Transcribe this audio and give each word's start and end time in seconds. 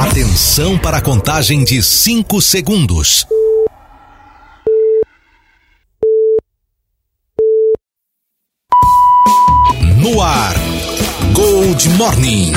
Atenção 0.00 0.78
para 0.78 0.96
a 0.96 1.02
contagem 1.02 1.62
de 1.62 1.82
5 1.82 2.40
segundos. 2.40 3.26
No 9.98 10.22
ar, 10.22 10.54
Gold 11.34 11.86
Morning. 11.90 12.50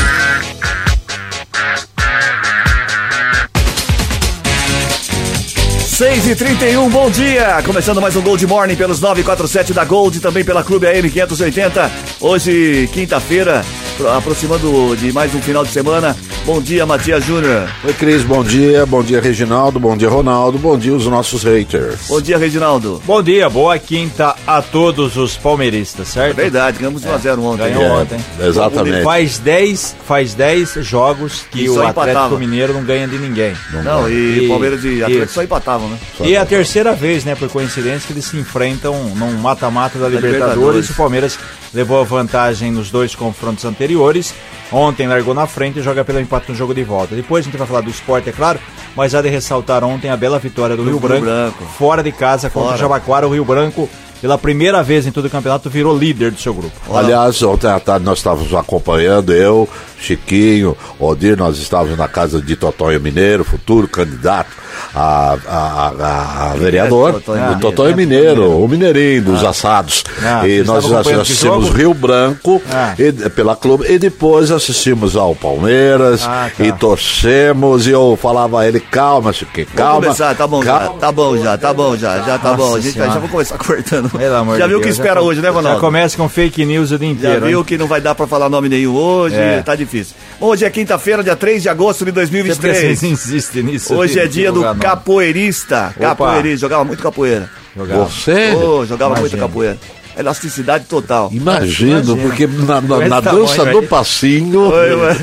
Seis 5.85 6.25
e 6.25 6.35
trinta 6.37 6.65
e 6.65 6.77
um, 6.77 6.89
bom 6.89 7.11
dia! 7.11 7.61
Começando 7.65 7.99
mais 7.99 8.15
um 8.15 8.21
Gold 8.21 8.47
Morning 8.47 8.77
pelos 8.77 9.01
947 9.01 9.73
da 9.73 9.83
Gold, 9.83 10.21
também 10.21 10.45
pela 10.45 10.63
Clube 10.63 10.87
AM 10.87 11.11
580. 11.11 11.91
Hoje, 12.21 12.89
quinta-feira, 12.93 13.65
aproximando 14.01 14.95
de 14.97 15.11
mais 15.13 15.33
um 15.35 15.41
final 15.41 15.63
de 15.63 15.71
semana. 15.71 16.15
Bom 16.45 16.59
dia, 16.61 16.85
Matias 16.85 17.23
Júnior. 17.25 17.69
Oi, 17.85 17.93
Cris, 17.93 18.23
bom 18.23 18.43
dia. 18.43 18.85
Bom 18.85 19.03
dia, 19.03 19.21
Reginaldo. 19.21 19.79
Bom 19.79 19.95
dia, 19.95 20.09
Ronaldo. 20.09 20.57
Bom 20.57 20.77
dia, 20.77 20.93
os 20.93 21.05
nossos 21.05 21.43
haters. 21.43 22.07
Bom 22.09 22.19
dia, 22.19 22.37
Reginaldo. 22.37 23.01
Bom 23.05 23.21
dia, 23.21 23.49
boa 23.49 23.77
quinta 23.77 24.35
a 24.47 24.61
todos 24.61 25.15
os 25.15 25.37
palmeiristas, 25.37 26.07
certo? 26.09 26.31
É 26.39 26.41
verdade, 26.43 26.79
ganhamos 26.79 27.03
1x0 27.03 27.39
ontem. 27.39 27.63
Ganhou 27.73 27.83
É, 27.83 27.91
ontem. 28.01 28.19
Exatamente. 28.41 29.03
Faz 29.03 29.37
10 29.37 29.95
faz 30.05 30.33
dez 30.33 30.73
jogos 30.81 31.45
que 31.51 31.61
E 31.63 31.69
o 31.69 31.75
só 31.75 31.87
Atlético 31.87 32.09
empatava. 32.11 32.39
Mineiro 32.39 32.73
não 32.73 32.83
ganha 32.83 33.07
de 33.07 33.17
ninguém. 33.17 33.53
Não, 33.83 34.09
e, 34.09 34.45
E- 34.45 34.47
Palmeiras 34.49 34.83
e 34.83 35.01
Atlético 35.03 35.23
isso. 35.25 35.33
só 35.35 35.43
empatavam, 35.43 35.87
né? 35.89 35.97
E 36.21 36.33
é 36.35 36.37
a 36.39 36.45
terceira 36.45 36.93
vez, 36.93 37.23
né, 37.23 37.35
por 37.35 37.47
coincidência, 37.49 38.07
que 38.07 38.13
eles 38.13 38.25
se 38.25 38.35
enfrentam 38.37 38.95
num 39.15 39.31
mata-mata 39.37 39.97
da 39.99 40.07
Libertadores. 40.09 40.33
Libertadores. 40.55 40.89
O 40.89 40.93
Palmeiras 40.95 41.39
levou 41.73 41.99
a 41.99 42.03
vantagem 42.03 42.71
nos 42.71 42.91
dois 42.91 43.15
confrontos 43.15 43.65
anteriores. 43.65 44.33
Ontem 44.71 45.07
largou 45.07 45.33
na 45.33 45.45
frente 45.47 45.79
e 45.79 45.81
joga 45.81 46.03
pelo 46.03 46.19
empate 46.19 46.49
no 46.49 46.55
jogo 46.57 46.73
de 46.73 46.83
volta. 46.83 47.15
Depois 47.15 47.43
a 47.43 47.49
gente 47.49 47.57
vai 47.57 47.67
falar 47.67 47.81
do 47.81 47.89
esporte, 47.89 48.29
é 48.29 48.31
claro, 48.31 48.59
mas 48.95 49.13
há 49.13 49.21
de 49.21 49.29
ressaltar 49.29 49.83
ontem 49.83 50.09
a 50.09 50.17
bela 50.17 50.39
vitória 50.39 50.75
do 50.75 50.83
Rio, 50.83 50.93
Rio 50.93 50.99
Branco, 50.99 51.25
Branco. 51.25 51.63
fora 51.77 52.01
de 52.03 52.11
casa 52.11 52.49
contra 52.49 52.69
Fora. 52.69 52.75
o 52.75 52.79
Jabaquara. 52.79 53.27
O 53.27 53.33
Rio 53.33 53.45
Branco, 53.45 53.89
pela 54.23 54.37
primeira 54.37 54.81
vez 54.81 55.05
em 55.05 55.11
todo 55.11 55.25
o 55.25 55.29
campeonato, 55.29 55.69
virou 55.69 55.97
líder 55.97 56.31
do 56.31 56.39
seu 56.39 56.53
grupo. 56.53 56.71
Aliás, 56.95 57.43
ontem 57.43 57.67
à 57.69 57.77
tarde 57.77 58.05
nós 58.05 58.19
estávamos 58.19 58.53
acompanhando, 58.55 59.33
eu, 59.33 59.67
Chiquinho, 59.99 60.77
Odir, 60.97 61.37
nós 61.37 61.57
estávamos 61.57 61.97
na 61.97 62.07
casa 62.07 62.41
de 62.41 62.55
Totóio 62.55 63.01
Mineiro, 63.01 63.43
futuro 63.43 63.85
candidato 63.85 64.49
a, 64.95 65.37
a, 65.45 65.91
a- 65.99 66.51
a 66.51 66.55
vereador. 66.55 67.13
Totóio 67.13 67.37
o 67.37 67.41
Mineiro? 67.43 67.59
Totóio 67.61 67.95
Mineiro, 67.97 68.63
o 68.63 68.67
Mineirinho 68.67 69.23
dos 69.23 69.43
assados. 69.43 70.03
Ah, 70.23 70.47
e 70.47 70.63
nós 70.63 70.89
assistimos? 70.91 71.69
Rio 71.69 71.93
Branco 71.93 72.61
Ah. 72.71 72.93
e- 72.97 73.29
pela 73.29 73.55
clube 73.57 73.85
e 73.91 73.97
depois 73.99 74.51
assistimos 74.51 75.15
ao 75.17 75.35
Palmeiras 75.35 76.23
Ah, 76.25 76.49
tá. 76.55 76.63
e 76.65 76.71
torcemos 76.71 77.87
e 77.87 77.91
eu 77.91 78.17
falava 78.21 78.61
a 78.61 78.67
ele, 78.67 78.79
calma, 78.79 79.33
Chiquinho, 79.33 79.67
Vamos 79.73 79.77
calma. 79.77 80.01
começar, 80.01 80.35
tá 80.35 80.47
bom 80.47 80.59
calma. 80.61 80.85
já, 80.85 80.89
tá 80.93 81.11
bom 81.11 81.37
já, 81.37 81.57
tá 81.57 81.73
bom 81.73 81.97
já, 81.97 82.17
já 82.21 82.37
tá 82.39 82.51
Nossa 82.51 82.57
bom. 82.57 82.75
A 82.75 82.79
gente 82.79 82.97
vai- 82.97 83.07
Senhora. 83.07 83.13
já 83.13 83.19
vou 83.19 83.29
começar 83.29 83.57
cortando. 83.59 84.12
Pelo 84.19 84.35
amor 84.35 84.57
já 84.57 84.67
viu 84.67 84.77
o 84.77 84.79
que 84.81 84.85
Deus, 84.87 84.97
espera 84.97 85.15
já- 85.15 85.21
hoje, 85.21 85.41
né, 85.41 85.47
Já 85.47 85.53
Ronaldo? 85.53 85.79
começa 85.79 86.15
com 86.17 86.29
fake 86.29 86.65
news 86.65 86.91
o 86.91 86.97
dia 86.99 87.07
Já 87.07 87.13
inteiro. 87.13 87.45
viu 87.45 87.59
hein? 87.59 87.65
que 87.65 87.77
não 87.77 87.87
vai 87.87 87.99
dar 88.01 88.15
pra 88.15 88.27
falar 88.27 88.49
nome 88.49 88.69
nenhum 88.69 88.95
hoje, 88.95 89.35
É. 89.35 89.61
tá 89.61 89.75
difícil. 89.75 90.15
Hoje 90.39 90.65
é 90.65 90.69
quinta-feira, 90.69 91.23
dia 91.23 91.35
3 91.35 91.61
de 91.61 91.69
agosto 91.69 92.05
de 92.05 92.11
Sempre 92.11 92.27
vocês 92.27 92.29
2023. 92.29 93.03
insistem 93.03 93.63
nisso. 93.63 93.93
Hoje 93.95 94.19
é 94.19 94.27
dia 94.27 94.51
do 94.51 94.63
capoeirista. 94.75 95.93
Opa. 95.95 96.07
Capoeirista, 96.09 96.57
jogava 96.59 96.83
muito 96.83 97.01
capoeira. 97.01 97.49
Jogava. 97.75 98.05
Você? 98.05 98.51
Ô, 98.55 98.85
jogava 98.85 99.15
muito 99.15 99.21
Imagina. 99.35 99.41
capoeira. 99.47 99.77
Elasticidade 100.17 100.85
total. 100.85 101.29
Imagino, 101.33 102.15
porque 102.17 102.47
na, 102.47 102.79
na- 102.81 103.07
na 103.07 103.21
tamanho 103.21 103.45
dança 103.45 103.63
aí. 103.63 103.71
do 103.71 103.83
passinho. 103.83 104.71
Oi, 104.71 104.95
mano. 104.95 105.19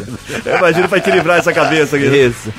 Imagina 0.58 0.88
pra 0.88 0.98
equilibrar 0.98 1.38
essa 1.38 1.52
cabeça 1.52 1.96
aqui. 1.96 2.06
Isso. 2.06 2.52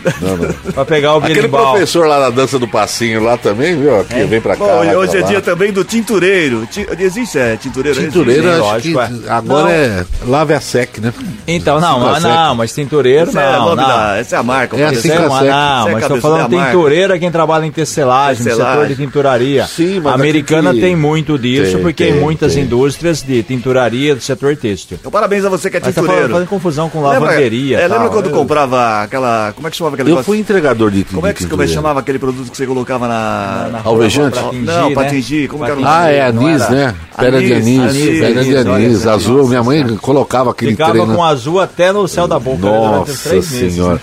Pra 0.73 0.85
pegar 0.85 1.13
o 1.15 1.17
Aquele 1.17 1.35
berimbau. 1.35 1.71
professor 1.71 2.07
lá 2.07 2.19
na 2.19 2.29
dança 2.29 2.57
do 2.57 2.67
passinho 2.67 3.23
lá 3.23 3.37
também, 3.37 3.77
viu? 3.79 3.99
Aqui, 3.99 4.23
vem 4.23 4.39
pra 4.41 4.55
cá. 4.55 4.63
Bom, 4.63 4.79
hoje 4.97 5.17
é 5.17 5.21
lá. 5.21 5.27
dia 5.27 5.41
também 5.41 5.71
do 5.71 5.83
tintureiro. 5.83 6.65
Ti- 6.71 6.87
Existe, 6.99 7.37
é, 7.37 7.58
tintureiro? 7.58 7.99
Tintureira, 8.02 8.41
Sim, 8.58 8.70
acho 8.70 8.81
que 8.81 8.93
lógico, 8.93 9.27
é. 9.27 9.30
agora 9.31 9.64
Não. 9.64 9.70
é 9.71 10.05
lave 10.27 10.53
a 10.53 10.59
sec, 10.61 10.97
né? 10.99 11.14
Então, 11.47 11.80
não, 11.80 11.99
mas 11.99 12.23
não, 12.23 12.55
mas 12.55 12.73
tintureiro 12.73 13.30
Esse 13.30 13.37
é, 13.37 13.49
o 13.49 13.52
não, 13.53 13.65
nome 13.70 13.81
não. 13.81 13.87
da, 13.89 14.17
essa 14.17 14.36
é 14.36 14.39
a 14.39 14.43
marca. 14.43 14.77
É 14.77 14.86
assim 14.86 15.09
que 15.09 15.11
é 15.11 15.20
não, 15.20 15.39
Seca 15.39 15.89
mas 15.91 16.02
estou 16.03 16.21
falando 16.21 16.49
tintureiro 16.49 17.14
é 17.14 17.20
quem 17.20 17.31
trabalha 17.31 17.65
em 17.65 17.71
tecelagem, 17.71 18.43
no 18.43 18.49
Tecelagem. 18.49 18.81
setor 18.81 18.87
de 18.87 18.95
tinturaria. 18.95 19.65
Sim, 19.65 19.99
mas 19.99 20.11
a 20.14 20.15
americana 20.15 20.73
tem 20.73 20.95
muito 20.95 21.37
disso, 21.37 21.80
porque 21.80 22.11
muitas 22.23 22.54
tem. 22.54 22.64
indústrias 22.64 23.21
de 23.21 23.43
tinturaria 23.43 24.15
do 24.15 24.21
setor 24.21 24.55
têxtil. 24.55 24.98
Então, 24.99 25.11
parabéns 25.11 25.43
a 25.45 25.49
você 25.49 25.70
que 25.70 25.77
é 25.77 25.80
Mas 25.80 25.93
tá 25.93 26.02
tintureiro. 26.02 26.21
fazendo, 26.21 26.33
fazendo 26.33 26.49
confusão 26.49 26.89
com 26.89 27.02
Lembra- 27.08 27.20
lavanderia. 27.30 27.80
É, 27.80 27.87
lembra 27.87 28.09
quando 28.09 28.27
Eu- 28.30 28.32
comprava 28.36 29.04
aquela. 29.04 29.54
Como 29.55 29.67
é 29.67 29.71
que 29.71 29.77
chamava 29.77 29.95
aquele 29.95 30.09
Eu 30.09 30.15
negócio? 30.15 30.26
fui 30.32 30.39
entregador 30.39 30.92
de 30.92 31.04
Como 31.05 31.26
é 31.27 31.33
que 31.33 31.45
como 31.48 31.64
é 31.64 31.67
chamava 31.67 31.99
aquele 31.99 32.20
produto 32.20 32.49
que 32.52 32.58
você 32.58 32.65
colocava 32.65 33.08
na. 33.08 33.70
na- 33.71 33.82
Alvejante? 33.83 34.37
pra 34.39 34.49
tingir, 34.49 34.65
Não, 34.65 34.93
pra 34.93 35.04
né? 35.04 35.09
tingir, 35.09 35.48
como 35.48 35.65
que 35.65 35.71
era 35.71 35.80
o? 35.80 35.83
Ah, 35.86 36.09
é 36.09 36.21
anis, 36.21 36.70
né? 36.70 36.95
Pedra 37.17 37.39
de 37.42 37.54
Anis, 37.54 37.93
pedra 38.20 38.43
de 38.43 38.55
anis, 38.58 39.08
azul. 39.08 39.48
Minha 39.48 39.64
mãe 39.64 39.98
colocava 39.98 40.52
aquele 40.52 40.71
Ficava 40.71 40.92
treino. 40.92 41.15
com 41.15 41.23
azul 41.23 41.59
até 41.59 41.92
no 41.92 42.08
céu 42.08 42.27
da 42.27 42.39
boca 42.39 42.70
né, 42.70 42.71
Nossa 42.71 43.30
três 43.30 43.52
meses. 43.52 43.73
senhora. 43.76 44.02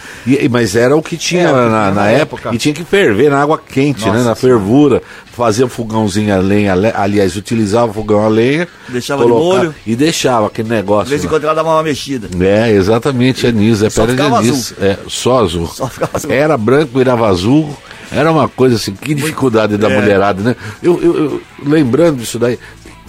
Mas 0.51 0.77
era 0.77 0.97
o 0.97 1.03
que 1.03 1.17
tinha 1.17 1.49
É, 1.49 1.53
na, 1.53 1.69
na 1.69 1.91
na 1.91 2.09
época. 2.11 2.19
época. 2.49 2.55
E 2.55 2.59
tinha 2.59 2.75
que 2.75 2.85
ferver 2.85 3.31
na 3.31 3.41
água 3.43 3.59
quente, 3.59 4.09
né? 4.09 4.23
Na 4.23 4.35
fervura. 4.35 5.03
Fazia 5.39 5.65
um 5.65 5.69
fogãozinho 5.69 6.35
a 6.35 6.39
lenha. 6.39 6.75
le- 6.75 6.93
Aliás, 6.93 7.37
utilizava 7.37 7.93
o 7.93 7.95
fogão 7.95 8.25
a 8.25 8.29
lenha. 8.29 8.67
Deixava 8.89 9.23
de 9.23 9.31
molho. 9.31 9.73
E 9.87 9.95
deixava 9.95 10.49
aquele 10.49 10.69
negócio. 10.69 11.05
De 11.05 11.11
vez 11.11 11.25
em 11.25 11.29
quando 11.29 11.45
ela 11.45 11.55
dava 11.55 11.69
uma 11.71 11.83
mexida. 11.85 12.29
É, 12.45 12.73
exatamente, 12.73 13.47
anis, 13.47 13.81
é 13.81 13.89
Só 13.89 14.05
pedra 14.05 14.29
de 14.31 14.35
anis. 14.35 14.75
É, 14.81 14.99
só 15.07 15.45
azul. 15.45 15.69
Só 15.69 15.87
ficava 15.87 16.11
azul. 16.17 16.33
Era 16.33 16.57
branco, 16.59 16.99
virava 16.99 17.29
azul. 17.29 17.73
Era 18.11 18.33
uma 18.33 18.49
coisa 18.49 18.75
assim, 18.75 18.95
que 18.95 19.15
dificuldade 19.15 19.77
da 19.77 19.89
é. 19.89 19.95
mulherada, 20.01 20.43
né? 20.43 20.57
Eu, 20.83 21.01
eu- 21.01 21.17
eu- 21.17 21.43
lembrando 21.65 22.17
disso 22.19 22.37
daí, 22.37 22.59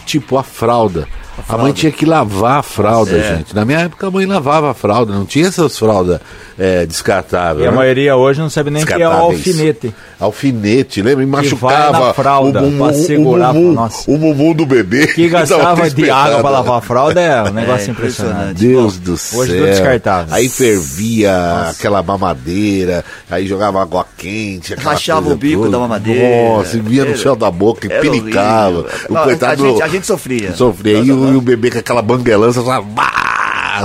tipo 0.05 0.37
a 0.37 0.43
fralda. 0.43 1.07
A, 1.47 1.57
mãe 1.57 1.71
tinha 1.71 1.91
que 1.91 2.05
lavar 2.05 2.59
a 2.59 2.63
fralda, 2.63 3.15
É. 3.17 3.37
gente. 3.37 3.55
Na 3.55 3.63
minha 3.65 3.79
época 3.79 4.07
a 4.07 4.11
mãe 4.11 4.25
lavava 4.25 4.71
a 4.71 4.73
fralda, 4.73 5.13
não 5.13 5.25
tinha 5.25 5.47
essas 5.47 5.77
fraldas 5.77 6.19
é, 6.57 6.85
descartáveis. 6.85 7.65
E 7.65 7.67
a 7.67 7.71
né? 7.71 7.77
maioria 7.77 8.15
hoje 8.15 8.39
não 8.41 8.49
sabe 8.49 8.69
nem 8.69 8.85
que 8.85 8.93
é 8.93 9.07
o 9.07 9.11
alfinete. 9.11 9.93
Alfinete, 10.19 11.01
lembra? 11.01 11.23
E 11.23 11.27
machucava 11.27 12.13
fralda 12.13 12.61
o, 12.61 12.65
bumbum, 12.69 12.85
pra 12.85 12.93
segurar, 12.93 13.49
o, 13.51 13.53
bumbum, 13.53 13.71
nossa. 13.73 14.11
o 14.11 14.17
bumbum 14.17 14.53
do 14.53 14.65
bebê. 14.65 15.07
Que 15.07 15.27
gastava 15.29 15.89
de 15.89 16.09
água 16.09 16.41
para 16.41 16.49
lavar 16.49 16.77
a 16.77 16.81
fralda 16.81 17.21
é 17.21 17.43
um 17.43 17.53
negócio 17.53 17.87
É, 17.87 17.91
impressionante. 17.91 18.59
Deus 18.59 18.97
do 18.97 19.15
céu. 19.17 19.39
Hoje 19.39 19.53
tudo 19.53 19.65
descartável. 19.65 20.33
Aí 20.33 20.49
fervia 20.49 21.69
aquela 21.69 22.01
mamadeira, 22.03 23.03
aí 23.29 23.47
jogava 23.47 23.81
água 23.81 24.05
quente. 24.17 24.73
Rachava 24.75 25.29
o 25.31 25.35
bico 25.35 25.61
toda. 25.63 25.71
da 25.71 25.79
mamadeira. 25.79 26.49
Nossa, 26.57 26.77
e 26.77 26.79
vinha 26.81 27.05
no 27.05 27.17
céu 27.17 27.35
da 27.35 27.49
boca 27.49 27.87
e 27.87 27.89
pinicava. 28.01 28.79
horrível. 28.79 28.99
O 29.09 29.13
Não, 29.13 29.23
coitado 29.23 29.63
a 29.65 29.67
gente- 29.69 29.81
a 29.83 29.87
gente 29.87 30.05
sofria. 30.07 30.53
Sofria. 30.53 30.97
E 30.99 31.11
o, 31.11 31.15
e 31.31 31.35
o 31.35 31.41
bebê 31.41 31.71
com 31.71 31.79
aquela 31.79 32.01
banguelança, 32.01 32.61
só, 32.61 32.83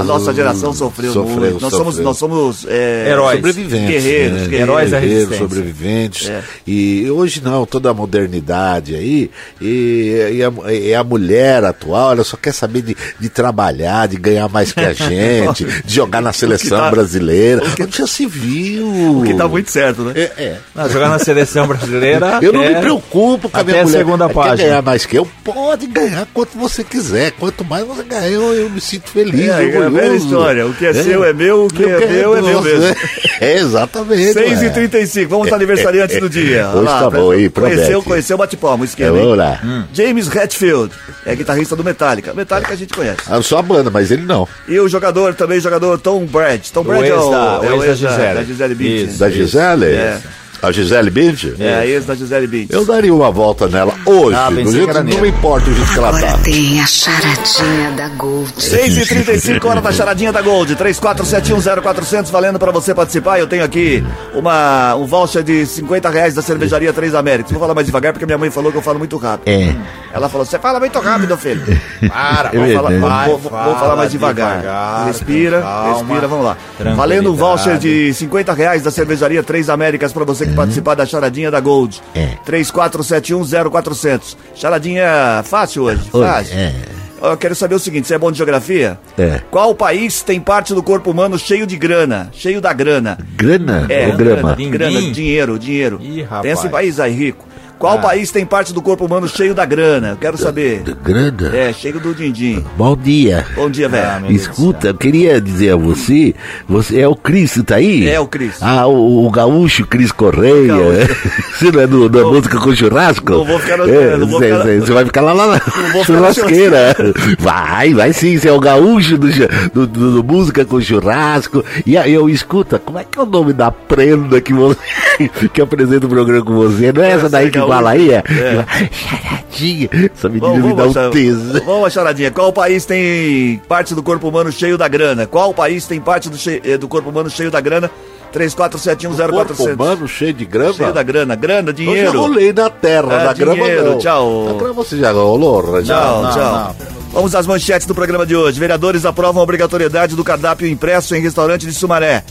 A 0.01 0.05
nossa 0.05 0.33
geração 0.35 0.73
sofreu, 0.73 1.15
muito. 1.25 1.61
Nós 1.61 1.71
somos, 1.71 1.99
nós 1.99 2.17
somos 2.19 2.67
é, 2.69 3.09
Heróis. 3.11 3.37
sobreviventes. 3.37 3.89
Guerreiros, 3.89 4.33
né? 4.33 4.39
guerreiros. 4.49 4.61
Heróis 4.61 4.91
da 4.91 5.01
Guerreiros, 5.01 5.29
resistência. 5.31 5.49
sobreviventes. 5.57 6.29
É. 6.29 6.43
E 6.67 7.11
hoje 7.11 7.41
não, 7.43 7.65
toda 7.67 7.91
a 7.91 7.95
modernidade 7.95 8.95
aí. 8.95 9.31
E, 9.61 10.33
e 10.37 10.43
a, 10.43 10.73
e 10.73 10.95
a 10.95 11.05
mulher 11.05 11.65
atual, 11.65 12.13
ela 12.13 12.25
só 12.25 12.37
quer 12.37 12.53
saber 12.53 12.83
de, 12.83 12.97
de 13.19 13.29
trabalhar, 13.29 14.09
de 14.09 14.17
ganhar 14.17 14.49
mais 14.49 14.73
que 14.73 14.81
a 14.81 14.93
gente, 14.95 15.65
de 15.85 15.95
jogar 15.95 16.21
na 16.21 16.33
seleção 16.33 16.79
tá- 16.79 16.91
brasileira. 16.91 17.63
Onde 17.65 17.97
já 17.99 18.07
se 18.07 18.27
viu? 18.27 19.19
O 19.21 19.23
que 19.25 19.35
tá 19.35 19.47
muito 19.49 19.71
certo, 19.71 20.03
né? 20.03 20.13
É, 20.17 20.33
é. 20.37 20.59
Não, 20.75 20.89
jogar 20.89 21.09
na 21.09 21.19
seleção 21.19 21.67
brasileira. 21.67 22.39
Eu 22.43 22.53
não 22.53 22.63
é- 22.63 22.75
me 22.75 22.81
preocupo 22.81 23.49
com 23.49 23.59
a 23.59 23.65
minha 23.65 23.81
a 23.83 23.85
mulher. 23.85 23.99
segunda 23.99 24.27
Quer 24.29 24.35
página. 24.35 24.57
ganhar 24.69 24.83
mais 24.83 25.07
que 25.07 25.17
eu? 25.19 25.29
Pode 25.43 25.87
ganhar 25.87 26.27
quanto 26.33 26.57
você 26.59 26.83
quiser. 26.85 27.33
Quanto 27.33 27.65
mais 27.65 27.87
você 27.87 28.03
ganhar, 28.03 28.29
eu, 28.31 28.53
eu 28.55 28.71
me 28.71 28.81
sinto 28.81 29.09
feliz. 29.11 29.49
É, 29.49 29.84
é 29.85 29.87
a 29.87 29.91
velha 29.91 30.15
história. 30.17 30.67
O 30.67 30.75
que 30.75 30.87
é 30.87 30.93
seu 30.93 31.25
é 31.25 31.33
meu, 31.33 31.65
o 31.67 31.69
que 31.69 31.85
é 31.85 31.99
que 32.01 32.07
meu 32.07 32.37
é 32.37 32.43
meu 32.43 32.63
mesmo. 32.63 32.95
É, 33.41 33.59
exatamente. 33.59 34.33
6 34.33 34.61
ué. 34.61 34.67
e 34.67 34.71
35 34.71 35.29
vamos 35.29 35.49
aos 35.49 35.57
aniversariantes 35.57 36.19
do 36.21 36.31
dia. 36.31 36.69
Hoje 36.69 36.87
tá 36.87 37.11
bom 37.11 37.31
aí, 37.33 37.51
Conheceu, 37.51 37.85
promete. 37.85 38.05
conheceu 38.09 38.37
o 38.37 38.39
bate-palma, 38.39 38.83
o 38.83 38.85
É, 38.85 38.89
esquema. 38.89 39.19
vamos 39.19 39.37
lá. 39.37 39.61
James 39.93 40.35
Hetfield, 40.35 40.93
é 41.27 41.35
guitarrista 41.35 41.75
do 41.75 41.83
Metallica. 41.85 42.33
Metallica 42.33 42.73
a 42.73 42.77
gente 42.77 42.95
conhece. 42.95 43.19
Ah, 43.29 43.43
só 43.43 43.59
a 43.59 43.63
banda, 43.63 43.91
mas 43.91 44.11
ele 44.13 44.23
não. 44.23 44.49
E 44.69 44.79
o 44.79 44.89
jogador, 44.89 45.35
também 45.35 45.59
jogador 45.61 45.99
Tom 45.99 46.25
Brady. 46.27 46.73
Tom 46.73 46.85
Brady 46.85 47.09
é 47.09 47.15
o, 47.17 47.29
da- 47.31 47.61
é 47.65 47.71
o 47.73 47.79
o 47.79 47.85
ex 47.85 48.01
da 48.01 48.09
Gisele. 48.11 48.35
da 48.35 48.45
Gisele. 48.45 49.03
Isso. 49.05 49.19
Da 49.19 49.29
Gisele? 49.31 49.87
É. 49.87 50.19
A 50.65 50.73
Gisele 50.73 51.11
Bündchen? 51.11 51.55
É, 51.59 51.75
a 51.75 51.87
ex 51.87 52.07
da 52.07 52.15
Gisele 52.15 52.47
Bündchen. 52.47 52.69
Eu 52.77 52.85
daria 52.85 53.13
uma 53.15 53.31
volta 53.31 53.69
nela 53.69 53.93
hoje. 54.07 54.37
Ah, 54.37 54.51
do 54.51 54.73
jeito, 54.73 55.03
não 55.05 55.27
importa 55.27 55.71
o 55.71 55.75
jeito 55.75 55.93
que 55.93 55.99
ela 55.99 56.09
Agora 56.09 56.27
tá. 56.27 56.39
tem 56.39 56.81
a 56.81 56.87
charadinha 56.87 57.91
da 57.97 58.09
Gold. 58.09 58.53
6 58.57 58.97
e 58.99 59.07
35 59.07 59.69
hora 59.69 59.81
da 59.81 59.93
charadinha 59.93 60.33
da 60.33 60.41
Gold, 60.43 60.75
34710400, 60.77 62.31
valendo 62.31 62.59
pra 62.59 62.71
você 62.73 62.95
participar. 62.95 63.39
Eu 63.39 63.47
tenho 63.47 63.65
aqui 63.65 64.05
uma, 64.35 64.95
um 64.97 65.07
voucher 65.07 65.43
de 65.43 65.67
50 65.67 66.09
reais 66.11 66.35
da 66.35 66.43
cervejaria 66.43 66.93
Três 66.93 67.15
Américas. 67.15 67.51
Vou 67.53 67.61
falar 67.61 67.75
mais 67.75 67.87
devagar 67.87 68.13
porque 68.13 68.27
minha 68.27 68.39
mãe 68.39 68.51
falou 68.51 68.71
que 68.73 68.79
eu 68.79 68.83
falo 68.83 68.99
muito 68.99 69.17
rápido. 69.17 69.49
É. 69.49 69.75
Ela 70.13 70.29
falou: 70.29 70.45
você 70.47 70.59
fala 70.59 70.79
muito 70.81 70.99
rápido, 70.99 71.37
filho. 71.37 71.63
Para, 72.09 72.51
Vou 72.51 72.73
falar, 72.73 72.91
vou, 72.91 73.01
vai, 73.09 73.29
vou- 73.29 73.39
vou 73.39 73.51
fala 73.51 73.79
falar 73.79 73.97
mais 73.97 74.11
devagar. 74.11 74.59
devagar, 74.61 75.07
respira, 75.07 75.61
calma, 75.61 75.95
respira, 75.99 76.29
vamos 76.29 76.45
lá. 76.45 76.57
Valendo 76.95 77.33
um 77.33 77.35
voucher 77.35 77.79
de 77.79 78.13
50 78.15 78.53
reais 78.53 78.83
da 78.83 78.91
cervejaria 78.91 79.43
Três 79.43 79.69
Américas 79.69 80.13
pra 80.13 80.25
você 80.25 80.47
que 80.47 80.54
participar 80.55 80.95
da 80.95 81.05
charadinha 81.07 81.51
da 81.51 81.61
Gold. 81.61 82.01
É. 82.15 82.29
34710400. 82.47 84.37
Charadinha 84.55 85.43
fácil 85.45 85.85
hoje, 85.85 86.03
Oi, 86.13 86.27
fácil. 86.27 86.57
é. 86.57 86.75
Eu 87.23 87.37
quero 87.39 87.55
saber 87.55 87.75
o 87.75 87.79
seguinte, 87.79 88.07
você 88.07 88.15
é 88.17 88.19
bom 88.19 88.31
de 88.31 88.37
geografia? 88.37 88.99
É. 89.17 89.41
Qual 89.51 89.75
país 89.75 90.21
tem 90.21 90.39
parte 90.39 90.75
do 90.75 90.83
corpo 90.83 91.11
humano 91.11 91.39
cheio 91.39 91.67
de 91.67 91.75
grana? 91.75 92.29
Cheio 92.35 92.61
da 92.61 92.71
grana. 92.75 93.17
Grana 93.35 93.87
É, 93.89 94.09
ou 94.09 94.13
grama? 94.15 94.55
Grana, 94.55 95.01
din. 95.01 95.11
dinheiro, 95.11 95.59
dinheiro. 95.59 95.99
Ih, 96.03 96.21
rapaz. 96.23 96.43
Tem 96.43 96.51
esse 96.53 96.69
país 96.69 97.01
aí 97.01 97.13
rico. 97.15 97.47
Qual 97.85 97.99
Ah. 97.99 98.01
país 98.01 98.31
tem 98.31 98.47
parte 98.47 98.73
do 98.73 98.81
corpo 98.81 99.05
humano 99.05 99.29
cheio 99.29 99.55
da 99.55 99.67
grana? 99.67 100.11
Eu 100.13 100.17
quero 100.17 100.39
saber. 100.39 100.83
Grana? 101.05 101.55
É, 101.55 101.71
cheio 101.71 102.01
do 102.01 102.15
din-din. 102.15 102.65
Bom 102.79 102.97
dia. 102.97 103.45
Bom 103.55 103.69
dia, 103.69 103.85
Ah, 103.87 103.91
velho. 103.91 104.29
Deus 104.29 104.41
Escuta, 104.41 104.89
eu 104.89 104.95
queria 104.95 105.39
dizer 105.39 105.73
a 105.73 105.77
você, 105.77 106.35
você 106.67 107.01
é 107.01 107.07
o 107.09 107.15
Cris, 107.15 107.63
tá 107.67 107.75
aí? 107.77 108.09
É 108.09 108.19
o 108.19 108.27
Cris. 108.27 108.55
Ah, 108.63 108.87
o, 108.87 109.27
o 109.27 109.31
gaúcho 109.31 109.87
Cris 109.87 110.11
Correia. 110.11 110.75
você 111.59 111.71
não 111.71 111.81
é 111.83 111.87
do, 111.87 112.09
da 112.09 112.23
música 112.25 112.59
com 112.59 112.75
churrasco? 112.75 113.31
não 113.33 113.45
vou 113.45 113.59
ficar 113.59 113.77
no- 113.77 113.85
É, 113.91 114.17
não 114.17 114.27
vou 114.29 114.39
Você 114.41 114.47
ficar- 114.47 114.65
você 114.81 114.93
vai 114.93 115.05
ficar 115.05 115.21
lá, 115.21 115.33
lá 115.35 115.47
na 115.47 116.05
churrasqueira. 116.05 116.97
Vai, 117.39 117.93
vai 117.93 118.13
sim, 118.15 118.39
você 118.39 118.49
é 118.49 118.53
o 118.53 118.61
gaúcho 118.61 119.19
do, 119.19 119.29
do, 119.75 119.87
do- 119.87 120.23
do 120.23 120.25
música 120.25 120.65
com 120.65 120.81
churrasco. 120.81 121.63
E 121.85 121.99
aí 121.99 122.15
eu 122.15 122.31
escuta, 122.31 122.79
como 122.79 122.99
é 122.99 123.05
que 123.05 123.19
é 123.19 123.23
o 123.23 123.27
nome 123.27 123.53
da 123.53 123.71
prenda 123.71 124.41
que 124.41 124.55
você 124.55 124.79
que 125.53 125.61
apresenta 125.61 126.07
o 126.07 126.09
programa 126.09 126.43
com 126.45 126.55
você? 126.55 126.91
Não 126.91 127.03
é 127.03 127.11
essa 127.13 127.29
daí 127.29 127.49
é 127.49 127.51
que 127.51 127.59
gaúcho. 127.59 127.74
Fala 127.77 127.91
aí? 127.91 128.11
É? 128.13 128.17
É. 128.17 128.65
Charadinha. 128.93 129.89
Essa 130.15 130.29
menina 130.29 130.49
Vamos, 130.49 130.65
me 130.67 130.75
dá 130.75 130.85
um 130.85 131.11
tesão. 131.11 131.63
vamos 131.65 131.93
charadinha. 131.93 132.31
Qual 132.31 132.53
país 132.53 132.85
tem 132.85 133.61
parte 133.69 133.95
do 133.95 134.03
corpo 134.03 134.29
humano 134.29 134.51
cheio 134.53 134.77
da 134.79 134.89
grana? 134.89 135.27
Qual 135.27 135.53
país 135.55 135.87
tem 135.87 136.01
parte 136.01 136.29
do, 136.29 136.37
che- 136.37 136.61
eh, 136.65 136.77
do 136.79 136.89
corpo 136.89 137.11
humano 137.11 137.29
cheio 137.31 137.51
da 137.51 137.61
grana? 137.61 137.89
Corpo 137.89 138.15
34710400. 138.35 139.75
humano 139.75 140.09
cheio 140.09 140.33
de 140.33 140.45
grama. 140.45 140.73
Cheio 140.75 140.93
da 140.93 141.03
grana. 141.05 141.37
Grana, 141.37 141.71
Eu 141.71 141.77
já 141.77 141.85
dinheiro. 141.85 142.21
rolei 142.21 142.53
na 142.53 142.69
terra, 142.69 143.21
Ah, 143.21 143.25
na 143.27 143.33
grama 143.33 143.55
dinheiro, 143.55 143.91
não. 143.93 143.99
tchau. 143.99 144.45
Na 144.47 144.53
grama 144.59 144.73
você 144.75 144.97
já 144.99 145.13
rolou, 145.13 145.61
Rajão? 145.73 145.97
Tchau, 145.97 146.23
Não, 146.23 146.31
tchau. 146.33 146.53
não. 146.81 146.95
Vamos 147.13 147.33
às 147.37 147.47
manchetes 147.47 147.87
do 147.87 147.95
programa 147.95 148.27
de 148.27 148.35
hoje. 148.35 148.59
Vereadores 148.59 149.07
aprovam 149.07 149.41
a 149.41 149.45
obrigatoriedade 149.45 150.17
do 150.17 150.25
cardápio 150.25 150.67
impresso 150.67 151.15
em 151.15 151.21
restaurante 151.21 151.65
de 151.65 151.73
Sumaré. 151.73 152.25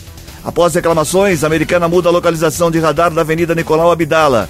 Após 0.44 0.76
reclamações, 0.76 1.42
a 1.42 1.48
americana 1.48 1.88
muda 1.88 2.10
a 2.10 2.12
localização 2.12 2.70
de 2.70 2.80
radar 2.80 3.10
da 3.10 3.22
Avenida 3.22 3.56
Nicolau 3.56 3.90
Abdala. 3.90 4.50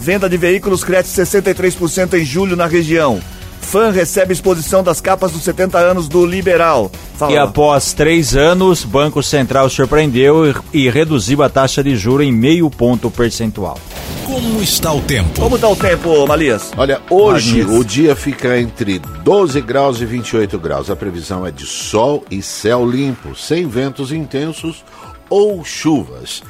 Venda 0.00 0.30
de 0.30 0.38
veículos 0.38 0.82
cresce 0.82 1.20
63% 1.20 2.14
em 2.14 2.24
julho 2.24 2.56
na 2.56 2.66
região. 2.66 3.20
Fã 3.60 3.90
recebe 3.90 4.32
exposição 4.32 4.82
das 4.82 4.98
capas 4.98 5.30
dos 5.30 5.42
70 5.42 5.78
anos 5.78 6.08
do 6.08 6.24
Liberal. 6.24 6.90
Fala. 7.16 7.32
E 7.32 7.36
após 7.36 7.92
três 7.92 8.34
anos, 8.34 8.82
Banco 8.82 9.22
Central 9.22 9.68
surpreendeu 9.68 10.50
e, 10.72 10.84
e 10.84 10.90
reduziu 10.90 11.42
a 11.42 11.50
taxa 11.50 11.84
de 11.84 11.94
juro 11.96 12.22
em 12.22 12.32
meio 12.32 12.70
ponto 12.70 13.10
percentual. 13.10 13.78
Como 14.24 14.62
está 14.62 14.90
o 14.90 15.02
tempo? 15.02 15.38
Como 15.38 15.58
tá 15.58 15.68
o 15.68 15.76
tempo, 15.76 16.26
Malias? 16.26 16.70
Olha, 16.78 17.02
hoje 17.10 17.58
Magnífico. 17.58 17.78
o 17.78 17.84
dia 17.84 18.16
fica 18.16 18.58
entre 18.58 18.98
12 18.98 19.60
graus 19.60 20.00
e 20.00 20.06
28 20.06 20.58
graus. 20.58 20.88
A 20.88 20.96
previsão 20.96 21.46
é 21.46 21.50
de 21.50 21.66
sol 21.66 22.24
e 22.30 22.40
céu 22.40 22.88
limpo, 22.88 23.36
sem 23.36 23.68
ventos 23.68 24.12
intensos 24.12 24.82
ou 25.28 25.62
chuvas. 25.62 26.42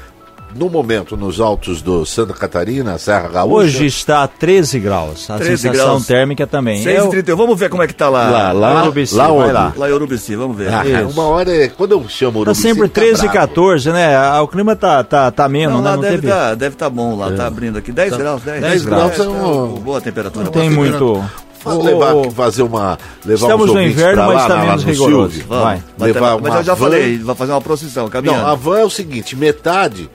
No 0.55 0.69
momento, 0.69 1.17
nos 1.17 1.41
altos 1.41 1.81
do 1.81 2.05
Santa 2.05 2.35
Catarina, 2.35 2.99
Serra 2.99 3.29
Gaúcha. 3.29 3.55
Hoje 3.55 3.87
está 3.87 4.25
a 4.25 4.29
13 4.29 4.81
graus. 4.81 5.31
A 5.31 5.37
13 5.38 5.62
sensação 5.62 5.87
graus. 5.91 6.06
térmica 6.06 6.47
também. 6.47 6.82
6 6.82 6.99
Eu- 6.99 7.08
31 7.08 7.37
Vamos 7.37 7.58
ver 7.58 7.70
como 7.70 7.82
é 7.82 7.87
que 7.87 7.94
tá 7.94 8.08
lá. 8.08 8.29
Lá, 8.31 8.52
lá, 8.52 8.82
Urubici, 8.82 9.14
lá 9.14 9.31
onde? 9.31 9.52
lá. 9.52 9.73
Lá 9.76 9.88
em 9.88 9.93
Urubici, 9.93 10.35
vamos 10.35 10.56
ver. 10.56 10.69
Ah, 10.75 10.82
uma 11.08 11.23
hora 11.29 11.55
é. 11.55 11.69
Quando 11.69 11.93
eu 11.93 12.05
chamo 12.08 12.32
Tá 12.32 12.50
Urubici, 12.50 12.62
sempre 12.62 12.88
tá 12.88 12.94
13 13.00 13.20
e 13.26 13.29
bravo. 13.29 13.38
14, 13.38 13.93
né? 13.93 14.41
O 14.41 14.49
clima 14.49 14.75
tá, 14.75 15.05
tá, 15.05 15.31
tá 15.31 15.49
menos, 15.49 15.76
Não, 15.76 15.82
né? 15.82 15.91
lá 15.91 15.97
Não 15.97 16.02
deve 16.02 16.17
estar 16.26 16.55
deve 16.56 16.76
tá 16.76 16.91
bom 16.91 17.17
lá, 17.17 17.31
tá 17.32 17.46
abrindo 17.46 17.79
aqui. 17.79 17.93
10 17.93 18.17
graus, 18.17 18.43
10, 18.43 18.61
10 18.61 18.85
graus 18.85 19.19
é 19.19 19.23
é 19.23 19.29
um- 19.29 19.69
boa 19.81 20.00
temperatura. 20.00 20.44
Não 20.46 20.53
tem 20.53 20.69
boa 20.73 20.85
muito. 20.87 21.25
Faz 21.61 21.76
levar, 21.85 22.14
ô, 22.14 22.31
fazer 22.31 22.62
uma. 22.62 22.99
Levar 23.25 23.46
Estamos 23.46 23.67
no 23.73 23.82
inverno, 23.82 24.23
mas 24.25 24.35
lá, 24.35 24.49
tá 24.49 24.55
lá 24.55 24.64
menos 24.64 24.85
no 24.85 24.91
rigoroso. 24.91 25.32
Silvio. 25.35 25.49
Vai. 25.49 25.82
Mas, 25.99 26.14
Levar 26.14 26.38
mas 26.41 26.50
uma 26.50 26.58
eu 26.61 26.64
já 26.64 26.75
van. 26.75 26.85
falei, 26.87 27.19
vai 27.19 27.35
fazer 27.37 27.53
uma 27.53 27.61
procissão, 27.61 28.08
caminhando. 28.08 28.38
Não, 28.41 28.46
a 28.49 28.55
van 28.55 28.79
é 28.79 28.85
o 28.85 28.88
seguinte: 28.91 29.37
metade 29.37 30.08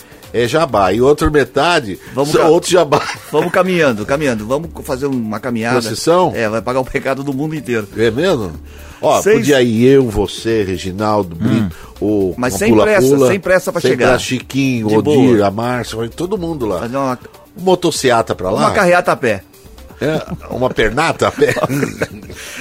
é 0.43 0.47
jabá 0.47 0.91
e 0.91 0.99
outra 1.01 1.29
metade 1.29 1.99
Vamos 2.13 2.31
são 2.31 2.41
cá. 2.41 2.47
outro 2.47 2.69
jabá. 2.69 3.01
Vamos 3.31 3.51
caminhando, 3.51 4.05
caminhando. 4.05 4.45
Vamos 4.45 4.69
fazer 4.83 5.05
uma 5.07 5.39
caminhada. 5.39 5.81
Procissão? 5.81 6.31
É, 6.35 6.49
vai 6.49 6.61
pagar 6.61 6.79
o 6.81 6.85
pecado 6.85 7.23
do 7.23 7.33
mundo 7.33 7.55
inteiro. 7.55 7.87
É 7.97 8.11
mesmo? 8.11 8.51
Ó, 9.01 9.21
Seis- 9.21 9.37
podia 9.39 9.61
ir 9.61 9.85
eu, 9.85 10.09
você, 10.09 10.63
Reginaldo, 10.63 11.35
Brito, 11.35 11.75
o 12.01 12.33
Mas 12.37 12.53
sem 12.55 12.73
pressa, 12.75 13.01
pula-pula, 13.01 13.27
sem 13.29 13.39
pressa 13.39 13.71
pra 13.71 13.81
sem 13.81 13.91
chegar. 13.91 14.07
pressa, 14.09 14.23
Chiquinho, 14.23 14.87
De 14.87 14.95
Odir, 14.97 15.35
boa. 15.37 15.47
a 15.47 15.51
Márcia, 15.51 16.09
todo 16.09 16.37
mundo 16.37 16.65
lá. 16.65 16.79
Fazer 16.79 16.97
uma, 16.97 17.19
Um 17.57 17.61
motociata 17.63 18.33
pra 18.33 18.49
lá. 18.49 18.59
uma 18.61 18.71
carreata 18.71 19.11
a 19.11 19.15
pé. 19.15 19.43
É, 20.01 20.21
uma 20.53 20.69
pernata 20.69 21.27
a 21.27 21.31
pé. 21.31 21.53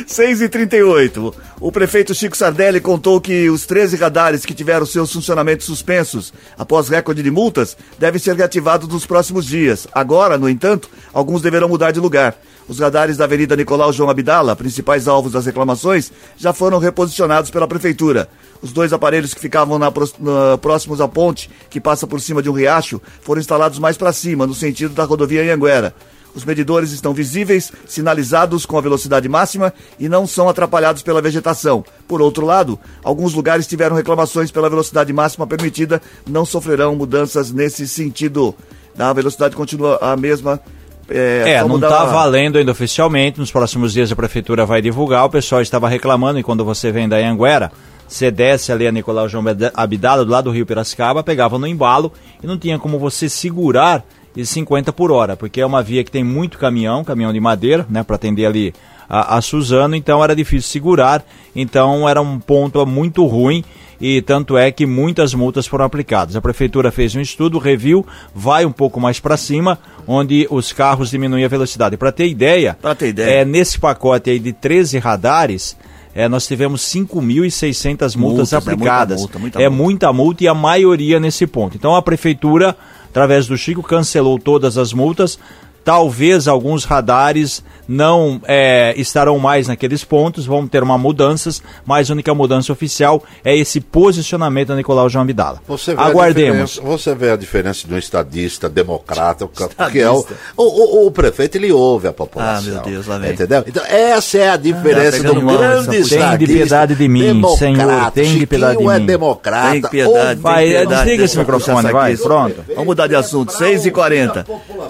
6 0.07 0.41
e 0.43 0.49
38 0.49 1.35
O 1.61 1.73
prefeito 1.73 2.15
Chico 2.15 2.37
Sardelli 2.37 2.81
contou 2.81 3.21
que 3.21 3.51
os 3.51 3.67
13 3.67 3.97
radares 3.97 4.45
que 4.47 4.55
tiveram 4.55 4.87
seus 4.87 5.13
funcionamentos 5.13 5.67
suspensos 5.67 6.33
após 6.59 6.89
recorde 6.89 7.23
de 7.23 7.31
multas 7.31 7.77
devem 7.99 8.21
ser 8.21 8.37
reativados 8.37 8.89
nos 8.89 9.05
próximos 9.07 9.47
dias. 9.47 9.87
Agora, 9.93 10.39
no 10.39 10.49
entanto, 10.49 10.89
alguns 11.13 11.43
deverão 11.43 11.69
mudar 11.69 11.91
de 11.91 12.01
lugar. 12.01 12.37
Os 12.67 12.79
radares 12.79 13.17
da 13.19 13.25
Avenida 13.25 13.55
Nicolau 13.57 13.93
João 13.93 14.09
Abdala, 14.09 14.57
principais 14.57 15.07
alvos 15.07 15.33
das 15.33 15.45
reclamações, 15.45 16.11
já 16.37 16.53
foram 16.53 16.79
reposicionados 16.79 17.51
pela 17.51 17.69
prefeitura. 17.69 18.29
Os 18.63 18.73
dois 18.73 18.91
aparelhos 18.93 19.35
que 19.35 19.41
ficavam 19.41 19.79
na 19.79 19.91
na- 20.19 20.57
próximos 20.59 20.99
à 21.01 21.07
ponte, 21.07 21.51
que 21.69 21.79
passa 21.81 22.07
por 22.07 22.21
cima 22.23 22.41
de 22.43 22.49
um 22.49 22.55
riacho, 22.55 23.03
foram 23.21 23.41
instalados 23.41 23.79
mais 23.79 23.99
para 23.99 24.13
cima, 24.15 24.47
no 24.47 24.55
sentido 24.55 24.95
da 24.95 25.05
rodovia 25.05 25.43
Anhanguera. 25.43 25.95
Os 26.35 26.45
medidores 26.45 26.91
estão 26.91 27.15
visíveis, 27.15 27.73
sinalizados 27.87 28.67
com 28.67 28.77
a 28.77 28.81
velocidade 28.81 29.29
máxima 29.29 29.73
e 29.99 30.09
não 30.09 30.27
são 30.27 30.49
atrapalhados 30.49 31.03
pela 31.03 31.23
vegetação. 31.23 31.85
Por 32.09 32.21
outro 32.21 32.45
lado, 32.45 32.79
alguns 33.03 33.35
lugares 33.35 33.67
tiveram 33.67 33.95
reclamações 33.95 34.51
pela 34.51 34.69
velocidade 34.69 35.13
máxima 35.13 35.47
permitida, 35.47 36.03
não 36.29 36.45
sofrerão 36.45 36.97
mudanças 36.97 37.53
nesse 37.53 37.87
sentido. 37.87 38.55
A 38.99 39.13
velocidade 39.13 39.55
continua 39.55 39.99
a 40.01 40.17
mesma. 40.17 40.61
É, 41.09 41.59
só 41.61 41.69
não 41.69 41.77
está 41.77 42.05
valendo 42.05 42.59
ainda 42.59 42.73
oficialmente. 42.73 43.39
Nos 43.39 43.53
próximos 43.53 43.93
dias 43.93 44.11
a 44.11 44.17
prefeitura 44.17 44.65
vai 44.65 44.81
divulgar. 44.81 45.25
O 45.25 45.31
pessoal 45.31 45.61
estava 45.61 45.89
reclamando 45.89 46.39
e 46.39 46.43
quando 46.43 46.65
você 46.65 46.91
vem 46.91 47.09
da 47.09 47.17
Anguera, 47.17 47.71
você 48.09 48.31
desce 48.31 48.73
ali 48.73 48.87
a 48.87 48.93
Nicolau 48.93 49.29
João 49.29 49.45
Abdala, 49.75 50.25
do 50.25 50.31
lado 50.31 50.45
do 50.45 50.51
Rio 50.51 50.67
Piracicaba, 50.67 51.23
pegava 51.23 51.59
no 51.59 51.67
embalo 51.67 52.13
e 52.43 52.47
não 52.47 52.59
tinha 52.59 52.79
como 52.79 52.99
você 52.99 53.29
segurar 53.29 54.05
e 54.36 54.44
50 54.44 54.93
por 54.93 55.10
hora, 55.12 55.36
porque 55.36 55.60
é 55.60 55.67
uma 55.67 55.82
via 55.82 56.03
que 56.05 56.10
tem 56.10 56.24
muito 56.24 56.58
caminhão, 56.58 57.05
caminhão 57.05 57.32
de 57.32 57.41
madeira, 57.41 57.86
né, 57.88 58.03
para 58.03 58.17
atender 58.17 58.46
ali 58.46 58.74
a, 59.08 59.36
a 59.36 59.41
Suzano, 59.41 59.94
então 59.94 60.22
era 60.24 60.34
difícil 60.34 60.69
segurar, 60.70 61.24
então 61.55 62.08
era 62.08 62.20
um 62.20 62.38
ponto 62.41 62.84
muito 62.86 63.24
ruim 63.26 63.62
e 64.00 64.20
tanto 64.22 64.56
é 64.58 64.72
que 64.72 64.86
muitas 64.86 65.32
multas 65.34 65.67
foram 65.67 65.84
aplicadas. 65.84 66.34
A 66.34 66.41
prefeitura 66.41 66.91
fez 66.91 67.14
um 67.14 67.20
estudo, 67.20 67.58
review, 67.58 68.05
vai 68.34 68.64
um 68.64 68.72
pouco 68.72 69.00
mais 69.00 69.20
para 69.20 69.36
cima, 69.36 69.79
onde 70.06 70.46
os 70.50 70.72
carros 70.72 71.10
diminuem 71.10 71.44
a 71.44 71.48
velocidade. 71.48 71.96
Para 71.96 72.10
ter 72.10 72.26
ideia, 72.26 72.76
Pra 72.82 72.94
ter 72.94 73.08
ideia. 73.10 73.41
É, 73.41 73.44
nesse 73.44 73.79
pacote 73.79 74.31
aí 74.31 74.38
de 74.41 74.53
13 74.53 74.98
radares, 74.98 75.76
é, 76.14 76.29
nós 76.29 76.46
tivemos 76.46 76.82
5.600 76.82 78.17
multas, 78.17 78.17
Multas, 78.17 78.53
é 78.53 78.56
muita 78.56 78.72
aplicadas. 78.72 79.20
multa, 79.20 79.38
muita 79.38 79.62
é 79.62 79.69
multa. 79.69 79.82
muita 79.84 80.12
multa 80.12 80.44
e 80.44 80.48
a 80.48 80.55
maioria 80.55 81.20
nesse 81.20 81.46
ponto. 81.46 81.76
Então 81.76 81.94
a 81.94 82.03
prefeitura, 82.03 82.76
através 83.15 83.47
do 83.47 83.56
Chico, 83.56 83.81
cancelou 83.81 84.41
todas 84.41 84.77
as 84.77 84.93
multas. 84.93 85.39
Talvez 85.85 86.49
alguns 86.49 86.85
radares 86.85 87.63
não 87.88 88.41
é, 88.46 88.94
estarão 88.96 89.38
mais 89.38 89.69
naqueles 89.69 90.05
pontos, 90.05 90.46
vão 90.46 90.67
ter 90.67 90.82
uma 90.82 90.96
mudanças, 90.98 91.62
mas 91.84 92.10
a 92.10 92.12
única 92.14 92.34
mudança 92.34 92.72
oficial 92.72 93.22
é 93.44 93.56
esse 93.56 93.81
posicionamento 93.81 94.69
da 94.69 94.76
Nicolau 94.76 95.08
João 95.08 95.22
Abdala. 95.22 95.60
Você 95.67 95.94
vê 95.94 96.00
a 96.00 96.05
Aguardemos. 96.06 96.70
diferença- 96.72 96.82
Você 96.96 97.14
vê 97.14 97.31
a 97.31 97.36
diferença 97.36 97.86
de 97.86 97.94
um 97.94 97.98
estadista 97.98 98.69
democrata, 98.69 99.48
que 99.91 100.00
é 100.00 100.10
o, 100.10 100.24
o, 100.56 100.62
o- 100.62 101.06
o 101.06 101.10
prefeito, 101.10 101.56
ele 101.56 101.72
ouve 101.72 102.08
a 102.08 102.12
população. 102.12 102.70
Ah, 102.70 102.74
meu 102.74 102.82
Deus, 102.82 103.06
lá 103.06 103.19
vem. 103.19 103.32
Entendeu? 103.32 103.64
Então, 103.67 103.84
essa 103.86 104.38
é 104.38 104.50
a 104.50 104.56
diferença 104.56 105.19
pegando 105.19 105.41
do 105.41 105.50
essa 105.50 105.58
grande 105.58 105.96
estadista. 105.98 106.17
Tem 106.29 106.38
de 106.38 106.46
piedade 106.46 106.94
de 106.94 107.08
mim. 107.08 107.43
Senhor, 107.58 108.10
tem 108.12 108.38
de 108.38 108.46
piedade 108.46 108.79
de 108.79 108.84
é 108.88 108.98
mim. 108.98 109.06
democrata. 109.06 109.70
Tem 109.72 109.82
piedade, 109.82 110.41
Vai, 110.41 110.64
tem 110.64 110.72
piedade. 110.74 110.94
desliga 111.03 111.24
esse 111.24 111.38
microfone, 111.38 111.93
vai, 111.93 112.12
aqui. 112.14 112.22
pronto. 112.22 112.64
Vamos 112.69 112.84
mudar 112.86 113.06
de 113.06 113.14
assunto, 113.14 113.53
6 113.53 113.86
e 113.86 113.91
40 113.91 114.46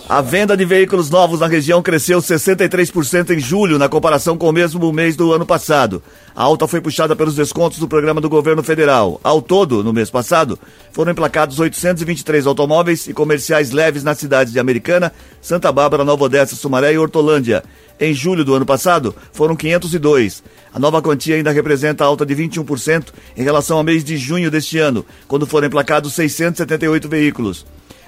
A 0.09 0.21
venda 0.21 0.57
de 0.57 0.65
veículos 0.65 1.11
novos 1.11 1.41
na 1.41 1.47
região 1.47 1.83
cresceu 1.83 2.21
63% 2.21 2.84
em 3.33 3.39
julho, 3.39 3.79
na 3.79 3.89
comparação 3.89 4.37
com 4.37 4.49
o 4.49 4.53
mesmo 4.53 4.93
mês 4.93 5.17
do 5.17 5.33
ano 5.33 5.47
passado. 5.47 6.03
A 6.35 6.43
alta 6.43 6.67
foi 6.67 6.81
puxada 6.81 7.15
pelos 7.15 7.37
descontos 7.37 7.79
do 7.79 7.87
programa 7.87 8.21
do 8.21 8.29
governo 8.29 8.63
federal. 8.63 9.21
Ao 9.23 9.41
todo, 9.41 9.85
no 9.85 9.93
mês 9.93 10.11
passado, 10.11 10.59
foram 10.93 11.13
emplacados 11.13 11.59
823 11.59 12.47
automóveis 12.47 13.07
e 13.07 13.13
comerciais 13.13 13.71
leves 13.71 14.03
nas 14.03 14.19
cidades 14.19 14.53
de 14.53 14.59
Americana, 14.59 15.13
Santa 15.41 15.71
Bárbara, 15.71 16.05
Nova 16.05 16.25
Odessa, 16.25 16.57
Sumaré 16.57 16.93
e 16.93 16.99
Hortolândia. 16.99 17.63
Em 18.01 18.13
julho 18.13 18.45
do 18.45 18.55
ano 18.55 18.67
passado, 18.67 19.15
foram 19.33 19.55
502. 19.55 20.43
A 20.73 20.79
nova 20.79 21.01
quantia 21.01 21.37
ainda 21.37 21.53
representa 21.53 22.05
alta 22.05 22.27
de 22.27 22.35
21% 22.35 23.07
em 23.37 23.43
relação 23.43 23.77
ao 23.79 23.85
mês 23.85 24.03
de 24.03 24.17
junho 24.17 24.51
deste 24.51 24.79
ano, 24.79 25.07
quando 25.29 25.47
foram 25.47 25.69
emplacados 25.69 26.13
678 26.15 27.09
veículos. 27.09 27.65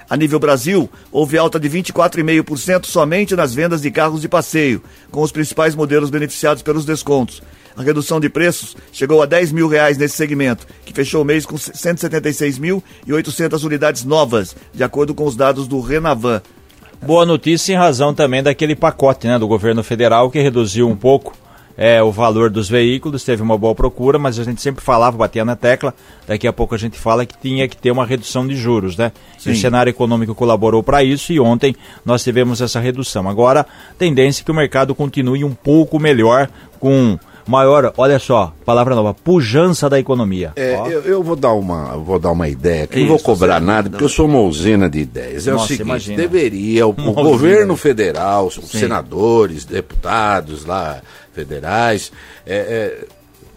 A 0.09 0.15
nível 0.15 0.39
Brasil, 0.39 0.89
houve 1.11 1.37
alta 1.37 1.59
de 1.59 1.69
24,5% 1.69 2.85
somente 2.85 3.35
nas 3.35 3.53
vendas 3.53 3.81
de 3.81 3.91
carros 3.91 4.21
de 4.21 4.29
passeio, 4.29 4.81
com 5.11 5.21
os 5.21 5.31
principais 5.31 5.75
modelos 5.75 6.09
beneficiados 6.09 6.63
pelos 6.63 6.85
descontos. 6.85 7.43
A 7.75 7.83
redução 7.83 8.19
de 8.19 8.29
preços 8.29 8.75
chegou 8.91 9.21
a 9.21 9.25
10 9.25 9.51
mil 9.51 9.67
reais 9.67 9.97
nesse 9.97 10.15
segmento, 10.15 10.65
que 10.85 10.93
fechou 10.93 11.21
o 11.21 11.25
mês 11.25 11.45
com 11.45 11.55
176.800 11.55 13.63
unidades 13.63 14.03
novas, 14.03 14.55
de 14.73 14.83
acordo 14.83 15.13
com 15.13 15.25
os 15.25 15.35
dados 15.35 15.67
do 15.67 15.79
Renavan. 15.81 16.41
Boa 17.01 17.25
notícia 17.25 17.73
em 17.73 17.77
razão 17.77 18.13
também 18.13 18.41
daquele 18.41 18.75
pacote 18.75 19.27
né, 19.27 19.37
do 19.37 19.47
governo 19.47 19.83
federal 19.83 20.31
que 20.31 20.39
reduziu 20.39 20.89
um 20.89 20.95
pouco 20.95 21.37
é, 21.77 22.01
o 22.01 22.11
valor 22.11 22.49
dos 22.49 22.67
veículos, 22.67 23.23
teve 23.23 23.43
uma 23.43 23.57
boa 23.57 23.75
procura, 23.75 24.17
mas 24.17 24.39
a 24.39 24.43
gente 24.43 24.59
sempre 24.61 24.83
falava, 24.83 25.15
batia 25.15 25.45
na 25.45 25.55
tecla, 25.55 25.93
daqui 26.27 26.47
a 26.47 26.53
pouco 26.53 26.73
a 26.73 26.77
gente 26.77 26.97
fala 26.97 27.25
que 27.25 27.37
tinha 27.37 27.67
que 27.67 27.77
ter 27.77 27.91
uma 27.91 28.05
redução 28.05 28.47
de 28.47 28.55
juros, 28.55 28.97
né? 28.97 29.11
E 29.45 29.51
o 29.51 29.55
Sim. 29.55 29.61
cenário 29.61 29.91
econômico 29.91 30.33
colaborou 30.33 30.81
para 30.81 31.03
isso 31.03 31.31
e 31.31 31.39
ontem 31.39 31.75
nós 32.03 32.23
tivemos 32.23 32.61
essa 32.61 32.79
redução. 32.79 33.29
Agora, 33.29 33.65
tendência 33.97 34.41
é 34.41 34.43
que 34.43 34.51
o 34.51 34.55
mercado 34.55 34.95
continue 34.95 35.43
um 35.43 35.53
pouco 35.53 35.99
melhor, 35.99 36.49
com 36.79 37.17
maior, 37.47 37.93
olha 37.97 38.19
só, 38.19 38.53
palavra 38.65 38.93
nova, 38.93 39.13
pujança 39.13 39.89
da 39.89 39.99
economia. 39.99 40.51
É, 40.55 40.75
eu, 40.87 41.01
eu 41.03 41.23
vou 41.23 41.35
dar 41.35 41.53
uma, 41.53 41.95
vou 41.97 42.19
dar 42.19 42.31
uma 42.31 42.47
ideia, 42.49 42.85
que 42.87 42.99
não 42.99 43.07
vou 43.07 43.19
cobrar 43.19 43.59
sim. 43.59 43.65
nada, 43.65 43.89
porque 43.89 44.03
eu 44.03 44.09
sou 44.09 44.25
uma 44.25 44.41
usina 44.41 44.89
de 44.89 44.99
ideias. 44.99 45.47
É 45.47 45.51
Nossa, 45.51 45.65
o 45.65 45.67
seguinte, 45.67 45.85
imagina. 45.85 46.17
deveria 46.17 46.85
o, 46.85 46.89
o 46.89 47.13
governo 47.13 47.75
federal, 47.75 48.47
os 48.47 48.55
senadores, 48.69 49.63
deputados 49.63 50.65
lá 50.65 51.01
federais, 51.41 52.11
é, 52.45 52.55
é, 52.55 53.05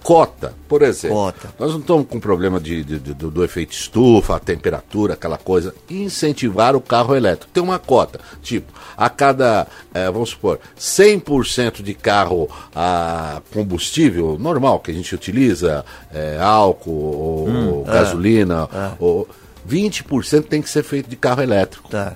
cota, 0.02 0.54
por 0.68 0.82
exemplo. 0.82 1.16
Cota. 1.16 1.50
Nós 1.58 1.72
não 1.72 1.80
estamos 1.80 2.06
com 2.08 2.20
problema 2.20 2.60
de, 2.60 2.82
de- 2.84 2.99
de- 2.99 3.14
do, 3.14 3.42
efeito 3.44 3.72
estufa, 3.72 4.37
a 4.37 4.38
temperatura, 4.38 5.14
aquela 5.14 5.38
coisa. 5.38 5.75
Incentivar 5.88 6.75
o 6.76 6.80
carro 6.80 7.14
elétrico. 7.16 7.50
Tem 7.52 7.62
uma 7.62 7.78
cota. 7.78 8.20
Tipo, 8.42 8.70
a 8.96 9.08
cada, 9.08 9.66
eh, 9.94 10.10
vamos 10.10 10.30
supor, 10.30 10.58
100% 10.78 11.82
de 11.82 11.94
carro 11.94 12.49
a 12.75 13.40
combustível 13.52 14.37
normal 14.38 14.80
que 14.80 14.90
a 14.90 14.94
gente 14.94 15.14
utiliza, 15.14 15.84
eh, 16.12 16.38
álcool 16.40 16.92
ou, 16.92 17.49
Hum, 17.49 17.84
é. 17.87 17.92
gasolina, 17.92 18.68
ou 18.99 19.26
20% 19.66 20.46
tem 20.49 20.60
que 20.62 20.68
ser 20.70 20.82
feito 20.82 21.08
de 21.08 21.16
carro 21.16 21.42
elétrico. 21.42 21.88
Tá. 21.88 22.14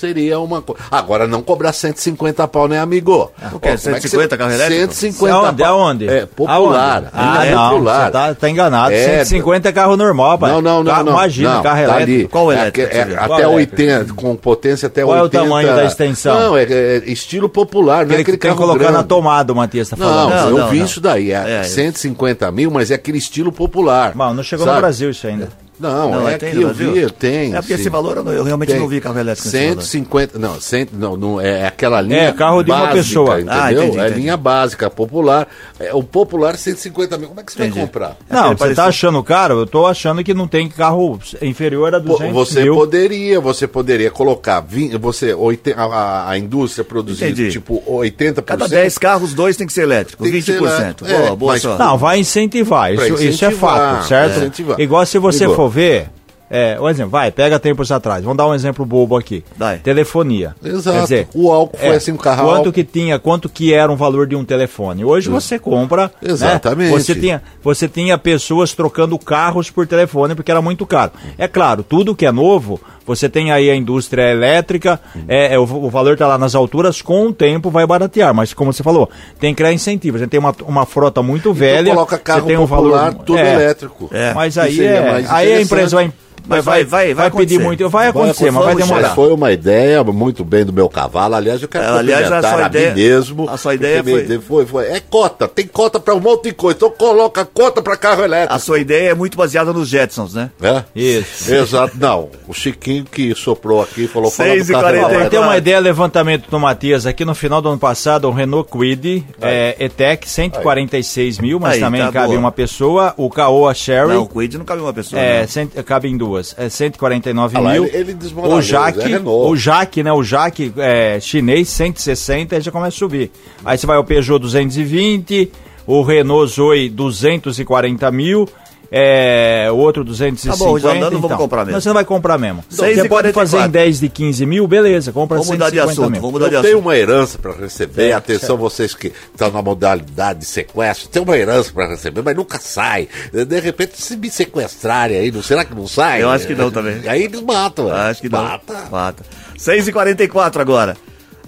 Seria 0.00 0.38
uma 0.40 0.62
coisa. 0.62 0.80
Agora, 0.90 1.26
não 1.26 1.42
cobrar 1.42 1.72
150 1.74 2.48
pau, 2.48 2.66
né, 2.66 2.80
amigo? 2.80 3.30
O 3.52 3.60
quê? 3.60 3.68
Ó, 3.74 3.76
como 3.78 3.96
é 3.96 4.00
que 4.00 4.08
150 4.08 4.38
carro 4.38 4.50
elétrico? 4.52 4.94
150 4.94 5.34
Aonde? 5.36 5.62
pau. 5.62 5.80
Aonde? 5.80 6.08
É, 6.08 6.26
popular. 6.26 6.96
Aonde? 6.96 7.08
Ah, 7.12 7.46
é 7.46 7.54
não, 7.54 7.70
popular. 7.70 8.04
você 8.06 8.10
tá, 8.12 8.34
tá 8.34 8.48
enganado. 8.50 8.92
É, 8.94 9.24
150 9.24 9.68
é 9.68 9.72
carro 9.72 9.96
normal, 9.96 10.38
pai. 10.38 10.50
Não, 10.52 10.62
não, 10.62 10.82
não, 10.82 10.90
Carro- 10.90 11.04
não. 11.04 11.12
Imagina, 11.12 11.54
não, 11.56 11.62
carro 11.62 11.76
tá 11.76 11.82
elétrico. 11.82 12.10
ali. 12.20 12.28
Qual 12.28 12.50
É 12.52 12.54
elétrico, 12.56 12.80
é 12.96 13.04
vê? 13.04 13.14
até 13.14 13.26
Qual 13.26 13.40
elétrico? 13.40 13.82
80, 13.82 14.14
com 14.14 14.36
potência 14.36 14.86
até 14.86 15.02
Qual 15.04 15.16
é 15.16 15.20
o 15.20 15.22
80. 15.24 15.44
tamanho 15.44 15.68
da 15.76 15.84
extensão? 15.84 16.40
Não, 16.40 16.56
é, 16.56 16.62
é 16.64 16.96
estilo 17.06 17.48
popular, 17.48 18.06
não 18.06 18.12
é 18.14 18.20
Aquele 18.20 18.24
que 18.24 18.30
aquele 18.30 18.38
carro 18.38 18.56
colocar 18.56 18.78
grande. 18.78 18.92
na 18.94 19.02
tomada, 19.02 19.52
o 19.52 19.56
Matias 19.56 19.88
tá 19.90 19.96
falando. 19.98 20.30
Não, 20.30 20.48
eu 20.48 20.58
não, 20.58 20.68
vi 20.70 20.78
não. 20.78 20.86
isso 20.86 21.00
daí. 21.00 21.30
É, 21.30 21.60
É, 21.60 21.62
150 21.64 22.50
mil, 22.50 22.70
mas 22.70 22.90
é 22.90 22.94
aquele 22.94 23.18
estilo 23.18 23.52
popular. 23.52 24.14
Mano, 24.14 24.34
não 24.34 24.42
chegou 24.42 24.64
sabe? 24.64 24.76
no 24.76 24.80
Brasil 24.80 25.10
isso 25.10 25.26
ainda. 25.26 25.48
Não, 25.80 26.10
Não, 26.10 26.28
é 26.28 26.34
é, 26.34 26.38
tem 26.38 26.60
eu 26.60 26.74
vi, 26.74 27.10
tem. 27.12 27.54
É 27.54 27.60
porque 27.60 27.74
sim. 27.74 27.80
esse 27.80 27.88
valor 27.88 28.18
eu, 28.18 28.24
não- 28.24 28.32
eu 28.32 28.44
realmente 28.44 28.70
Tem. 28.72 28.78
não 28.80 28.86
vi 28.86 29.00
carro 29.00 29.18
elétrico 29.18 29.48
nesse 29.48 29.58
valor. 29.68 29.82
150, 29.82 30.38
não, 30.38 30.60
100, 30.60 30.88
não, 30.92 31.16
não, 31.16 31.40
é 31.40 31.66
aquela 31.66 32.00
linha 32.02 32.20
É, 32.28 32.32
carro 32.32 32.62
de 32.62 32.70
uma 32.70 32.78
básica, 32.80 32.96
pessoa. 32.96 33.40
entendeu? 33.40 33.54
Ah, 33.62 33.72
entendi, 33.72 33.98
é 33.98 34.02
entendi. 34.06 34.20
linha 34.20 34.36
básica, 34.36 34.90
popular. 34.90 35.48
É, 35.78 35.94
o 35.94 36.02
popular 36.02 36.56
150 36.58 37.16
mil. 37.16 37.28
Como 37.28 37.40
é 37.40 37.42
que 37.44 37.52
você 37.52 37.58
Entendi. 37.62 37.74
vai 37.78 37.86
comprar? 37.86 38.16
Não, 38.28 38.38
aquele 38.38 38.48
você 38.52 38.58
parecido. 38.58 38.76
tá 38.82 38.84
achando 38.88 39.22
caro? 39.22 39.58
Eu 39.60 39.66
tô 39.66 39.86
achando 39.86 40.22
que 40.22 40.34
não 40.34 40.46
tem 40.46 40.68
carro 40.68 41.18
inferior 41.40 41.94
a 41.94 42.00
Pô, 42.00 42.08
200 42.18 42.34
Você 42.34 42.62
mil. 42.62 42.74
poderia, 42.74 43.40
você 43.40 43.66
poderia 43.66 44.10
colocar, 44.10 44.60
20, 44.60 44.96
você, 44.98 45.32
oiten- 45.32 45.74
a, 45.76 46.28
a- 46.30 46.38
indústria 46.38 46.84
produzir 46.84 47.24
Entendi. 47.24 47.50
tipo 47.50 47.82
80%. 47.86 48.42
Cada 48.44 48.68
10 48.68 48.98
carros, 48.98 49.32
dois 49.32 49.56
tem 49.56 49.66
que 49.66 49.72
ser 49.72 49.82
elétrico. 49.82 50.22
Tem 50.24 50.32
que 50.32 50.42
ser 50.42 50.58
20%. 50.60 50.66
elétrico. 51.04 51.04
Boa, 51.10 51.28
É, 51.32 51.36
boa 51.36 51.52
mas- 51.52 51.62
sorte. 51.62 51.78
Não, 51.78 51.96
vai 51.96 52.18
incentivar. 52.18 52.92
Isso, 52.92 53.04
isso 53.14 53.22
é 53.22 53.26
incentivar, 53.28 53.94
fato, 53.96 54.08
certo? 54.08 54.32
é. 54.32 54.36
Incentivar. 54.38 54.80
Igual 54.80 55.06
se 55.06 55.18
você 55.18 55.46
for 55.48 55.69
ver. 55.70 56.08
É, 56.52 56.76
um 56.80 56.88
exemplo, 56.88 57.12
vai, 57.12 57.30
pega 57.30 57.60
tempos 57.60 57.92
atrás. 57.92 58.24
Vamos 58.24 58.36
dar 58.36 58.48
um 58.48 58.52
exemplo 58.52 58.84
bobo 58.84 59.16
aqui. 59.16 59.44
Vai. 59.56 59.78
Telefonia. 59.78 60.56
Exato. 60.64 60.96
Quer 60.96 61.02
dizer, 61.04 61.28
O 61.32 61.52
álcool 61.52 61.78
foi 61.78 61.94
assim, 61.94 62.10
o 62.10 62.18
carro 62.18 62.42
Quanto 62.42 62.56
álcool. 62.56 62.72
que 62.72 62.82
tinha, 62.82 63.20
quanto 63.20 63.48
que 63.48 63.72
era 63.72 63.90
um 63.92 63.94
valor 63.94 64.26
de 64.26 64.34
um 64.34 64.44
telefone? 64.44 65.04
Hoje 65.04 65.28
você 65.30 65.60
compra. 65.60 66.06
né? 66.20 66.30
Exatamente. 66.32 66.90
Você 66.90 67.14
tinha, 67.14 67.40
você 67.62 67.86
tinha 67.86 68.18
pessoas 68.18 68.74
trocando 68.74 69.16
carros 69.16 69.70
por 69.70 69.86
telefone 69.86 70.34
porque 70.34 70.50
era 70.50 70.60
muito 70.60 70.84
caro. 70.84 71.12
É 71.38 71.46
claro, 71.46 71.84
tudo 71.84 72.16
que 72.16 72.26
é 72.26 72.32
novo, 72.32 72.80
você 73.06 73.28
tem 73.28 73.50
aí 73.52 73.70
a 73.70 73.74
indústria 73.76 74.30
elétrica, 74.30 75.00
é, 75.28 75.54
é, 75.54 75.58
o, 75.58 75.62
o 75.62 75.90
valor 75.90 76.12
está 76.14 76.26
lá 76.26 76.38
nas 76.38 76.54
alturas, 76.54 77.00
com 77.02 77.26
o 77.26 77.32
tempo 77.32 77.70
vai 77.70 77.86
baratear. 77.86 78.32
Mas 78.34 78.52
como 78.54 78.72
você 78.72 78.82
falou, 78.82 79.10
tem 79.38 79.52
que 79.54 79.58
criar 79.58 79.72
incentivos. 79.72 80.20
A 80.20 80.24
gente 80.24 80.30
tem 80.30 80.40
uma, 80.40 80.54
uma 80.66 80.86
frota 80.86 81.22
muito 81.22 81.52
velha. 81.52 81.80
Então 81.82 81.94
coloca 81.94 82.18
carro 82.18 82.40
você 82.42 82.46
tem 82.46 82.56
um 82.56 82.66
popular, 82.66 83.10
valor 83.12 83.24
tudo 83.24 83.38
é, 83.38 83.54
elétrico. 83.54 84.08
É. 84.12 84.34
Mas 84.34 84.56
aí, 84.58 84.80
é, 84.84 85.24
aí 85.28 85.52
a 85.54 85.60
empresa 85.62 85.96
vai. 85.96 86.12
Mas 86.48 86.64
vai- 86.64 86.84
vai- 86.84 87.12
vai 87.12 87.30
pedir 87.30 87.56
acontecer. 87.56 87.62
muito. 87.62 87.88
Vai 87.90 88.08
acontecer, 88.08 88.50
mas 88.50 88.64
vai 88.64 88.74
demorar. 88.74 89.02
Mas 89.02 89.12
foi 89.14 89.30
uma 89.30 89.52
ideia 89.52 90.02
muito 90.02 90.42
bem 90.42 90.64
do 90.64 90.72
meu 90.72 90.88
cavalo. 90.88 91.34
Aliás, 91.34 91.60
eu 91.62 91.68
quero 91.68 91.84
É, 91.84 91.88
aliás, 91.98 92.32
a 92.32 92.40
sua 92.40 92.64
a, 92.64 92.66
ideia- 92.66 92.94
mim 92.94 93.00
mesmo. 93.00 93.48
a 93.50 93.56
sua 93.58 93.74
ideia 93.74 94.02
foi- 94.02 94.26
me- 94.26 94.38
foi, 94.38 94.66
foi- 94.66 94.86
É 94.86 95.00
cota, 95.00 95.46
tem 95.46 95.66
cota 95.66 96.00
para 96.00 96.14
um 96.14 96.18
monte 96.18 96.44
de 96.44 96.52
coisa. 96.52 96.78
Então 96.78 96.90
coloca 96.90 97.44
cota 97.44 97.82
para 97.82 97.94
carro 97.94 98.24
elétrico. 98.24 98.54
A 98.54 98.58
sua 98.58 98.78
ideia 98.80 99.10
é 99.10 99.14
muito 99.14 99.36
baseada 99.36 99.70
nos 99.70 99.86
Jetsons, 99.90 100.32
né? 100.32 100.50
É? 100.62 100.82
Isso. 100.96 101.52
Exato. 101.54 101.94
Não, 102.00 102.30
o 102.48 102.54
Chiquinho 102.54 102.89
que 103.10 103.34
soprou 103.34 103.82
aqui 103.82 104.06
falou 104.06 104.30
fala 104.30 104.56
do 104.56 104.66
carro 104.66 104.96
e 104.96 105.14
pra 105.14 105.28
ter 105.30 105.38
uma 105.38 105.56
ideia, 105.56 105.78
levantamento 105.78 106.50
do 106.50 106.58
Matias 106.58 107.06
aqui 107.06 107.24
no 107.24 107.34
final 107.34 107.60
do 107.62 107.68
ano 107.68 107.78
passado, 107.78 108.26
o 108.28 108.30
Renault 108.32 108.68
Kwid 108.70 109.24
é, 109.40 109.76
E-Tech, 109.78 110.28
146 110.28 111.38
mil, 111.38 111.58
mas 111.60 111.74
Aí, 111.74 111.80
também 111.80 112.00
tá 112.02 112.12
cabe 112.12 112.28
boa. 112.28 112.38
uma 112.38 112.52
pessoa. 112.52 113.14
O 113.16 113.28
Caoa 113.30 113.72
Sherry, 113.74 114.08
Não, 114.14 114.22
o 114.22 114.28
Quid 114.28 114.58
não 114.58 114.64
cabe 114.64 114.82
uma 114.82 114.92
pessoa. 114.92 115.20
é, 115.20 115.40
né? 115.40 115.46
cento, 115.46 115.82
cabe 115.84 116.08
em 116.08 116.16
duas, 116.16 116.54
é 116.58 116.68
149 116.68 117.56
Ah 117.56 117.60
lá, 117.60 117.72
mil. 117.72 117.84
ele- 117.86 117.96
ele 118.10 118.16
o 118.36 118.60
Jaque, 118.60 119.12
é 119.14 119.20
o 119.20 119.56
Jaque, 119.56 120.02
né, 120.02 120.12
o 120.12 120.22
Jaque 120.22 120.72
é, 120.76 121.18
chinês, 121.20 121.68
160, 121.68 122.56
aí 122.56 122.60
já 122.62 122.70
começa 122.70 122.96
a 122.96 122.98
subir. 122.98 123.30
Aí 123.64 123.76
você 123.78 123.86
vai 123.86 123.96
ao 123.96 124.04
Peugeot 124.04 124.38
220, 124.38 125.50
o 125.86 126.02
Renault 126.02 126.52
Zoe 126.54 126.88
240 126.88 128.10
mil, 128.10 128.48
é, 128.92 129.68
o 129.70 129.76
outro 129.76 130.02
250. 130.02 130.58
Tá 130.58 130.64
bom, 130.64 130.78
já 130.78 130.90
andando, 130.90 131.12
vamos 131.12 131.24
então. 131.26 131.38
comprar 131.38 131.58
mesmo. 131.64 131.72
Mas 131.74 131.82
você 131.84 131.88
não 131.88 131.94
vai 131.94 132.04
comprar 132.04 132.38
mesmo. 132.38 132.64
Seis 132.68 132.98
Você 132.98 133.06
e 133.06 133.08
pode 133.08 133.32
fazer 133.32 133.56
em 133.58 133.70
44. 133.70 133.72
10 133.72 134.00
de 134.00 134.08
15 134.08 134.46
mil, 134.46 134.66
beleza, 134.66 135.12
compra 135.12 135.36
Vamos 135.36 135.50
mudar 135.50 135.70
de 135.70 135.76
150 135.76 135.92
assunto, 135.92 136.10
mil. 136.12 136.20
vamos 136.20 136.32
mudar 136.32 136.48
de 136.48 136.54
Eu 136.56 136.62
tenho 136.62 136.74
assunto. 136.74 136.86
uma 136.86 136.96
herança 136.96 137.38
para 137.38 137.52
receber. 137.52 138.08
Certo, 138.10 138.16
Atenção, 138.16 138.56
vocês 138.56 138.94
que 138.94 139.12
estão 139.32 139.50
na 139.52 139.62
modalidade 139.62 140.40
de 140.40 140.44
sequestro, 140.44 141.08
tem 141.08 141.22
uma 141.22 141.36
herança 141.36 141.72
para 141.72 141.86
receber, 141.88 142.22
mas 142.22 142.36
nunca 142.36 142.58
sai. 142.58 143.08
De 143.32 143.60
repente, 143.60 144.00
se 144.02 144.16
me 144.16 144.28
sequestrarem 144.30 145.16
aí, 145.18 145.30
não, 145.30 145.42
será 145.42 145.64
que 145.64 145.74
não 145.74 145.86
sai? 145.86 146.22
Eu 146.22 146.30
acho 146.30 146.46
que 146.46 146.54
não 146.54 146.70
também. 146.70 147.00
Aí 147.06 147.22
eles 147.24 147.40
matam. 147.40 147.92
Acho 147.92 148.20
que 148.20 148.28
não. 148.28 148.42
Mata. 148.42 148.88
Mata. 148.90 149.22
6h44 149.56 150.60
agora. 150.60 150.96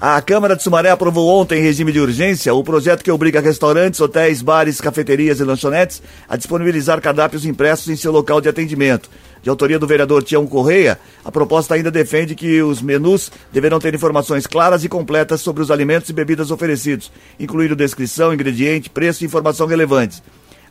A 0.05 0.21
Câmara 0.21 0.57
de 0.57 0.65
Sumaré 0.65 0.91
aprovou 0.91 1.29
ontem, 1.29 1.61
em 1.61 1.63
regime 1.63 1.93
de 1.93 2.01
urgência, 2.01 2.53
o 2.53 2.65
projeto 2.65 3.05
que 3.05 3.11
obriga 3.13 3.39
restaurantes, 3.39 4.01
hotéis, 4.01 4.43
bares, 4.43 4.81
cafeterias 4.81 5.39
e 5.39 5.45
lanchonetes 5.45 6.03
a 6.29 6.37
disponibilizar 6.37 7.01
cardápios 7.01 7.47
impressos 7.47 7.87
em 7.89 7.95
seu 7.95 8.11
local 8.11 8.41
de 8.41 8.49
atendimento. 8.49 9.09
De 9.45 9.49
autoria 9.49 9.79
do 9.79 9.87
vereador 9.87 10.25
Tião 10.25 10.45
Correia, 10.45 10.99
a 11.25 11.31
proposta 11.31 11.77
ainda 11.77 11.89
defende 11.89 12.35
que 12.35 12.61
os 12.61 12.83
menus 12.83 13.31
deverão 13.53 13.79
ter 13.79 13.95
informações 13.95 14.45
claras 14.45 14.83
e 14.83 14.89
completas 14.89 15.41
sobre 15.41 15.63
os 15.63 15.71
alimentos 15.71 16.11
e 16.11 16.13
bebidas 16.13 16.51
oferecidos, 16.51 17.13
incluindo 17.39 17.77
descrição, 17.77 18.35
ingrediente, 18.35 18.91
preço 18.91 19.23
e 19.23 19.27
informação 19.27 19.69
relevantes. 19.69 20.21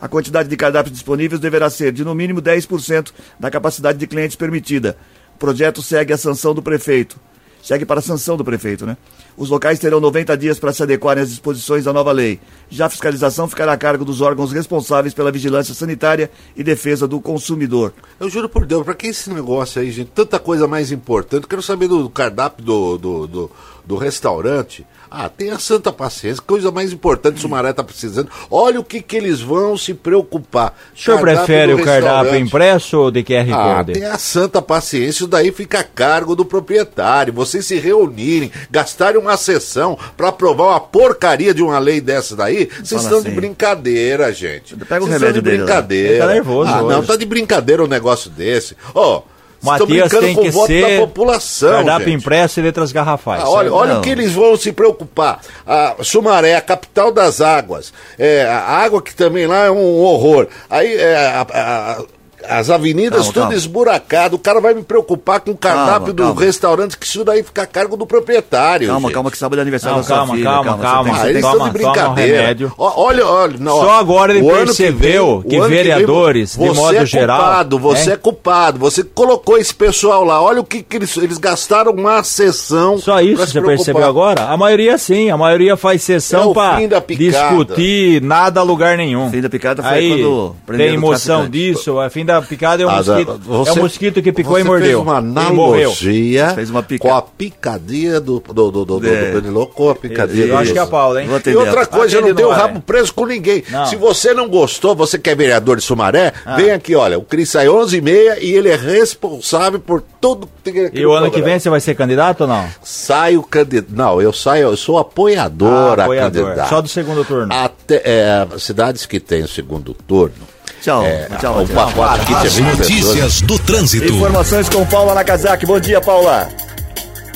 A 0.01 0.09
quantidade 0.09 0.49
de 0.49 0.57
cardápios 0.57 0.93
disponíveis 0.93 1.39
deverá 1.39 1.69
ser 1.69 1.93
de 1.93 2.03
no 2.03 2.13
mínimo 2.13 2.41
10% 2.41 3.13
da 3.39 3.49
capacidade 3.49 3.97
de 3.97 4.07
clientes 4.07 4.35
permitida. 4.35 4.97
O 5.35 5.39
projeto 5.39 5.81
segue 5.81 6.11
a 6.11 6.17
sanção 6.17 6.53
do 6.53 6.61
prefeito 6.61 7.17
segue 7.61 7.85
para 7.85 7.99
a 7.99 8.01
sanção 8.01 8.37
do 8.37 8.43
prefeito, 8.43 8.85
né? 8.85 8.97
Os 9.41 9.49
locais 9.49 9.79
terão 9.79 9.99
90 9.99 10.37
dias 10.37 10.59
para 10.59 10.71
se 10.71 10.83
adequarem 10.83 11.23
às 11.23 11.29
disposições 11.31 11.85
da 11.85 11.91
nova 11.91 12.11
lei. 12.11 12.39
Já 12.69 12.85
a 12.85 12.89
fiscalização 12.89 13.47
ficará 13.47 13.73
a 13.73 13.77
cargo 13.77 14.05
dos 14.05 14.21
órgãos 14.21 14.51
responsáveis 14.51 15.15
pela 15.15 15.31
vigilância 15.31 15.73
sanitária 15.73 16.29
e 16.55 16.63
defesa 16.63 17.07
do 17.07 17.19
consumidor. 17.19 17.91
Eu 18.19 18.29
juro 18.29 18.47
por 18.47 18.67
Deus, 18.67 18.83
para 18.85 18.93
que 18.93 19.07
esse 19.07 19.31
negócio 19.31 19.81
aí, 19.81 19.89
gente? 19.89 20.11
Tanta 20.13 20.37
coisa 20.37 20.67
mais 20.67 20.91
importante. 20.91 21.47
Quero 21.47 21.63
saber 21.63 21.87
do 21.87 22.07
cardápio 22.07 22.63
do, 22.63 22.97
do, 22.99 23.27
do, 23.27 23.51
do 23.83 23.97
restaurante. 23.97 24.85
Ah, 25.13 25.27
tenha 25.27 25.59
santa 25.59 25.91
paciência, 25.91 26.41
coisa 26.41 26.71
mais 26.71 26.93
importante 26.93 27.33
que 27.33 27.39
o 27.39 27.41
Sumaré 27.41 27.71
está 27.71 27.83
precisando. 27.83 28.29
Olha 28.49 28.79
o 28.79 28.83
que, 28.83 29.01
que 29.01 29.17
eles 29.17 29.41
vão 29.41 29.75
se 29.75 29.93
preocupar. 29.93 30.73
O 30.95 30.97
senhor 30.97 31.17
Cardápio 31.17 31.45
prefere 31.45 31.73
o 31.73 31.83
cardápio 31.83 32.35
impresso 32.37 32.97
ou 32.97 33.11
de 33.11 33.21
QR 33.21 33.51
Ah, 33.51 33.75
Code? 33.83 33.91
tenha 33.99 34.17
santa 34.17 34.61
paciência, 34.61 35.09
isso 35.09 35.27
daí 35.27 35.51
fica 35.51 35.79
a 35.81 35.83
cargo 35.83 36.33
do 36.33 36.45
proprietário. 36.45 37.33
Vocês 37.33 37.65
se 37.65 37.77
reunirem, 37.77 38.49
gastarem 38.69 39.19
uma 39.19 39.30
sessão 39.37 39.97
para 40.15 40.29
aprovar 40.29 40.67
uma 40.69 40.79
porcaria 40.79 41.53
de 41.53 41.61
uma 41.63 41.79
lei 41.79 41.99
dessa 42.01 42.35
daí, 42.35 42.69
vocês 42.83 43.01
estão 43.03 43.21
de 43.21 43.27
assim. 43.27 43.35
brincadeira, 43.35 44.31
gente. 44.33 44.75
Pega 44.75 45.03
o 45.03 45.07
Vocês 45.07 45.19
remédio 45.21 45.41
de 45.41 45.49
dele 45.49 45.63
brincadeira. 45.63 46.09
Ele 46.09 46.19
tá 46.19 46.27
nervoso 46.27 46.71
Ah, 46.71 46.81
não, 46.81 47.03
tá 47.03 47.15
de 47.15 47.25
brincadeira 47.25 47.83
um 47.83 47.87
negócio 47.87 48.29
desse. 48.29 48.75
Ó, 48.93 49.17
estão 49.21 49.71
Matias 49.87 49.87
brincando 50.09 50.21
tem 50.25 50.35
com 50.35 50.41
que 50.41 50.49
o 50.49 50.51
voto 50.51 50.67
ser 50.67 50.81
da 50.99 51.05
população, 51.05 51.69
cardápio 51.71 52.07
gente. 52.07 52.17
impresso 52.17 52.59
e 52.59 52.63
letras 52.63 52.91
garrafais. 52.91 53.43
Ah, 53.43 53.49
olha, 53.49 53.71
olha 53.73 53.97
o 53.99 54.01
que 54.01 54.09
eles 54.09 54.31
vão 54.33 54.57
se 54.57 54.71
preocupar. 54.71 55.39
A 55.67 55.95
Sumaré, 56.01 56.55
a 56.55 56.61
capital 56.61 57.11
das 57.11 57.41
águas. 57.41 57.93
É, 58.17 58.43
a 58.45 58.59
água 58.77 59.01
que 59.01 59.13
também 59.13 59.45
lá 59.45 59.65
é 59.65 59.71
um 59.71 59.99
horror. 59.99 60.47
Aí 60.69 60.95
é, 60.95 61.15
a- 61.15 61.47
a- 61.53 62.03
as 62.47 62.69
avenidas 62.69 63.17
Calma, 63.19 63.33
tudo 63.33 63.41
calma. 63.43 63.55
esburacado. 63.55 64.35
O 64.35 64.39
cara 64.39 64.59
vai 64.61 64.73
me 64.73 64.83
preocupar 64.83 65.39
com 65.39 65.51
o 65.51 65.57
cardápio 65.57 65.91
Calma, 66.07 66.13
do 66.13 66.23
calma. 66.23 66.41
restaurante, 66.41 66.97
que 66.97 67.05
isso 67.05 67.23
daí 67.23 67.43
fica 67.43 67.63
a 67.63 67.65
cargo 67.65 67.95
do 67.97 68.05
proprietário. 68.05 68.87
Calma, 68.87 69.07
gente. 69.07 69.13
calma, 69.13 69.31
que 69.31 69.37
sábado 69.37 69.59
é 69.59 69.61
aniversário 69.61 69.95
Não, 69.97 70.01
da 70.01 70.07
sua 70.07 70.15
calma, 70.17 70.33
filha. 70.33 70.45
calma, 70.45 70.77
calma. 70.77 71.03
tem- 71.13 71.21
Ah, 71.21 71.29
eles 71.29 71.43
estão 71.45 71.59
de 71.63 71.69
um 71.69 71.73
brincadeira. 71.73 72.57
Ó, 72.77 72.93
olha, 73.05 73.25
olha. 73.27 73.55
não, 73.59 73.79
Só 73.81 73.99
agora 73.99 74.33
ele 74.35 74.39
ano 74.47 74.59
que 74.59 74.65
percebeu 74.65 75.43
que 75.47 75.55
o 75.55 75.59
ano 75.61 75.69
vem, 75.69 75.77
vereadores, 75.83 76.51
de 76.51 76.57
você 76.57 76.73
modo 76.79 76.97
é 76.97 77.05
geral, 77.05 77.37
Culpado, 77.39 77.79
você 77.79 78.09
né? 78.09 78.13
é 78.13 78.17
culpado. 78.17 78.79
Você 78.79 79.03
colocou 79.03 79.57
esse 79.57 79.73
pessoal 79.73 80.23
lá. 80.23 80.41
Olha 80.41 80.61
o 80.61 80.63
que, 80.63 80.81
que 80.81 80.95
eles, 80.97 81.15
eles 81.17 81.37
gastaram 81.37 81.91
uma 81.91 82.23
sessão. 82.23 82.97
Só 82.97 83.19
isso 83.21 83.37
se 83.45 83.47
você 83.47 83.51
preocupar. 83.61 83.75
percebeu 83.77 84.05
agora? 84.05 84.43
A 84.45 84.57
maioria 84.57 84.97
sim, 84.97 85.29
a 85.29 85.37
maioria 85.37 85.75
faz 85.77 86.01
É 86.01 86.19
sessão 86.19 86.53
da 86.53 87.01
picada. 87.01 87.05
discutir 87.17 88.21
nada 88.21 88.59
a 88.59 88.63
lugar 88.63 88.97
nenhum. 88.97 89.29
Fim 89.29 89.41
da 89.41 89.49
picada 89.49 89.81
foi 89.83 89.91
Aí 89.91 90.09
quando 90.23 90.55
tem 90.77 90.93
emoção 90.93 91.49
disso, 91.49 91.99
a 91.99 92.09
fim 92.09 92.25
da 92.25 92.30
picada 92.39 92.83
é 92.83 92.85
um 92.85 92.89
Ah, 92.89 92.97
mosquito, 92.97 93.39
você- 93.43 93.69
é 93.69 93.73
um 93.73 93.75
mosquito 93.77 94.21
que 94.21 94.31
picou 94.31 94.59
e 94.59 94.63
mordeu. 94.63 94.85
Fez 94.85 94.99
uma 94.99 95.17
analogia 95.17 96.49
Fez 96.53 96.69
uma 96.69 96.83
pica- 96.83 97.07
com 97.07 97.15
a 97.15 97.21
picadinha 97.21 98.19
do, 98.19 98.39
do, 98.39 98.53
do, 98.71 98.85
do, 98.85 98.99
do, 98.99 99.07
É. 99.07 99.31
do 99.31 99.41
Benilô, 99.41 99.65
com 99.65 99.89
a 99.89 99.95
picadinha 99.95 100.45
Eu 100.45 100.57
acho 100.57 100.67
do- 100.69 100.73
que 100.73 100.79
é 100.79 100.81
a 100.81 100.85
Paula, 100.87 101.21
hein? 101.23 101.29
E 101.45 101.55
outra 101.55 101.85
coisa, 101.87 102.17
eu 102.17 102.21
não 102.21 102.35
tenho 102.35 102.51
ar, 102.51 102.59
rabo 102.59 102.77
é. 102.77 102.81
preso 102.85 103.13
com 103.13 103.25
ninguém. 103.25 103.63
Não. 103.69 103.85
Se 103.87 103.95
você 103.95 104.33
não 104.33 104.47
gostou, 104.47 104.95
você 104.95 105.17
que 105.17 105.29
é 105.29 105.35
vereador 105.35 105.77
de 105.77 105.83
Sumaré, 105.83 106.33
Ah. 106.45 106.55
vem 106.55 106.69
aqui, 106.71 106.95
olha, 106.95 107.17
o 107.17 107.23
Cris 107.23 107.49
sai 107.49 107.67
11h30 107.67 108.37
e 108.41 108.51
ele 108.51 108.69
é 108.69 108.75
responsável 108.75 109.79
por 109.79 110.03
tudo 110.21 110.47
que 110.63 110.71
tem 110.71 110.85
aqui 110.85 110.99
E 110.99 111.05
o 111.05 111.11
ano 111.13 111.31
que 111.31 111.41
vem 111.41 111.59
você 111.59 111.69
vai 111.69 111.79
ser 111.79 111.95
candidato 111.95 112.41
ou 112.41 112.47
não? 112.47 112.65
Sai 112.83 113.37
o 113.37 113.43
candidato. 113.43 113.91
Não, 113.95 114.21
eu 114.21 114.31
saio, 114.31 114.63
eu 114.69 114.77
sou 114.77 114.97
apoiador 114.99 115.99
Ah, 115.99 116.03
a 116.03 116.05
apoiador. 116.05 116.43
candidato. 116.45 116.69
Só 116.69 116.81
do 116.81 116.87
segundo 116.87 117.25
turno. 117.25 117.51
Até, 117.53 118.01
é, 118.05 118.47
cidades 118.59 119.05
que 119.05 119.19
têm 119.19 119.43
o 119.43 119.47
segundo 119.47 119.93
turno. 119.93 120.35
Tchau, 120.81 121.03
É, 121.03 121.27
tchau, 121.39 121.53
o 121.53 121.57
Matias. 121.57 121.71
pacote 121.93 122.21
aqui 122.21 122.33
As 122.47 122.53
tinha 122.53 122.69
20 122.69 122.77
pessoas. 122.77 122.89
notícias 122.89 123.41
do 123.41 123.59
trânsito. 123.59 124.13
Informações 124.13 124.69
com 124.69 124.85
Paula 124.85 125.13
Nakazaki. 125.13 125.65
Bom 125.65 125.79
dia, 125.79 126.01
Paula. 126.01 126.47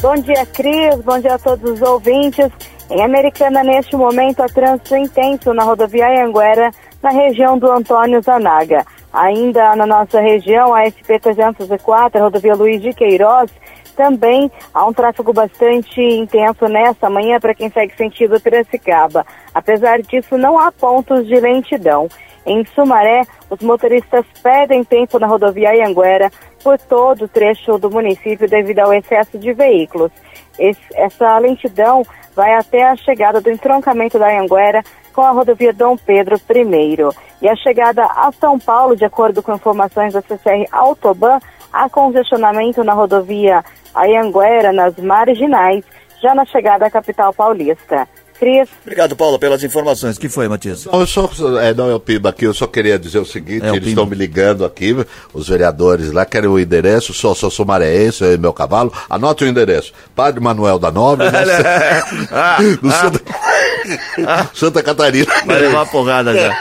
Bom 0.01 0.15
dia, 0.15 0.45
Cris. 0.47 0.95
Bom 1.03 1.19
dia 1.19 1.35
a 1.35 1.39
todos 1.39 1.71
os 1.71 1.81
ouvintes. 1.81 2.49
Em 2.89 3.03
Americana, 3.03 3.63
neste 3.63 3.95
momento, 3.95 4.41
há 4.41 4.47
trânsito 4.47 4.95
intenso 4.95 5.53
na 5.53 5.63
rodovia 5.63 6.23
Anguera, 6.23 6.71
na 7.01 7.09
região 7.09 7.57
do 7.57 7.69
Antônio 7.71 8.21
Zanaga. 8.21 8.85
Ainda 9.11 9.75
na 9.75 9.85
nossa 9.87 10.19
região, 10.19 10.73
a 10.73 10.83
SP-304, 10.85 12.19
rodovia 12.19 12.53
Luiz 12.53 12.81
de 12.81 12.93
Queiroz, 12.93 13.49
também 13.95 14.51
há 14.73 14.85
um 14.85 14.91
tráfego 14.93 15.31
bastante 15.31 16.01
intenso 16.01 16.67
nesta 16.67 17.09
manhã 17.09 17.39
para 17.39 17.55
quem 17.55 17.69
segue 17.71 17.95
sentido 17.95 18.39
Piracicaba. 18.39 19.25
Apesar 19.53 20.01
disso, 20.01 20.37
não 20.37 20.59
há 20.59 20.69
pontos 20.71 21.25
de 21.25 21.39
lentidão. 21.39 22.07
Em 22.45 22.63
Sumaré, 22.65 23.23
os 23.49 23.59
motoristas 23.59 24.25
perdem 24.43 24.83
tempo 24.83 25.17
na 25.19 25.27
rodovia 25.27 25.71
Anguera 25.87 26.31
por 26.63 26.77
todo 26.77 27.25
o 27.25 27.27
trecho 27.27 27.77
do 27.77 27.89
município 27.89 28.47
devido 28.47 28.79
ao 28.79 28.93
excesso 28.93 29.37
de 29.37 29.51
veículos. 29.53 30.11
Esse- 30.57 30.95
essa 30.95 31.37
lentidão 31.39 32.03
vai 32.35 32.53
até 32.53 32.83
a 32.83 32.95
chegada 32.95 33.41
do 33.41 33.49
entroncamento 33.49 34.19
da 34.19 34.39
Anguera 34.39 34.83
com 35.13 35.21
a 35.21 35.31
rodovia 35.31 35.73
Dom 35.73 35.95
Pedro 35.97 36.35
I. 36.35 36.97
E 37.41 37.47
a 37.47 37.55
chegada 37.55 38.03
a 38.05 38.31
São 38.31 38.59
Paulo, 38.59 38.95
de 38.95 39.05
acordo 39.05 39.41
com 39.41 39.53
informações 39.53 40.13
da 40.13 40.21
CCR 40.21 40.65
Autoban, 40.71 41.39
há 41.71 41.89
congestionamento 41.89 42.83
na 42.83 42.93
rodovia 42.93 43.63
Anhanguera, 43.95 44.71
nas 44.73 44.95
marginais, 44.97 45.83
já 46.21 46.35
na 46.35 46.45
chegada 46.45 46.85
à 46.85 46.91
capital 46.91 47.33
paulista. 47.33 48.07
Cris, 48.39 48.67
Obrigado, 48.81 49.15
Paula, 49.15 49.39
pelas 49.39 49.63
informações. 49.63 50.17
O 50.17 50.19
que 50.19 50.27
foi, 50.27 50.48
Matias? 50.50 50.85
Não, 50.85 51.00
eu 51.00 51.07
só, 51.07 51.29
é, 51.61 51.74
não, 51.74 51.89
é 51.89 51.95
o 51.95 52.00
Pimba 52.00 52.29
aqui, 52.29 52.45
eu 52.45 52.53
só 52.53 52.67
queria 52.67 53.00
dizer 53.00 53.19
o 53.19 53.25
seguinte, 53.25 53.65
É, 53.65 53.71
o 53.71 53.75
eles 53.75 53.87
estão 53.89 54.05
me 54.05 54.15
ligando 54.15 54.65
aqui, 54.65 54.95
os 55.33 55.48
vereadores 55.48 56.11
lá, 56.11 56.25
querem 56.25 56.50
o 56.50 56.59
endereço, 56.59 57.13
sou, 57.13 57.33
sou 57.33 57.50
sumareense, 57.50 58.24
eu 58.24 58.33
e 58.33 58.37
meu 58.37 58.51
cavalo, 58.51 58.91
anote 59.09 59.45
o 59.45 59.48
endereço, 59.48 59.93
Padre 60.13 60.41
Manuel 60.41 60.77
da 60.77 60.91
Nobre, 60.91 61.27
no, 61.29 61.31
Ah, 62.31 62.57
no 62.81 62.91
Santa, 62.91 63.21
Santa 64.53 64.83
Catarina. 64.83 65.27
Vai 65.45 65.59
levar 65.61 65.77
uma 65.79 65.85
porrada 65.85 66.33
já. 66.33 66.57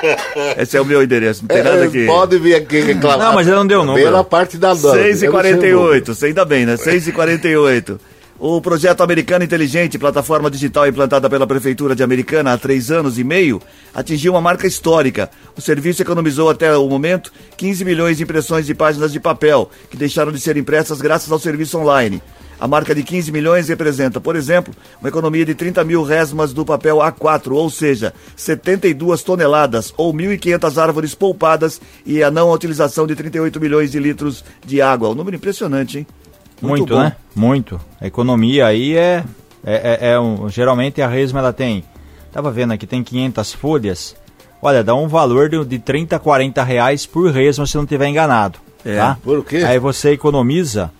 Esse 0.59 0.77
é 0.77 0.81
o 0.81 0.85
meu 0.85 1.03
endereço, 1.03 1.43
não 1.43 1.49
tem 1.49 1.59
É, 1.59 1.63
nada 1.63 1.85
aqui. 1.85 2.07
Pode 2.07 2.39
vir 2.39 2.55
aqui 2.55 2.81
reclamar. 2.81 3.19
Não, 3.19 3.35
mas 3.35 3.47
ele 3.47 3.57
não 3.57 3.67
deu 3.67 3.81
o 3.81 3.85
número. 3.85 4.05
Pela 4.07 4.23
parte 4.25 4.57
da 4.57 4.75
dona. 4.75 4.95
6 5.03 5.23
e 5.25 5.29
48 5.29 6.15
você 6.15 6.27
ainda 6.27 6.45
bem, 6.45 6.67
né? 6.67 6.77
6 6.77 7.09
e 7.09 7.13
48 7.13 8.01
O 8.47 8.61
projeto 8.61 9.01
Americana 9.01 9.43
Inteligente, 9.43 9.99
plataforma 9.99 10.51
digital 10.51 10.87
implantada 10.87 11.31
pela 11.31 11.47
Prefeitura 11.47 11.97
de 11.97 12.03
Americana 12.03 12.53
há 12.53 12.59
três 12.59 12.91
anos 12.91 13.19
e 13.19 13.25
meio, 13.25 13.59
atingiu 13.95 14.35
uma 14.35 14.41
marca 14.43 14.67
histórica. 14.67 15.31
O 15.57 15.63
serviço 15.63 16.03
economizou 16.03 16.51
até 16.51 16.77
o 16.77 16.87
momento 16.87 17.33
15 17.57 17.83
milhões 17.87 18.19
de 18.19 18.23
impressões 18.23 18.67
de 18.67 18.75
páginas 18.75 19.13
de 19.13 19.19
papel, 19.19 19.71
que 19.91 19.97
deixaram 19.97 20.31
de 20.31 20.39
ser 20.39 20.59
impressas 20.59 21.01
graças 21.01 21.33
ao 21.33 21.39
serviço 21.39 21.79
online. 21.79 22.23
A 22.61 22.69
marca 22.69 22.95
de 22.95 23.03
15 23.03 23.33
milhões 23.33 23.69
representa, 23.69 24.21
por 24.21 24.37
exemplo, 24.37 24.75
uma 25.01 25.09
economia 25.09 25.47
de 25.47 25.55
30 25.55 25.83
mil 25.83 26.03
resmas 26.03 26.53
do 26.53 26.67
papel 26.67 26.99
A4, 26.99 27.53
ou 27.53 27.71
seja, 27.71 28.13
72 28.37 29.23
toneladas 29.23 29.95
ou 29.97 30.13
1.500 30.13 30.77
árvores 30.77 31.15
poupadas 31.15 31.81
e 32.05 32.23
a 32.23 32.31
não 32.31 32.51
utilização 32.51 33.07
de 33.07 33.17
38 33.17 33.59
milhões 33.59 33.91
de 33.91 33.99
litros 33.99 34.45
de 34.67 34.83
água. 34.83 35.09
Um 35.09 35.15
número 35.15 35.35
impressionante, 35.35 36.01
hein? 36.01 36.07
Muito, 36.61 36.79
Muito 36.81 36.99
né? 36.99 37.17
Muito. 37.35 37.81
A 38.01 38.07
economia 38.07 38.67
aí 38.67 38.97
é, 38.97 39.25
é, 39.65 39.99
é, 40.01 40.13
é 40.13 40.21
um, 40.21 40.49
geralmente 40.49 41.01
é 41.01 41.05
a 41.05 41.09
resma 41.09 41.41
ela 41.41 41.53
tem, 41.53 41.85
tava 42.33 42.51
vendo 42.51 42.73
aqui, 42.73 42.87
tem 42.87 43.03
500 43.03 43.53
folhas, 43.53 44.17
olha, 44.63 44.85
dá 44.85 44.95
um 44.95 45.09
valor 45.09 45.49
de, 45.49 45.65
de 45.65 45.79
30, 45.79 46.19
40 46.19 46.63
reais 46.63 47.07
por 47.07 47.31
resma 47.31 47.67
se 47.67 47.77
não 47.77 47.87
tiver 47.87 48.09
enganado. 48.09 48.59
É, 48.85 48.97
tá? 48.97 49.19
por 49.23 49.45
quê? 49.45 49.57
Aí 49.59 49.79
você 49.79 50.11
economiza, 50.11 50.91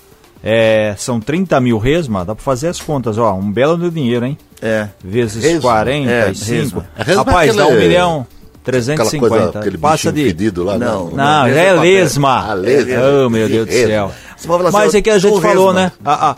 é, 0.43 0.95
são 0.97 1.21
30 1.21 1.61
mil 1.61 1.79
resma, 1.79 2.25
dá 2.25 2.35
pra 2.35 2.43
fazer 2.43 2.69
as 2.69 2.81
contas, 2.81 3.19
ó, 3.19 3.35
um 3.35 3.53
belo 3.53 3.91
dinheiro, 3.91 4.25
hein? 4.25 4.39
É. 4.61 4.89
Vezes 5.03 5.43
resma, 5.43 5.61
45. 5.61 6.11
É, 6.11 6.21
é, 6.21 6.27
resma. 6.27 6.87
Resma 6.97 7.23
Rapaz, 7.25 7.51
aquele... 7.51 7.65
dá 7.65 7.67
um 7.69 7.79
milhão... 7.79 8.27
350. 8.65 9.27
Aquela 9.27 9.63
coisa, 9.63 9.79
passa 9.79 10.11
de 10.11 10.25
pedido 10.25 10.65
lá. 10.65 10.79
Não, 10.79 11.11
não, 11.11 11.17
não 11.17 11.47
é, 11.47 11.67
é 11.67 11.73
lesma. 11.75 12.51
A 12.51 12.55
lesma. 12.55 12.93
É, 12.93 13.25
oh, 13.25 13.31
meu 13.31 13.49
Deus 13.49 13.67
do 13.67 13.73
céu. 13.73 14.11
Assim, 14.35 14.49
Mas 14.73 14.95
é 14.95 15.03
que 15.03 15.11
a 15.11 15.19
gente 15.19 15.41
falou, 15.41 15.73
né? 15.73 15.93
A, 16.05 16.31
a, 16.31 16.37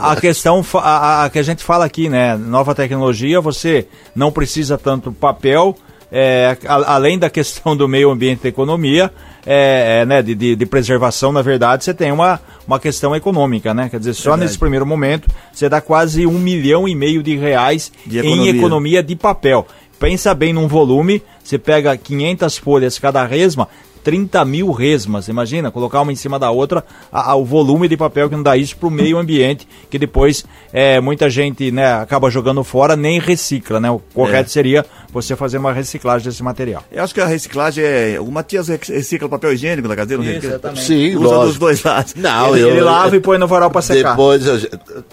a, 0.00 0.12
a 0.12 0.16
questão 0.16 0.64
a, 0.74 1.24
a, 1.24 1.30
que 1.30 1.38
a 1.38 1.42
gente 1.42 1.62
fala 1.62 1.84
aqui, 1.84 2.08
né? 2.08 2.36
Nova 2.36 2.74
tecnologia, 2.74 3.40
você 3.40 3.86
não 4.14 4.32
precisa 4.32 4.76
tanto 4.78 5.12
papel, 5.12 5.76
é, 6.10 6.56
além 6.66 7.18
da 7.18 7.28
questão 7.28 7.76
do 7.76 7.88
meio 7.88 8.10
ambiente 8.10 8.40
e 8.40 8.42
da 8.44 8.48
economia, 8.48 9.10
é, 9.46 10.00
é, 10.00 10.06
né, 10.06 10.22
de, 10.22 10.34
de, 10.34 10.56
de, 10.56 10.66
preservação, 10.66 11.32
na 11.32 11.42
verdade, 11.42 11.84
você 11.84 11.92
tem 11.92 12.10
uma, 12.10 12.40
uma 12.66 12.78
questão 12.78 13.14
econômica, 13.14 13.74
né? 13.74 13.88
Quer 13.88 13.98
dizer, 13.98 14.14
só 14.14 14.30
verdade. 14.30 14.42
nesse 14.44 14.58
primeiro 14.58 14.86
momento 14.86 15.28
você 15.52 15.68
dá 15.68 15.80
quase 15.80 16.26
um 16.26 16.38
milhão 16.38 16.88
e 16.88 16.94
meio 16.94 17.22
de 17.22 17.36
reais 17.36 17.92
de 18.06 18.20
em 18.20 18.48
economia 18.48 19.02
de 19.02 19.14
papel. 19.16 19.66
Pensa 20.04 20.34
bem 20.34 20.52
num 20.52 20.68
volume, 20.68 21.22
você 21.42 21.58
pega 21.58 21.96
500 21.96 22.58
folhas 22.58 22.98
cada 22.98 23.24
resma, 23.24 23.70
30 24.04 24.44
mil 24.44 24.70
resmas, 24.70 25.26
imagina, 25.28 25.70
colocar 25.70 26.02
uma 26.02 26.12
em 26.12 26.16
cima 26.16 26.38
da 26.38 26.50
outra, 26.50 26.84
a- 27.10 27.30
a- 27.32 27.34
o 27.34 27.44
volume 27.44 27.88
de 27.88 27.96
papel 27.96 28.28
que 28.28 28.36
não 28.36 28.42
dá 28.42 28.56
isso 28.56 28.76
para 28.76 28.86
o 28.86 28.90
meio 28.90 29.16
ambiente, 29.18 29.66
que 29.90 29.98
depois 29.98 30.44
é, 30.72 31.00
muita 31.00 31.30
gente 31.30 31.70
né, 31.72 31.94
acaba 31.94 32.28
jogando 32.30 32.62
fora, 32.62 32.94
nem 32.96 33.18
recicla, 33.18 33.80
né? 33.80 33.90
O 33.90 33.98
correto 34.12 34.50
É. 34.50 34.52
seria 34.52 34.86
você 35.12 35.34
fazer 35.34 35.58
uma 35.58 35.72
reciclagem 35.72 36.28
desse 36.28 36.42
material. 36.42 36.84
Eu 36.92 37.02
acho 37.02 37.14
que 37.14 37.20
a 37.20 37.26
reciclagem 37.26 37.82
é. 37.84 38.18
O 38.20 38.30
Matias 38.30 38.68
rec- 38.68 38.88
recicla 38.88 39.28
papel 39.28 39.52
higiênico 39.54 39.88
na 39.88 39.96
cadeira, 39.96 40.22
não 40.22 40.28
Isso, 40.28 40.34
recicla? 40.40 40.54
exatamente. 40.56 40.84
Sim, 40.84 41.16
Usa 41.16 41.24
lógico. 41.24 41.46
dos 41.46 41.58
dois 41.58 41.82
lados. 41.82 42.14
Não, 42.16 42.48
ele, 42.56 42.64
eu, 42.64 42.70
ele 42.70 42.80
lava 42.82 43.16
e 43.16 43.20
põe 43.20 43.38
no 43.38 43.46
varal 43.46 43.70
para 43.70 43.80
secar. 43.82 44.10
Depois, 44.10 44.44
eu- 44.46 44.58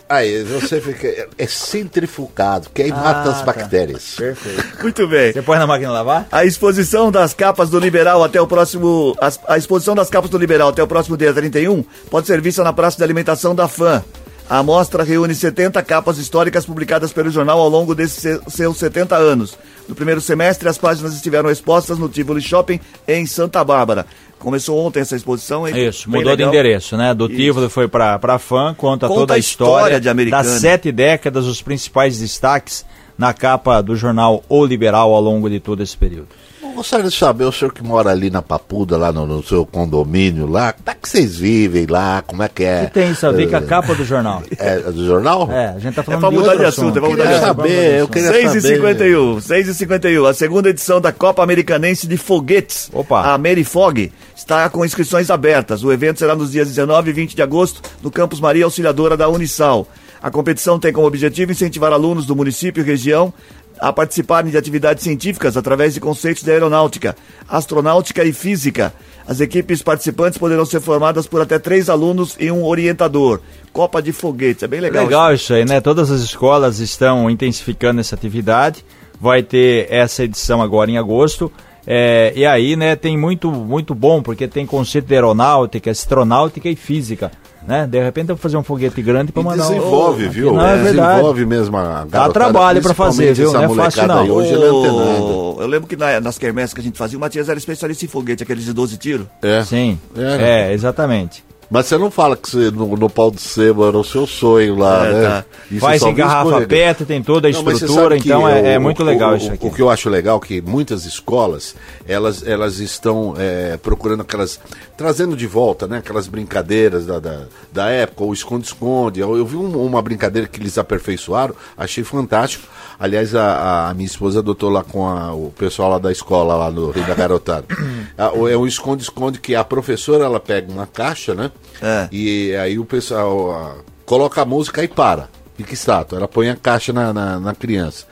aí 0.10 0.44
você 0.44 0.82
fica. 0.82 1.28
É 1.38 1.48
centrifugado, 1.92 2.70
que 2.74 2.82
aí 2.82 2.92
mata 2.92 3.30
as 3.30 3.40
tá. 3.40 3.46
bactérias. 3.46 4.16
Perfeito. 4.18 4.64
Muito 4.82 5.08
bem. 5.08 5.32
Você 5.34 5.42
põe 5.42 5.58
na 5.60 5.68
máquina 5.68 5.92
lavar? 5.92 6.28
A 6.32 6.46
exposição 6.46 7.12
das 7.12 7.34
capas 7.34 7.70
do 7.70 7.80
Liberal 7.80 8.24
até 8.24 8.42
o 8.42 8.48
próximo. 8.48 8.81
As- 9.20 9.40
A, 9.48 9.58
exposição 9.58 9.96
das 9.96 10.10
capas 10.10 10.30
do 10.30 10.38
Liberal 10.38 10.70
até 10.70 10.82
o 10.84 10.88
próximo 10.88 11.18
dia 11.18 11.34
31 11.34 11.84
pode 12.10 12.28
ser 12.28 12.40
vista 12.42 12.64
na 12.64 12.74
Praça 12.74 12.98
de 12.98 13.04
Alimentação 13.04 13.54
da 13.56 13.68
FAM. 13.68 14.04
A 14.50 14.62
mostra 14.62 15.04
reúne 15.04 15.34
70 15.34 15.82
capas 15.82 16.18
históricas 16.18 16.66
publicadas 16.66 17.14
pelo 17.14 17.30
jornal 17.30 17.60
ao 17.60 17.70
longo 17.70 17.96
desses 17.96 18.18
se- 18.22 18.42
seus 18.50 18.78
70 18.78 19.16
anos. 19.16 19.58
No 19.88 19.96
primeiro 19.96 20.20
semestre, 20.20 20.68
as 20.68 20.78
páginas 20.78 21.14
estiveram 21.14 21.50
expostas 21.50 21.98
no 21.98 22.10
Tivoli 22.10 22.42
Shopping 22.42 22.80
em 23.08 23.26
Santa 23.26 23.64
Bárbara. 23.64 24.06
Começou 24.40 24.78
ontem 24.86 25.00
essa 25.00 25.16
exposição. 25.16 25.66
Isso, 25.68 26.10
mudou 26.10 26.24
de 26.24 26.30
legal. 26.44 26.50
endereço, 26.50 26.98
né? 26.98 27.14
Do 27.14 27.28
Isso. 27.28 27.36
Tivoli 27.36 27.70
foi 27.70 27.88
para 27.88 28.20
para 28.20 28.38
fã, 28.40 28.74
conta, 28.78 29.08
Conta 29.08 29.20
toda 29.22 29.34
a 29.34 29.36
a 29.36 29.40
história 29.40 29.96
história, 29.98 30.16
de 30.26 30.30
das 30.32 30.48
sete 30.60 30.92
décadas, 30.92 31.46
os 31.46 31.62
principais 31.62 32.20
destaques 32.20 32.84
na 33.18 33.34
capa 33.34 33.82
do 33.82 33.96
jornal 33.96 34.44
O 34.50 34.66
Liberal 34.66 35.14
ao 35.14 35.22
longo 35.22 35.50
de 35.50 35.60
todo 35.60 35.82
esse 35.84 35.96
período. 35.96 36.28
Eu 36.72 36.76
gostaria 36.78 37.10
de 37.10 37.16
saber, 37.16 37.44
o 37.44 37.52
senhor 37.52 37.74
que 37.74 37.84
mora 37.84 38.12
ali 38.12 38.30
na 38.30 38.42
Papuda, 38.42 38.96
lá 38.98 39.12
no, 39.12 39.26
no 39.28 39.44
seu 39.44 39.66
condomínio 39.66 40.48
lá, 40.48 40.72
como 40.72 40.90
é 40.90 40.94
que 40.96 41.10
vocês 41.10 41.36
vivem 41.36 41.86
lá? 41.86 42.24
Como 42.26 42.42
é 42.42 42.48
que 42.48 42.64
é? 42.64 42.84
O 42.84 42.86
que 42.88 42.94
tem 42.94 43.12
isso 43.12 43.28
a 43.28 43.32
ver 43.32 43.50
com 43.50 43.58
a 43.58 43.60
Eh, 43.60 43.62
capa 43.64 43.94
do 43.94 44.06
jornal? 44.06 44.42
É 44.58 44.80
do 44.80 45.06
jornal? 45.06 45.50
É, 45.52 45.68
a 45.76 45.80
gente 45.80 45.94
tá 45.96 46.02
falando 46.02 46.22
pra 46.22 46.30
de 46.30 46.36
mudar 46.36 46.56
de 46.56 46.64
assunto, 46.66 46.98
é 46.98 47.02
pra 47.02 47.10
mudar 47.10 47.24
de 47.24 47.30
Queria 47.30 47.44
assunto. 47.44 47.58
saber, 47.58 48.00
eu 48.00 48.08
queria 48.08 48.32
6 48.32 48.56
e 48.56 48.62
saber. 48.62 48.76
51, 48.76 49.42
6 49.42 49.68
e 49.68 49.74
51, 49.76 50.26
a 50.26 50.34
segunda 50.34 50.70
edição 50.70 51.02
da 51.02 51.12
Copa 51.12 51.44
Americanense 51.44 52.08
de 52.08 52.16
Foguetes, 52.16 52.90
Opa. 52.94 53.34
a 53.34 53.38
Merifog, 53.38 54.10
está 54.34 54.70
com 54.70 54.86
inscrições 54.86 55.30
abertas. 55.30 55.84
O 55.84 55.92
evento 55.92 56.20
será 56.20 56.36
nos 56.36 56.52
dias 56.54 56.70
19 56.70 57.10
e 57.10 57.14
20 57.14 57.36
de 57.36 57.42
agosto 57.42 57.82
no 58.02 58.10
Campus 58.10 58.40
Maria 58.40 58.64
Auxiliadora 58.64 59.18
da 59.18 59.28
Unisal. 59.28 59.86
A 60.24 60.30
competição 60.32 60.80
tem 60.80 60.94
como 60.94 61.08
objetivo 61.08 61.52
incentivar 61.52 61.92
alunos 61.92 62.28
do 62.28 62.36
município 62.36 62.82
e 62.82 62.86
região 62.86 63.34
a 63.82 63.92
participarem 63.92 64.52
de 64.52 64.58
atividades 64.58 65.04
científicas 65.04 65.58
através 65.58 65.96
de 65.96 66.00
conceitos 66.00 66.44
de 66.44 66.52
aeronáutica, 66.52 67.16
astronáutica 67.50 68.24
e 68.24 68.32
física. 68.32 68.94
As 69.28 69.42
equipes 69.42 69.82
participantes 69.82 70.38
poderão 70.38 70.66
ser 70.66 70.80
formadas 70.80 71.26
por 71.26 71.42
até 71.42 71.58
três 71.58 71.90
alunos 71.90 72.36
e 72.40 72.52
um 72.52 72.64
orientador. 72.64 73.40
Copa 73.74 74.02
de 74.02 74.12
Foguetes, 74.12 74.62
é 74.62 74.68
bem 74.68 74.80
legal. 74.80 75.06
Legal 75.06 75.34
isso 75.34 75.54
aí, 75.54 75.66
né? 75.66 75.82
Todas 75.82 76.12
as 76.12 76.22
escolas 76.22 76.80
estão 76.80 77.28
intensificando 77.30 78.00
essa 78.00 78.14
atividade. 78.14 78.86
Vai 79.20 79.42
ter 79.42 79.88
essa 79.92 80.24
edição 80.24 80.62
agora 80.62 80.92
em 80.92 80.98
agosto. 80.98 81.52
É, 81.86 82.32
e 82.36 82.46
aí, 82.46 82.76
né, 82.76 82.96
tem 82.96 83.18
muito, 83.18 83.52
muito 83.52 83.96
bom, 83.96 84.22
porque 84.22 84.48
tem 84.48 84.66
conceito 84.66 85.08
de 85.08 85.16
aeronáutica, 85.16 85.90
astronáutica 85.90 86.70
e 86.70 86.76
física. 86.76 87.32
Né? 87.68 87.86
De 87.88 88.02
repente 88.04 88.30
eu 88.30 88.36
vou 88.36 88.42
fazer 88.42 88.58
um 88.58 88.64
foguete 88.64 89.02
grande 89.02 89.32
para 89.32 89.44
mandar 89.44 89.66
um- 89.66 89.68
desenvolve, 89.70 90.26
Oh, 90.28 90.30
viu? 90.32 90.54
Não, 90.54 90.66
é 90.66 90.78
verdade. 90.78 91.10
desenvolve 91.12 91.46
mesmo 91.46 91.78
a 91.78 92.06
garotada, 92.06 92.34
trabalho 92.34 92.82
pra 92.82 92.94
fazer, 92.94 93.34
viu? 93.34 93.54
Não 93.54 93.64
é 93.64 93.70
fácil, 93.76 94.08
não. 94.08 94.20
aí, 94.22 94.32
Hoje 94.32 94.54
ele 94.54 94.64
é 94.64 94.68
antenado. 94.68 95.56
Eu 95.60 95.68
lembro 95.68 95.88
que 95.88 95.96
na- 95.96 96.20
nas 96.20 96.38
quermesses 96.38 96.74
que 96.74 96.80
a 96.82 96.84
gente 96.84 96.98
fazia, 96.98 97.18
o 97.18 97.22
Matias 97.22 97.50
era 97.50 97.58
especialista 97.60 98.04
em 98.04 98.08
foguete, 98.08 98.42
aqueles 98.44 98.66
de 98.66 98.74
12 98.74 98.98
tiros. 98.98 99.28
É. 99.44 99.64
Sim, 99.64 100.00
É. 100.18 100.70
é, 100.70 100.74
exatamente. 100.74 101.44
Mas 101.72 101.86
você 101.86 101.98
não 101.98 102.12
fala 102.12 102.36
que 102.36 102.50
você, 102.50 102.70
no, 102.70 102.98
no 102.98 103.10
pau 103.10 103.32
de 103.32 103.40
sebo 103.40 103.88
era 103.88 103.98
o 103.98 104.04
seu 104.04 104.28
sonho 104.28 104.76
lá, 104.76 105.08
É, 105.08 105.14
né? 105.14 105.22
tá. 105.30 105.46
Faz 105.80 106.02
em 106.04 106.14
garrafa. 106.14 106.68
PET, 106.68 107.06
tem 107.06 107.24
toda 107.24 107.48
a 107.48 107.52
Não, 107.52 107.72
estrutura, 107.72 108.18
então 108.18 108.46
é, 108.46 108.74
é 108.74 108.78
muito 108.80 109.02
o- 109.02 109.06
legal 109.06 109.32
o, 109.32 109.38
isso 109.38 109.54
aqui. 109.54 109.66
O 109.66 109.72
que 109.72 109.82
eu 109.82 109.90
acho 109.90 110.10
legal 110.10 110.42
é 110.44 110.46
que 110.46 110.62
muitas 110.62 111.06
escolas, 111.06 111.74
elas, 112.06 112.46
elas 112.46 112.80
estão 112.80 113.36
é, 113.38 113.78
procurando 113.78 114.20
aquelas, 114.22 114.60
trazendo 114.98 115.34
de 115.38 115.48
volta, 115.48 115.88
né? 115.88 116.00
Aquelas 116.00 116.28
brincadeiras 116.28 117.06
da, 117.06 117.20
da, 117.20 117.44
da 117.72 117.90
época, 117.90 118.26
o 118.26 118.34
esconde-esconde. 118.34 119.22
Eu, 119.22 119.38
eu 119.38 119.46
vi 119.46 119.56
um- 119.56 119.86
uma 119.86 120.02
brincadeira 120.02 120.50
que 120.50 120.60
eles 120.60 120.78
aperfeiçoaram, 120.78 121.56
achei 121.78 122.04
fantástico. 122.04 122.68
Aliás, 123.00 123.34
a, 123.34 123.90
a 123.90 123.94
minha 123.94 124.06
esposa 124.06 124.40
adotou 124.40 124.70
lá 124.70 124.84
com 124.84 125.08
a- 125.08 125.34
o 125.34 125.54
pessoal 125.58 125.90
lá 125.92 125.98
da 126.00 126.12
escola, 126.12 126.54
lá 126.56 126.70
no 126.70 126.92
Rio 126.92 127.06
da 127.08 127.16
Garotada. 127.16 127.66
Ah, 128.18 128.32
o- 128.36 128.48
é 128.48 128.56
um 128.58 128.68
esconde-esconde 128.68 129.40
que 129.40 129.56
a 129.56 129.64
professora, 129.64 130.26
ela 130.26 130.40
pega 130.40 130.70
uma 130.72 130.86
caixa, 130.86 131.34
né? 131.34 131.50
É. 131.82 132.08
E 132.12 132.56
aí 132.56 132.78
o 132.78 132.86
pessoal 132.86 133.52
ah, 133.52 133.76
coloca 134.06 134.42
a 134.42 134.46
música 134.46 134.84
e 134.84 134.88
para. 134.88 135.30
Fica 135.56 135.74
estátua. 135.74 136.18
Ela 136.18 136.28
põe 136.28 136.50
a 136.50 136.56
caixa 136.56 136.94
na, 136.94 137.14
na, 137.14 137.40
na 137.40 137.56
criança. 137.56 138.06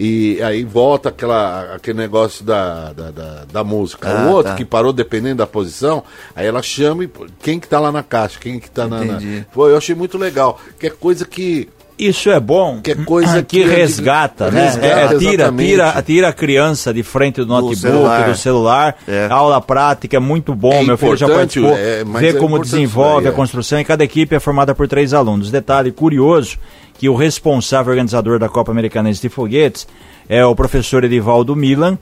E 0.00 0.42
aí 0.42 0.64
volta 0.64 1.10
aquela, 1.10 1.74
aquele 1.74 1.98
negócio 1.98 2.44
da, 2.44 2.92
da, 2.92 3.10
da, 3.10 3.44
da 3.44 3.64
música. 3.64 4.08
Ah, 4.10 4.26
o 4.26 4.30
outro 4.32 4.52
tá. 4.52 4.56
que 4.56 4.64
parou, 4.64 4.92
dependendo 4.92 5.36
da 5.36 5.46
posição, 5.46 6.02
aí 6.34 6.46
ela 6.46 6.62
chama 6.62 7.04
e 7.04 7.10
quem 7.40 7.60
que 7.60 7.68
tá 7.68 7.78
lá 7.78 7.92
na 7.92 8.02
caixa, 8.02 8.38
quem 8.40 8.58
que 8.58 8.70
tá 8.70 8.88
na, 8.88 9.04
na. 9.04 9.20
Pô, 9.52 9.68
eu 9.68 9.76
achei 9.76 9.94
muito 9.94 10.18
legal. 10.18 10.58
Que 10.78 10.88
é 10.88 10.90
coisa 10.90 11.24
que. 11.24 11.68
Isso 12.08 12.30
é 12.30 12.40
bom, 12.40 12.80
Que 12.82 12.92
é 12.92 12.94
coisa 12.96 13.42
que 13.42 13.62
que- 13.62 13.64
resgata, 13.68 14.50
né? 14.50 14.64
resgata, 14.64 14.86
É, 14.86 15.18
tira, 15.18 15.32
exatamente. 15.34 15.68
tira, 15.70 16.02
tira 16.02 16.28
a 16.28 16.32
criança 16.32 16.92
de 16.92 17.02
frente 17.02 17.36
do 17.36 17.46
notebook, 17.46 17.76
celular. 17.76 18.28
do 18.30 18.36
celular. 18.36 18.96
É. 19.06 19.26
Aula 19.30 19.60
prática 19.60 20.16
é 20.16 20.20
muito 20.20 20.54
bom, 20.54 20.72
É 20.72 20.82
meu 20.84 20.98
filho 20.98 21.16
já 21.16 21.28
participou. 21.28 21.76
é, 21.76 22.04
Vê 22.04 22.28
é 22.28 22.32
como 22.34 22.58
desenvolve 22.58 23.26
a 23.26 23.30
é. 23.30 23.34
construção 23.34 23.78
e 23.80 23.84
cada 23.84 24.02
equipe 24.04 24.34
é 24.34 24.40
formada 24.40 24.74
por 24.74 24.88
três 24.88 25.14
alunos. 25.14 25.50
Detalhe 25.50 25.92
curioso 25.92 26.58
que 26.98 27.08
o 27.08 27.14
responsável 27.14 27.90
organizador 27.90 28.38
da 28.38 28.48
Copa 28.48 28.70
Americanense 28.72 29.20
de 29.20 29.28
Foguetes 29.28 29.86
é 30.28 30.44
o 30.44 30.54
professor 30.54 31.04
Edivaldo 31.04 31.54
Milan. 31.56 31.98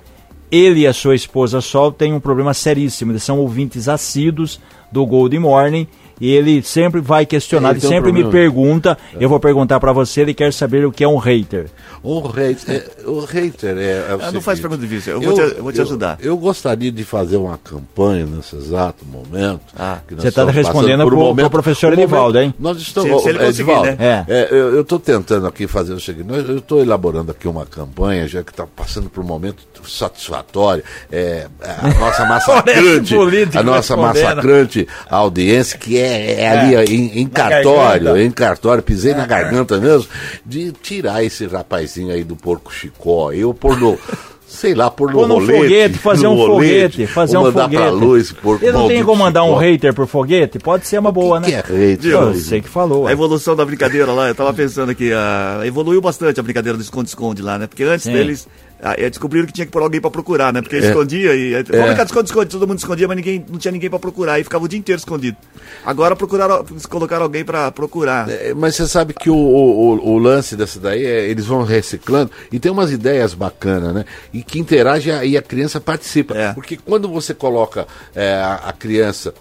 Ele 0.50 0.80
e 0.80 0.86
a 0.86 0.92
sua 0.92 1.14
esposa 1.14 1.60
Sol 1.60 1.92
têm 1.92 2.12
um 2.12 2.18
problema 2.20 2.52
seríssimo. 2.52 3.12
Eles 3.12 3.22
são 3.22 3.38
ouvintes 3.38 3.88
assíduos 3.88 4.60
do 4.90 5.06
Gold 5.06 5.38
Morning 5.38 5.86
e 6.20 6.30
ele 6.32 6.62
sempre 6.62 7.00
vai 7.00 7.24
questionar, 7.24 7.70
Ele 7.70 7.78
ele 7.78 7.86
um 7.86 7.88
sempre 7.88 8.12
me 8.12 8.24
pergunta. 8.30 8.98
Eu 9.18 9.28
vou 9.28 9.40
perguntar 9.40 9.80
pra 9.80 9.92
você, 9.92 10.20
ele 10.20 10.34
quer 10.34 10.52
saber 10.52 10.84
o 10.84 10.92
que 10.92 11.02
é 11.02 11.08
um 11.08 11.16
hater. 11.16 11.66
O 12.02 12.20
hater 12.28 12.74
é, 12.76 13.06
o 13.08 13.20
hater 13.20 13.76
é, 13.76 14.06
é 14.10 14.14
o 14.14 14.22
Ah, 14.22 14.32
não 14.32 14.40
faz 14.40 14.58
pergunta 14.60 14.80
difícil, 14.82 15.14
eu 15.14 15.20
vou 15.20 15.34
te- 15.34 15.56
eu 15.56 15.62
vou 15.62 15.72
te 15.72 15.80
ajudar. 15.80 16.18
Eu, 16.20 16.36
gostaria 16.36 16.90
de 16.90 17.04
fazer 17.04 17.36
uma 17.36 17.58
campanha 17.58 18.24
nesse 18.26 18.56
exato 18.56 19.04
momento. 19.04 19.60
Ah, 19.78 19.98
que 20.06 20.14
nós 20.14 20.22
você 20.22 20.30
tá 20.32 20.42
estamos 20.42 20.54
respondendo 20.54 21.04
um 21.04 21.08
pro- 21.08 21.34
pro 21.34 21.50
professor 21.50 21.90
um 21.90 21.94
Edivaldo, 21.94 22.38
hein? 22.38 22.54
Nós 22.58 22.78
estamos, 22.78 23.10
Se- 23.18 23.22
se 23.24 23.28
ele 23.28 23.38
é, 23.38 23.46
conseguir, 23.46 23.70
Edivaldo, 23.70 23.90
né? 24.02 24.24
É. 24.28 24.34
é, 24.34 24.48
eu 24.50 24.80
estou 24.80 24.98
tentando 24.98 25.46
aqui 25.46 25.66
fazer 25.66 25.92
o 25.92 26.00
seguinte, 26.00 26.26
nós- 26.26 26.48
eu 26.48 26.58
estou 26.58 26.80
elaborando 26.80 27.30
aqui 27.32 27.46
uma 27.46 27.66
campanha, 27.66 28.26
já 28.26 28.42
que 28.42 28.50
está 28.50 28.66
passando 28.66 29.10
por 29.10 29.22
um 29.22 29.26
momento 29.26 29.62
satisfatório. 29.86 30.82
É, 31.12 31.46
a 31.60 31.88
nossa 31.98 32.24
massacrante, 32.26 33.14
a 33.54 33.62
nossa 33.62 33.96
massacrante 33.96 34.88
audiência, 35.08 35.78
que 35.78 35.98
é, 35.98 36.09
é 36.10 36.48
ali 36.48 36.76
ó, 36.76 36.80
em, 36.82 37.20
em 37.20 37.26
cartório, 37.26 38.04
garganta. 38.04 38.22
em 38.22 38.30
cartório, 38.30 38.82
pisei 38.82 39.14
na 39.14 39.26
garganta 39.26 39.78
mesmo, 39.78 40.08
de 40.44 40.72
tirar 40.72 41.24
esse 41.24 41.46
rapazinho 41.46 42.12
aí 42.12 42.24
do 42.24 42.36
porco 42.36 42.72
chicó, 42.72 43.32
eu 43.32 43.54
pôr 43.54 43.78
no. 43.78 43.98
Sei 44.50 44.74
lá, 44.74 44.90
pôr 44.90 45.12
no 45.12 45.28
no 45.28 45.34
rolete, 45.34 45.62
foguete, 45.62 45.98
fazer 45.98 46.24
no 46.24 46.32
um 46.32 46.34
rolete, 46.34 46.92
foguete, 46.92 47.06
fazer 47.06 47.36
ou 47.36 47.44
um 47.44 47.46
mandar 47.46 47.62
foguete. 47.62 47.82
pra 47.82 47.90
luz, 47.92 48.24
esse 48.24 48.34
porco 48.34 48.64
Ele 48.64 48.72
não 48.72 48.88
tem 48.88 49.04
como 49.04 49.22
mandar 49.22 49.44
um 49.44 49.54
hater 49.54 49.94
por 49.94 50.08
foguete? 50.08 50.58
Pode 50.58 50.88
ser 50.88 50.98
uma 50.98 51.12
boa, 51.12 51.40
que 51.40 51.52
né? 51.52 51.62
que 51.62 51.72
é 51.72 51.76
hater? 51.76 52.10
Eu 52.10 52.34
sei 52.34 52.60
que 52.60 52.68
falou. 52.68 53.06
A 53.06 53.12
evolução 53.12 53.54
da 53.54 53.64
brincadeira 53.64 54.10
lá, 54.10 54.26
eu 54.26 54.34
tava 54.34 54.52
pensando 54.52 54.90
aqui, 54.90 55.12
ah, 55.12 55.60
evoluiu 55.64 56.00
bastante 56.00 56.40
a 56.40 56.42
brincadeira 56.42 56.76
do 56.76 56.82
esconde-esconde 56.82 57.42
lá, 57.42 57.60
né? 57.60 57.68
Porque 57.68 57.84
antes 57.84 58.02
Sim. 58.02 58.12
deles, 58.12 58.48
eh, 58.82 59.10
descobriram 59.10 59.46
que 59.46 59.52
tinha 59.52 59.66
que 59.66 59.72
pôr 59.72 59.82
alguém 59.82 60.00
pra 60.00 60.10
procurar, 60.10 60.52
né? 60.52 60.60
Porque 60.62 60.76
É. 60.76 60.78
escondia 60.80 61.34
e... 61.34 61.54
eh, 61.54 61.62
Vamos 61.62 61.86
brincar 61.86 62.04
de 62.04 62.10
esconde-esconde, 62.10 62.50
todo 62.50 62.66
mundo 62.66 62.78
escondia, 62.78 63.06
mas 63.08 63.16
ninguém, 63.16 63.44
não 63.48 63.58
tinha 63.58 63.72
ninguém 63.72 63.90
pra 63.90 63.98
procurar, 63.98 64.38
e 64.40 64.44
ficava 64.44 64.64
o 64.64 64.68
dia 64.68 64.78
inteiro 64.78 64.98
escondido. 64.98 65.36
Agora 65.84 66.14
procuraram, 66.16 66.64
colocaram 66.88 67.22
alguém 67.24 67.44
pra 67.44 67.70
procurar. 67.70 68.28
É, 68.28 68.52
Mas 68.54 68.74
você 68.76 68.86
sabe 68.86 69.14
que 69.14 69.30
o, 69.30 69.34
o, 69.36 70.10
o- 70.14 70.18
lance 70.18 70.56
dessa 70.56 70.78
daí 70.80 71.04
é 71.04 71.28
eles 71.28 71.46
vão 71.46 71.62
reciclando 71.62 72.30
e 72.52 72.58
tem 72.58 72.70
umas 72.70 72.90
ideias 72.90 73.32
bacanas, 73.34 73.94
né? 73.94 74.04
E 74.32 74.42
que 74.42 74.58
interage 74.58 75.10
e 75.10 75.36
a 75.36 75.42
criança 75.42 75.80
participa. 75.80 76.36
É. 76.36 76.52
Porque 76.52 76.76
quando 76.76 77.08
você 77.08 77.32
coloca 77.34 77.86
é, 78.14 78.34
a, 78.34 78.54
a 78.66 78.72
criança 78.72 79.32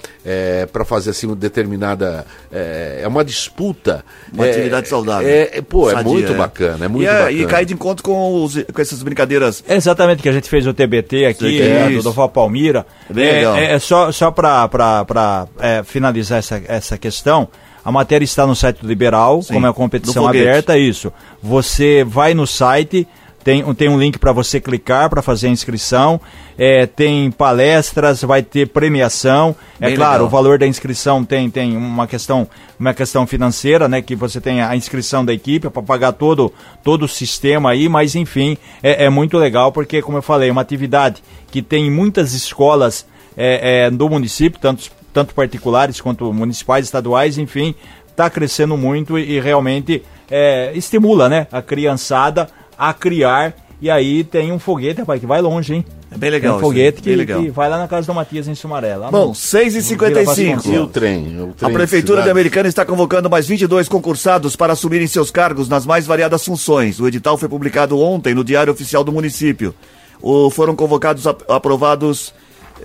para 0.71 0.86
fazer 0.86 1.10
assim 1.12 1.28
uma 1.28 1.36
determinada. 1.36 2.25
É, 2.52 3.02
é 3.04 3.08
uma 3.08 3.23
disputa. 3.23 4.04
Uma 4.34 4.47
é, 4.47 4.52
atividade 4.52 4.88
saudável. 4.88 5.28
É, 5.28 5.49
é, 5.58 5.62
pô, 5.62 5.89
é 5.89 5.93
Sadia, 5.93 6.12
muito 6.12 6.32
é. 6.32 6.36
bacana, 6.36 6.86
é 6.86 6.88
muito 6.88 7.04
e, 7.04 7.08
é- 7.08 7.12
bacana. 7.13 7.32
e 7.32 7.45
cai 7.45 7.65
de 7.65 7.73
encontro 7.73 8.04
com, 8.04 8.43
os- 8.43 8.63
com 8.73 8.82
essas 8.82 9.02
brincadeiras 9.04 9.28
brincadeiras. 9.29 9.63
É 9.67 9.75
exatamente 9.75 10.21
que 10.23 10.29
a 10.29 10.31
gente 10.31 10.49
fez 10.49 10.65
o 10.65 10.73
TBT 10.73 11.25
aqui, 11.25 11.61
é 11.61 11.91
isso. 11.91 12.03
do 12.03 12.11
Val 12.11 12.29
Palmira. 12.29 12.85
Bem 13.09 13.27
é, 13.27 13.31
legal. 13.33 13.55
é- 13.55 13.73
é 13.73 13.79
só, 13.79 14.11
só 14.11 14.31
para 14.31 15.47
finalizar 15.85 16.39
essa, 16.39 16.61
essa 16.67 16.97
questão, 16.97 17.47
a 17.85 17.91
matéria 17.91 18.25
está 18.25 18.45
no 18.45 18.55
site 18.55 18.81
do 18.81 18.87
Liberal, 18.87 19.41
Sim, 19.41 19.53
como 19.53 19.65
é 19.65 19.69
a 19.69 19.73
competição 19.73 20.27
aberta, 20.27 20.77
isso. 20.77 21.13
Você 21.41 22.03
vai 22.03 22.33
no 22.33 22.45
site, 22.47 23.07
tem, 23.43 23.63
um- 23.63 23.73
tem 23.73 23.89
um 23.89 23.97
link 23.99 24.17
para 24.19 24.32
você 24.32 24.60
clicar 24.60 25.10
para 25.10 25.21
fazer 25.21 25.47
a 25.47 25.49
inscrição, 25.52 26.19
é, 26.58 26.86
tem 26.86 27.32
palestras, 27.32 28.21
vai 28.21 28.43
ter 28.43 28.67
premiação. 28.67 29.56
É 29.80 29.88
Bem 29.88 29.95
claro, 29.95 30.12
legal. 30.13 30.28
o 30.28 30.30
valor 30.30 30.58
da 30.60 30.67
inscrição 30.67 31.23
tem, 31.23 31.49
tem 31.49 31.75
uma 31.78 32.06
questão 32.08 32.47
uma 32.80 32.93
questão 32.93 33.28
financeira, 33.28 33.88
né, 33.89 34.02
que 34.02 34.15
você 34.15 34.39
tem 34.39 34.62
a 34.62 34.73
inscrição 34.75 35.23
da 35.25 35.34
equipe 35.34 35.69
para 35.69 35.82
pagar 35.82 36.13
todo 36.13 36.54
todo 36.84 37.04
o 37.04 37.08
sistema 37.10 37.71
aí, 37.71 37.89
mas 37.89 38.15
enfim, 38.15 38.58
é, 38.82 39.06
é 39.06 39.10
muito 39.10 39.38
legal 39.38 39.71
porque 39.71 40.02
como 40.02 40.17
eu 40.17 40.21
falei, 40.21 40.47
é 40.49 40.52
uma 40.52 40.62
atividade 40.62 41.21
que 41.52 41.62
tem 41.62 41.88
em 41.88 41.91
muitas 41.91 42.34
escolas 42.34 43.06
é, 43.38 43.86
é, 43.86 43.91
do 43.91 44.08
município, 44.10 44.60
tanto 44.60 44.89
tanto 45.12 45.34
particulares 45.34 45.99
quanto 45.99 46.32
municipais, 46.32 46.86
estaduais, 46.86 47.38
enfim, 47.38 47.73
está 48.08 48.30
crescendo 48.30 48.78
muito 48.78 49.17
e, 49.17 49.32
e 49.32 49.39
realmente 49.39 50.04
é, 50.30 50.71
estimula, 50.75 51.28
né, 51.28 51.47
a 51.52 51.62
criançada 51.62 52.47
a 52.79 52.93
criar 52.93 53.53
e 53.81 53.89
aí 53.89 54.23
tem 54.23 54.51
um 54.51 54.57
foguete, 54.59 54.99
rapaz, 55.01 55.19
que 55.19 55.25
vai 55.27 55.41
longe, 55.41 55.73
hein? 55.75 55.85
É 56.11 56.17
bem 56.17 56.31
legal 56.31 56.53
Tem 56.53 56.57
um 56.57 56.67
foguete 56.69 56.95
bem 57.03 57.13
que, 57.13 57.15
legal. 57.15 57.41
que 57.41 57.49
vai 57.51 57.69
lá 57.69 57.77
na 57.77 57.87
casa 57.87 58.07
do 58.07 58.13
Matias 58.15 58.47
em 58.47 58.55
Sumaré. 58.55 58.95
Lá 58.95 59.11
Bom, 59.11 59.27
no- 59.27 59.35
6 59.35 59.75
e 59.75 59.77
no 59.77 59.83
Vila 59.99 60.25
55 60.25 60.69
E 60.69 60.79
o 60.79 60.87
trem? 60.87 61.39
O 61.41 61.49
A 61.51 61.53
trem 61.53 61.73
Prefeitura 61.73 62.13
cidade? 62.21 62.25
de 62.25 62.31
Americana 62.31 62.67
está 62.67 62.83
convocando 62.83 63.29
mais 63.29 63.47
22 63.47 63.87
concursados 63.87 64.55
para 64.55 64.73
assumirem 64.73 65.05
seus 65.07 65.29
cargos 65.29 65.69
nas 65.69 65.85
mais 65.85 66.07
variadas 66.07 66.43
funções. 66.43 66.99
O 66.99 67.07
edital 67.07 67.37
foi 67.37 67.47
publicado 67.47 67.99
ontem 67.99 68.33
no 68.33 68.43
Diário 68.43 68.73
Oficial 68.73 69.03
do 69.03 69.11
Município. 69.11 69.73
O- 70.21 70.49
foram 70.49 70.75
convocados 70.75 71.27
ap- 71.27 71.43
aprovados 71.49 72.33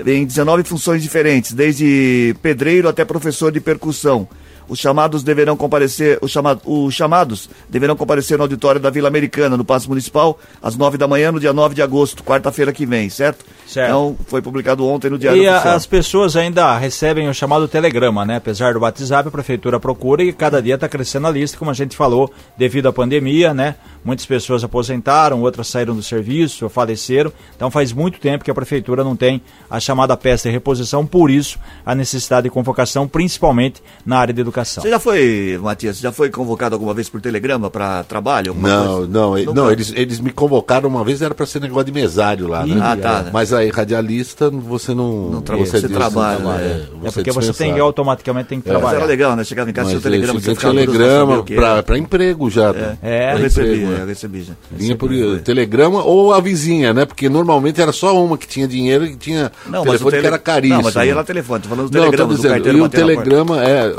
em 0.07 0.25
19 0.27 0.63
funções 0.65 1.03
diferentes, 1.03 1.53
desde 1.53 2.37
pedreiro 2.43 2.89
até 2.89 3.05
professor 3.05 3.51
de 3.51 3.61
percussão. 3.61 4.29
Os 4.69 4.79
chamados 4.79 5.23
deverão 5.23 5.57
comparecer, 5.57 6.19
os, 6.23 6.31
chama, 6.31 6.61
os 6.65 6.95
chamados 6.95 7.51
deverão 7.69 7.97
comparecer 7.97 8.39
no 8.39 8.45
auditório 8.45 8.81
da 8.81 8.91
Vila 8.91 9.09
Americana, 9.09 9.57
no 9.57 9.65
Paço 9.65 9.89
Municipal, 9.89 10.39
às 10.63 10.77
9 10.77 10.97
da 10.97 11.07
manhã, 11.07 11.31
no 11.31 11.41
dia 11.41 11.53
9 11.53 11.75
de 11.75 11.83
agosto, 11.83 12.23
quarta-feira 12.23 12.73
que 12.73 12.87
vem, 12.87 13.09
certo? 13.11 13.45
Certo. 13.67 13.89
Então, 13.89 14.17
foi 14.27 14.43
publicado 14.43 14.87
ontem 14.87 15.09
no 15.11 15.19
Diário 15.19 15.43
E 15.43 15.49
Oficial. 15.49 15.75
as 15.75 15.87
pessoas 15.87 16.37
ainda 16.37 16.77
recebem 16.77 17.29
o 17.29 17.35
chamado 17.35 17.67
telegrama, 17.67 18.25
né? 18.25 18.37
Apesar 18.37 18.75
do 18.75 18.81
WhatsApp, 18.81 19.29
a 19.29 19.33
prefeitura 19.33 19.81
procura 19.81 20.23
e 20.23 20.33
cada 20.33 20.61
dia 20.63 20.75
está 20.75 20.89
crescendo 20.89 21.27
a 21.27 21.31
lista, 21.31 21.57
como 21.59 21.71
a 21.71 21.75
gente 21.75 21.97
falou, 21.97 22.31
devido 22.57 22.87
à 22.89 22.93
pandemia, 22.93 23.55
né? 23.55 23.75
Muitas 24.05 24.27
pessoas 24.27 24.63
aposentaram, 24.63 25.41
outras 25.41 25.67
saíram 25.69 25.95
do 25.95 26.03
serviço, 26.03 26.69
faleceram. 26.69 27.33
Então 27.57 27.71
faz 27.71 27.93
muito 27.93 28.21
tempo 28.21 28.45
que 28.45 28.51
a 28.51 28.55
prefeitura 28.55 29.03
não 29.03 29.17
tem 29.17 29.41
a 29.71 29.81
chamada 29.81 30.15
peça 30.17 30.49
de 30.49 30.53
reposição, 30.53 31.07
por 31.07 31.31
isso 31.31 31.59
a 31.87 31.95
necessidade 31.95 32.45
de 32.45 32.51
convocação, 32.51 33.09
principalmente 33.09 33.83
na 34.05 34.19
área 34.19 34.35
de 34.35 34.41
educação. 34.41 34.83
Você 34.83 34.91
já 34.91 34.99
foi, 35.01 35.59
Matias, 35.63 35.99
já 35.99 36.13
foi 36.13 36.29
convocado 36.29 36.75
alguma 36.75 36.93
vez 36.93 37.09
por 37.09 37.21
telegrama 37.21 37.71
para 37.71 38.05
trabalho? 38.05 38.55
Não, 38.55 38.97
coisa? 38.97 39.07
não, 39.11 39.39
e- 39.39 39.47
Nunca? 39.47 39.61
não, 39.63 39.71
eles, 39.73 39.93
eles 39.97 40.21
me 40.21 40.31
convocaram 40.31 40.89
uma 40.89 41.03
vez, 41.03 41.23
era 41.23 41.35
para 41.35 41.47
ser 41.47 41.61
negócio 41.63 41.87
de 41.87 41.93
mesário 41.93 42.47
lá, 42.47 42.67
né? 42.67 42.79
Ah, 42.83 42.97
tá. 42.97 43.31
Mas 43.33 43.53
aí, 43.53 43.64
radialista, 43.71 44.51
você 44.51 44.95
não. 44.95 45.31
Não 45.31 45.43
tra- 45.43 45.57
você 45.57 45.81
diz- 45.81 45.91
trabalha, 45.91 46.39
não 46.39 46.53
né? 46.53 46.87
É 47.05 47.11
porque 47.11 47.33
você 47.33 47.53
tem 47.53 47.79
automaticamente 47.79 48.49
tem 48.49 48.61
que 48.61 48.69
Mas 48.69 48.79
trabalhar. 48.79 48.99
era 48.99 49.07
legal, 49.07 49.37
né? 49.37 49.45
Chegava 49.45 49.71
em 49.71 49.73
casa, 49.73 49.87
Mas 49.93 49.93
tinha 49.93 49.99
o 50.01 50.03
telegrama. 50.03 50.41
tinha 50.41 50.55
você 50.55 50.61
telegrama 50.61 51.45
pra 51.83 51.99
emprego 51.99 52.51
já. 52.51 52.75
É, 53.03 53.31
eu 53.33 53.35
Pra 53.35 53.43
recebi, 53.45 53.69
emprego, 53.83 53.93
eu 54.01 54.07
recebi 54.07 54.43
já. 54.43 54.53
Vinha 54.71 54.97
por 54.97 55.09
Foi. 55.11 55.39
telegrama 55.41 56.03
ou 56.03 56.33
a 56.33 56.41
vizinha, 56.41 56.93
né? 56.93 57.05
Porque 57.05 57.29
normalmente 57.29 57.81
era 57.81 57.93
só 57.93 58.23
uma 58.23 58.37
que 58.39 58.47
tinha 58.47 58.67
dinheiro 58.69 59.05
e 59.05 59.17
tinha 59.17 59.51
Não, 59.67 59.81
mas 59.81 59.81
o 59.81 59.85
telefone 59.85 60.11
tele... 60.13 60.21
que 60.23 60.27
era 60.29 60.39
caríssimo. 60.39 60.77
Não, 60.79 60.85
mas 60.85 60.97
aí 60.97 61.09
era 61.09 61.25
telefone, 61.25 61.63
tô 61.63 61.69
falando 61.69 61.91
do 61.91 61.95
Não, 61.97 62.05
telegrama, 62.05 62.29
tô 62.29 62.35
do 62.35 62.37
dizendo, 62.37 62.53
carteiro 62.55 62.79
e 62.79 62.81
o 62.81 62.89
telegrama 62.89 63.65
é. 63.65 63.95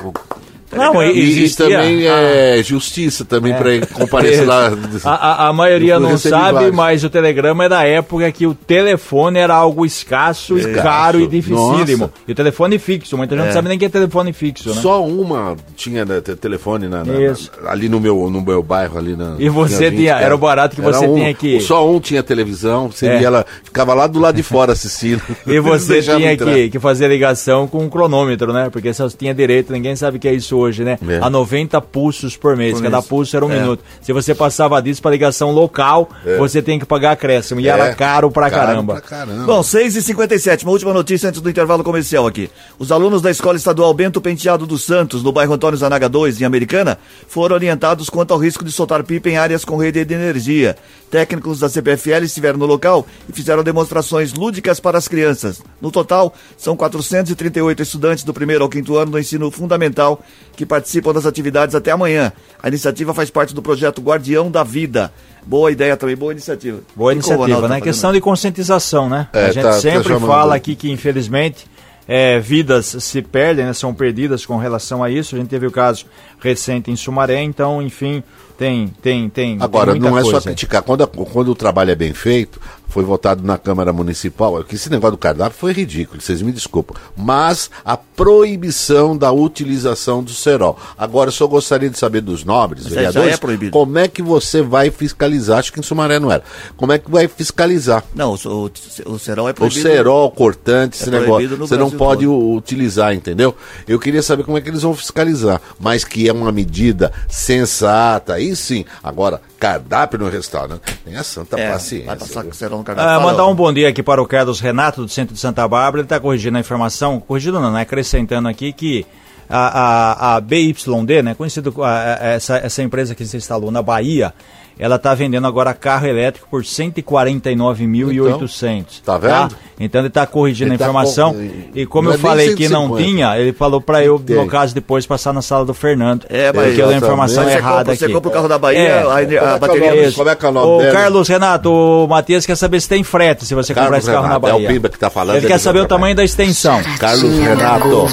O- 0.76 0.94
Não, 0.94 1.04
E, 1.04 1.12
e 1.14 1.20
existia- 1.44 1.68
também 1.70 2.06
é 2.06 2.62
justiça 2.64 3.24
também 3.26 3.54
para 3.54 3.86
comparecer 3.94 4.46
lá. 4.46 4.72
A, 5.04 5.10
a- 5.46 5.48
a 5.50 5.54
maioria 5.54 6.00
não 6.00 6.18
sabe, 6.18 6.72
mas 6.72 7.04
o 7.04 7.10
telegrama 7.10 7.66
é 7.66 7.70
da 7.70 7.84
época 7.84 8.32
que 8.32 8.46
o 8.48 8.54
telefone 8.54 9.40
era 9.40 9.54
algo 9.56 9.86
escasso, 9.86 10.58
e 10.58 10.74
caro 10.74 11.20
e 11.20 11.28
dificílimo. 11.28 12.04
Nossa. 12.06 12.14
E 12.28 12.32
o 12.32 12.36
telefone 12.36 12.78
fixo, 12.80 13.18
muita 13.18 13.36
gente 13.36 13.46
não 13.46 13.54
sabe 13.54 13.70
nem 13.70 13.78
que 13.78 13.86
é 13.86 13.90
telefone 13.90 14.34
fixo, 14.34 14.70
né? 14.74 14.82
Só 14.82 15.04
uma 15.06 15.56
tinha 15.76 16.06
né, 16.06 16.22
te- 16.22 16.36
telefone 16.36 16.88
na, 16.88 17.04
na- 17.04 17.14
na- 17.14 17.72
ali 17.72 17.88
no 17.90 18.00
meu, 18.00 18.30
no 18.30 18.42
meu 18.42 18.62
bairro 18.64 18.98
ali 18.98 19.16
na. 19.16 19.36
E 19.40 19.48
você 19.50 19.90
20, 19.90 20.00
tinha- 20.00 20.20
era 20.20 20.34
o 20.34 20.38
barato 20.38 20.76
que 20.76 20.82
Era 20.82 20.92
você 20.94 21.06
um, 21.08 21.16
tinha 21.16 21.34
que- 21.34 21.60
Só 21.60 21.90
um 21.90 22.00
tinha 22.00 22.22
televisão, 22.24 22.90
você 22.92 23.08
É. 23.08 23.18
via 23.18 23.28
ela 23.28 23.46
ficava 23.64 23.94
lá 23.94 24.08
do 24.08 24.20
lado 24.20 24.36
de 24.36 24.44
fora 24.44 24.72
assistindo. 24.74 25.22
E 25.46 25.60
você 25.60 26.02
tinha 26.04 26.36
que, 26.38 26.70
que 26.70 26.80
fazer 26.80 27.08
ligação 27.08 27.68
com 27.68 27.80
um 27.84 27.90
cronômetro, 27.90 28.52
né? 28.52 28.70
Porque 28.72 28.94
só 28.94 29.08
tinha 29.10 29.34
direito, 29.34 29.72
ninguém 29.72 29.96
sabe 29.96 30.18
o 30.18 30.20
que 30.20 30.28
é 30.28 30.34
isso 30.34 30.58
hoje, 30.58 30.65
né? 30.84 30.98
É. 31.08 31.20
A 31.22 31.30
90 31.30 31.80
pulsos 31.82 32.36
por 32.36 32.56
mês, 32.58 32.74
Por 32.76 32.84
cada 32.84 32.98
mês. 32.98 33.08
pulso 33.08 33.36
era 33.36 33.46
um 33.46 33.52
É. 33.52 33.60
minuto. 33.60 33.84
Se 34.02 34.12
você 34.14 34.34
passava 34.34 34.82
disso 34.82 35.02
para 35.02 35.12
ligação 35.12 35.52
local, 35.52 36.10
você 36.38 36.62
tem 36.62 36.80
que 36.80 36.86
pagar 36.86 37.12
acréscimo. 37.12 37.60
E 37.62 37.68
era 37.68 37.88
É, 37.88 37.94
caro 37.96 38.32
pra 38.32 38.50
caramba. 38.50 38.94
Pra 38.94 39.02
caramba. 39.02 39.44
Bom, 39.46 39.62
6 39.64 39.96
e 39.96 40.02
57 40.02 40.64
uma 40.66 40.72
última 40.72 40.94
notícia 40.94 41.30
antes 41.30 41.42
do 41.42 41.50
intervalo 41.50 41.84
comercial 41.84 42.26
aqui. 42.28 42.50
Os 42.80 42.92
alunos 42.92 43.22
da 43.22 43.30
Escola 43.32 43.56
Estadual 43.58 43.94
Bento 43.94 44.20
Penteado 44.22 44.66
dos 44.66 44.84
Santos, 44.84 45.24
no 45.24 45.32
bairro 45.32 45.54
Antônio 45.54 45.78
Zanaga 45.78 46.10
2, 46.10 46.42
em 46.42 46.46
Americana, 46.46 46.98
foram 47.28 47.56
orientados 47.56 48.10
quanto 48.10 48.32
ao 48.34 48.40
risco 48.40 48.64
de 48.64 48.72
soltar 48.72 49.04
pipa 49.04 49.30
em 49.30 49.38
áreas 49.38 49.64
com 49.66 49.78
rede 49.78 50.04
de 50.04 50.14
energia. 50.14 50.76
Técnicos 51.12 51.60
da 51.60 51.70
CPFL 51.70 52.24
estiveram 52.26 52.58
no 52.58 52.66
local 52.66 53.06
e 53.30 53.32
fizeram 53.34 53.64
demonstrações 53.64 54.34
lúdicas 54.34 54.80
para 54.80 54.98
as 54.98 55.08
crianças. 55.08 55.62
No 55.82 55.92
total, 55.92 56.34
são 56.58 56.76
438 56.76 57.82
estudantes 57.84 58.24
do 58.24 58.34
primeiro 58.34 58.64
ao 58.64 58.70
quinto 58.70 58.98
ano 58.98 59.12
do 59.12 59.20
ensino 59.20 59.50
fundamental 59.52 60.22
que 60.56 60.66
participam 60.66 61.14
das 61.14 61.26
atividades 61.26 61.76
até 61.76 61.92
amanhã. 61.92 62.32
A 62.62 62.68
iniciativa 62.68 63.14
faz 63.14 63.30
parte 63.30 63.54
do 63.54 63.62
projeto 63.62 64.02
Guardião 64.02 64.50
da 64.50 64.64
Vida. 64.64 65.12
Boa 65.46 65.72
ideia 65.72 65.96
também, 65.96 66.16
boa 66.16 66.32
iniciativa. 66.32 66.80
Boa 66.96 67.12
E 67.12 67.16
iniciativa, 67.16 67.46
tá 67.48 67.62
né? 67.62 67.68
fazendo? 67.68 67.84
Questão 67.84 68.12
de 68.14 68.22
conscientização, 68.22 69.08
né? 69.10 69.28
É, 69.34 69.46
a 69.46 69.52
gente 69.52 69.64
tá- 69.64 69.70
tá 69.72 69.80
sempre 69.80 70.04
chamando. 70.08 70.26
fala 70.28 70.56
aqui 70.56 70.76
que, 70.76 70.90
infelizmente, 70.92 71.68
é, 72.08 72.40
vidas 72.40 72.96
se 73.00 73.22
perdem, 73.22 73.66
né? 73.66 73.74
são 73.74 73.94
perdidas 73.94 74.46
com 74.46 74.58
relação 74.58 75.04
a 75.04 75.10
isso. 75.12 75.36
A 75.36 75.38
gente 75.40 75.50
teve 75.50 75.68
o 75.68 75.72
caso 75.72 76.06
recente 76.40 76.90
em 76.90 76.96
Sumaré, 76.96 77.42
então, 77.44 77.82
enfim, 77.82 78.24
tem, 78.58 78.88
tem, 79.02 79.30
tem. 79.30 79.58
Agora, 79.60 79.92
tem 79.92 80.02
muita 80.02 80.10
não 80.12 80.18
é 80.18 80.22
só 80.24 80.32
coisa 80.32 80.50
aí. 80.50 80.56
criticar. 80.56 80.82
Quando, 80.82 81.04
a- 81.04 81.08
quando 81.08 81.50
o 81.50 81.56
trabalho 81.56 81.92
é 81.92 81.96
bem 81.96 82.14
feito, 82.14 82.60
foi 82.96 83.04
votado 83.04 83.44
na 83.44 83.58
Câmara 83.58 83.92
Municipal, 83.92 84.64
que 84.64 84.76
esse 84.76 84.90
negócio 84.90 85.12
do 85.12 85.18
cardápio 85.18 85.60
foi 85.60 85.74
ridículo, 85.74 86.22
vocês 86.22 86.42
me 86.42 86.50
desculpam. 86.54 86.96
Mas 87.14 87.70
a 87.84 87.98
proibição 87.98 89.18
da 89.18 89.34
utilização 89.34 90.24
do 90.24 90.32
cerol. 90.32 90.80
Agora, 90.98 91.28
eu 91.28 91.34
só 91.34 91.46
gostaria 91.46 91.90
de 91.90 91.98
saber 92.00 92.22
dos 92.22 92.46
nobres, 92.46 92.84
Mas 92.86 92.94
já 92.94 92.96
vereadores, 93.02 93.34
é 93.34 93.38
proibido. 93.38 93.72
como 93.74 93.98
é 93.98 94.08
que 94.08 94.22
você 94.22 94.62
vai 94.62 94.90
fiscalizar? 94.92 95.60
Acho 95.60 95.74
que 95.74 95.80
em 95.82 95.84
Sumaré 95.84 96.20
não 96.20 96.32
era. 96.32 96.42
Como 96.78 96.94
é 96.94 96.98
que 96.98 97.12
vai 97.12 97.28
fiscalizar? 97.28 98.02
Não, 98.16 98.34
o, 98.34 98.66
o, 98.66 98.72
o 99.14 99.20
cerol 99.20 99.50
é 99.50 99.52
O 99.52 99.56
proibido. 99.56 99.82
cerol, 99.82 100.32
cortante, 100.32 100.96
esse 100.96 101.10
É 101.10 101.12
negócio. 101.12 101.34
proibido 101.34 101.58
no 101.58 101.68
Você 101.68 101.76
não 101.76 101.92
pode 101.92 102.24
todo. 102.26 102.54
utilizar, 102.56 103.14
entendeu? 103.14 103.54
Eu 103.86 104.00
queria 104.00 104.24
saber 104.24 104.44
como 104.46 104.58
é 104.58 104.62
que 104.62 104.70
eles 104.70 104.84
vão 104.84 104.96
fiscalizar. 104.96 105.60
Mas 105.78 106.06
que 106.06 106.30
é 106.30 106.32
uma 106.32 106.50
medida 106.50 107.12
sensata, 107.28 108.36
aí 108.36 108.56
sim. 108.56 108.86
Agora, 109.04 109.42
cardápio 109.70 110.20
no 110.20 110.30
restaurante, 110.30 110.82
tem 111.04 111.16
a 111.16 111.24
santa 111.24 111.60
É, 111.60 111.72
paciência. 111.72 112.06
vai 112.08 112.16
passar 112.18 112.44
no 112.70 112.84
cardápio. 112.84 113.10
Ah, 113.12 113.20
mandar 113.20 113.48
um 113.48 113.56
bom 113.56 113.74
dia 113.74 113.90
aqui 113.90 114.04
para 114.04 114.22
o 114.22 114.26
Carlos 114.28 114.60
Renato, 114.60 115.02
do 115.04 115.10
centro 115.10 115.34
de 115.34 115.40
Santa 115.40 115.68
Bárbara. 115.68 116.02
Ele 116.02 116.06
está 116.06 116.20
corrigindo 116.20 116.58
a 116.58 116.60
informação, 116.62 117.20
corrigindo 117.20 117.60
não, 117.60 117.72
né? 117.72 117.82
acrescentando 117.82 118.48
aqui 118.48 118.72
que 118.72 119.06
a, 119.50 120.34
a, 120.34 120.36
a 120.36 120.42
BYD, 120.42 121.24
né? 121.24 121.34
conhecido 121.34 121.74
a- 121.84 121.90
a- 121.90 122.28
essa, 122.28 122.58
essa 122.58 122.84
empresa 122.84 123.16
que 123.16 123.26
se 123.26 123.38
instalou 123.38 123.72
na 123.72 123.82
Bahia, 123.82 124.34
ela 124.78 124.98
está 124.98 125.14
vendendo 125.16 125.48
agora 125.48 125.74
carro 125.74 126.06
elétrico 126.08 126.48
por 126.50 126.64
149.800. 126.64 129.02
Tá 129.04 129.18
vendo? 129.18 129.56
Então 129.80 130.02
ele 130.02 130.08
está 130.08 130.26
corrigindo 130.26 130.70
Ele 130.70 130.76
a 130.76 130.78
tá 130.78 130.86
informação. 130.86 131.34
com- 131.34 131.50
E 131.76 131.86
como 131.86 132.06
não 132.10 132.14
eu 132.14 132.20
é 132.20 132.22
falei 132.22 132.56
que 132.56 132.70
não 132.70 132.88
150. 132.96 133.04
tinha, 133.04 133.38
ele 133.38 133.52
falou 133.54 133.82
para 133.82 134.04
eu, 134.04 134.22
no 134.28 134.48
caso, 134.48 134.74
depois 134.74 135.06
passar 135.06 135.34
na 135.34 135.42
sala 135.42 135.66
do 135.66 135.74
Fernando. 135.74 136.26
É, 136.30 136.52
mas- 136.54 136.66
porque 136.68 136.82
eu 136.82 136.88
dei 136.88 136.96
a 136.96 136.98
informação 136.98 137.44
Você 137.44 137.52
errada 137.52 137.78
compra, 137.80 137.94
aqui. 137.94 138.06
você 138.06 138.14
compra 138.14 138.30
o 138.30 138.34
carro 138.34 138.48
da 138.48 138.58
Bahia, 138.58 138.80
É. 138.80 139.00
a, 139.00 139.04
Como 139.04 139.18
é 139.20 139.26
que 139.26 139.36
é 139.36 139.40
a 139.40 139.56
o 139.56 139.60
bateria... 139.60 139.90
nome? 139.92 140.04
Isso. 140.08 140.18
Como 140.18 140.30
é 140.30 140.36
que 140.36 140.46
é 140.46 140.50
o 140.50 140.52
nome 140.52 140.88
Ô? 140.88 140.92
Carlos 140.92 141.28
Renato, 141.28 141.72
o 141.72 142.08
Matias 142.08 142.46
quer 142.46 142.56
saber 142.56 142.80
se 142.82 142.88
tem 142.88 143.04
frete, 143.04 143.46
se 143.46 143.54
você 143.54 143.74
comprar 143.74 143.90
Carlos 143.90 144.04
esse 144.06 144.12
carro 144.12 144.28
na 144.28 144.34
Renato, 144.36 144.48
é 144.48 144.52
Bahia. 144.54 144.70
o 144.70 144.74
Pimba 144.74 144.90
que 144.90 145.00
tá 145.00 145.10
falando, 145.10 145.36
Ele 145.38 145.46
ele 145.46 145.54
quer 145.54 145.60
saber 145.60 145.80
o 145.80 145.86
tamanho 145.88 146.16
da 146.16 146.24
extensão. 146.24 146.82
Carlos 147.00 147.38
Renato. 147.40 148.08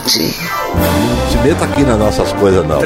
Meta 1.42 1.64
aqui 1.64 1.82
nas 1.82 1.98
nossas 1.98 2.32
coisas, 2.34 2.64
não. 2.64 2.80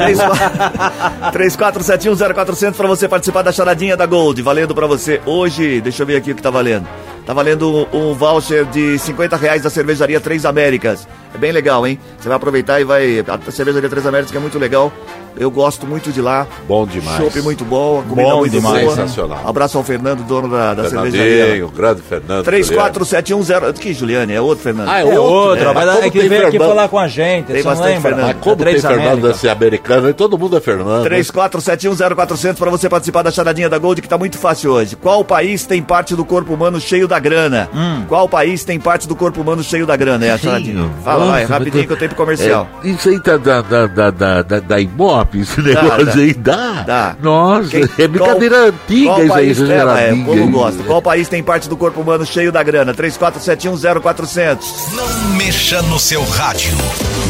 34710400 1.31 2.73
para 2.75 2.87
você 2.87 3.07
participar 3.07 3.43
da 3.43 3.51
charadinha 3.51 3.95
da 3.95 4.07
Gold. 4.07 4.41
Valendo 4.41 4.73
para 4.73 4.87
você 4.87 5.21
hoje, 5.27 5.79
deixa 5.79 6.01
eu 6.01 6.07
ver 6.07 6.15
aqui 6.15 6.31
o 6.31 6.35
que 6.35 6.41
tá 6.41 6.49
valendo. 6.49 6.87
Tá 7.23 7.33
valendo 7.33 7.87
um, 7.93 8.15
voucher 8.15 8.65
de 8.65 8.97
50 8.97 9.37
reais 9.37 9.61
da 9.61 9.69
cervejaria 9.69 10.19
Três 10.19 10.43
Américas. 10.43 11.07
É 11.35 11.37
bem 11.37 11.51
legal, 11.51 11.85
hein? 11.85 11.99
Você 12.17 12.27
vai 12.27 12.37
aproveitar 12.37 12.81
e 12.81 12.83
vai. 12.83 13.19
A 13.19 13.51
cervejaria 13.51 13.89
Três 13.89 14.07
Américas 14.07 14.31
que 14.31 14.37
é 14.37 14.41
muito 14.41 14.57
legal. 14.57 14.91
Eu 15.39 15.51
gosto 15.51 15.85
muito 15.85 16.11
de 16.11 16.21
lá. 16.21 16.47
Bom 16.67 16.85
demais. 16.85 17.17
Chopp 17.17 17.41
muito 17.41 17.63
bom, 17.63 17.99
a 17.99 18.03
comida 18.03 18.29
Bom 18.29 18.37
muito 18.39 18.51
demais. 18.51 18.83
boa. 18.83 18.95
Sensacional. 18.95 19.41
Abraço 19.45 19.77
ao 19.77 19.83
Fernando, 19.83 20.23
dono 20.23 20.47
da, 20.49 20.73
da 20.73 20.89
cervejaria. 20.89 21.65
O 21.65 21.69
grande 21.69 22.01
Fernando. 22.01 22.43
34710. 22.43 23.79
Que 23.79 23.93
Juliane? 23.93 24.33
É 24.33 24.41
outro 24.41 24.63
Fernando. 24.63 24.89
Ah, 24.89 24.99
é 24.99 25.01
É 25.01 25.05
outro, 25.05 25.23
outro, 25.23 25.65
né? 25.65 25.71
mas 25.73 25.85
Mas 25.85 26.03
é 26.05 26.09
que 26.09 26.19
veio 26.19 26.41
aqui 26.41 26.51
Fernando- 26.51 26.69
falar 26.69 26.87
com 26.89 26.99
a 26.99 27.07
gente, 27.07 27.45
Tem 27.47 27.63
bastante 27.63 27.87
lembra? 27.95 28.01
Fernando. 28.01 28.27
Mas 28.27 28.37
como 28.43 28.61
É 28.61 28.65
tem 28.65 28.81
Fernando 28.81 29.29
esse 29.31 29.49
americano, 29.49 30.13
todo 30.13 30.37
mundo 30.37 30.57
é 30.57 30.59
Fernando. 30.61 31.05
34710400 31.07 32.55
para 32.57 32.69
você 32.71 32.89
participar 32.89 33.21
da 33.23 33.31
charadinha 33.31 33.69
da 33.69 33.77
Gold 33.77 34.01
que 34.01 34.09
tá 34.09 34.17
muito 34.17 34.37
fácil 34.37 34.71
hoje. 34.71 34.95
Qual 34.95 35.23
país 35.23 35.65
tem 35.65 35.81
parte 35.81 36.15
do 36.15 36.25
corpo 36.25 36.53
humano 36.53 36.79
cheio 36.79 37.07
da 37.07 37.19
grana? 37.19 37.69
Hum. 37.73 38.03
Qual 38.07 38.27
país 38.27 38.63
tem 38.63 38.79
parte 38.79 39.07
do 39.07 39.15
corpo 39.15 39.41
humano 39.41 39.63
cheio 39.63 39.85
da 39.85 39.95
grana? 39.95 40.25
É 40.25 40.31
a 40.31 40.37
charadinha. 40.37 40.89
Fala, 41.03 41.25
vai, 41.27 41.45
rapidinho 41.45 41.85
que 41.87 41.93
o 41.93 41.97
tempo 41.97 42.15
comercial. 42.15 42.67
É, 42.83 42.89
isso 42.89 43.09
aí 43.09 43.19
tá 43.21 43.37
da, 43.37 43.61
da, 43.61 43.87
da, 43.87 44.11
da, 44.11 44.41
da, 44.41 44.59
da 44.59 44.81
Ibope, 45.27 45.39
esse 45.39 45.61
negócio 45.61 46.05
dá. 46.05 46.13
aí 46.13 46.33
dá. 46.33 46.83
Dá. 46.85 47.15
Nossa, 47.21 47.69
Quem- 47.69 47.89
é 47.97 48.07
brincadeira 48.07 48.55
qual- 48.57 48.67
antiga 48.67 49.05
qual 49.07 49.23
isso 49.23 49.33
aí, 49.33 49.45
país, 49.45 49.61
essa 49.61 49.61
é, 49.61 49.75
é, 49.77 49.83
o 49.83 49.87
geradinha 49.87 50.25
povo 50.25 50.47
gosta. 50.51 50.83
Qual 50.83 51.01
país 51.01 51.27
tem 51.27 51.43
parte 51.43 51.67
do 51.69 51.75
corpo 51.77 52.01
humano 52.01 52.25
cheio 52.25 52.51
da 52.51 52.63
grana? 52.63 52.93
34710400. 52.93 54.57
Não 54.93 55.29
mexa 55.35 55.81
no 55.83 55.99
seu 55.99 56.23
rádio. 56.23 56.71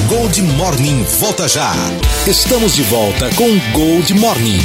Gold 0.07 0.41
Morning 0.41 1.03
volta 1.19 1.47
já. 1.47 1.71
Estamos 2.25 2.75
de 2.75 2.83
volta 2.83 3.29
com 3.35 3.57
Gold 3.73 4.13
Morning. 4.13 4.59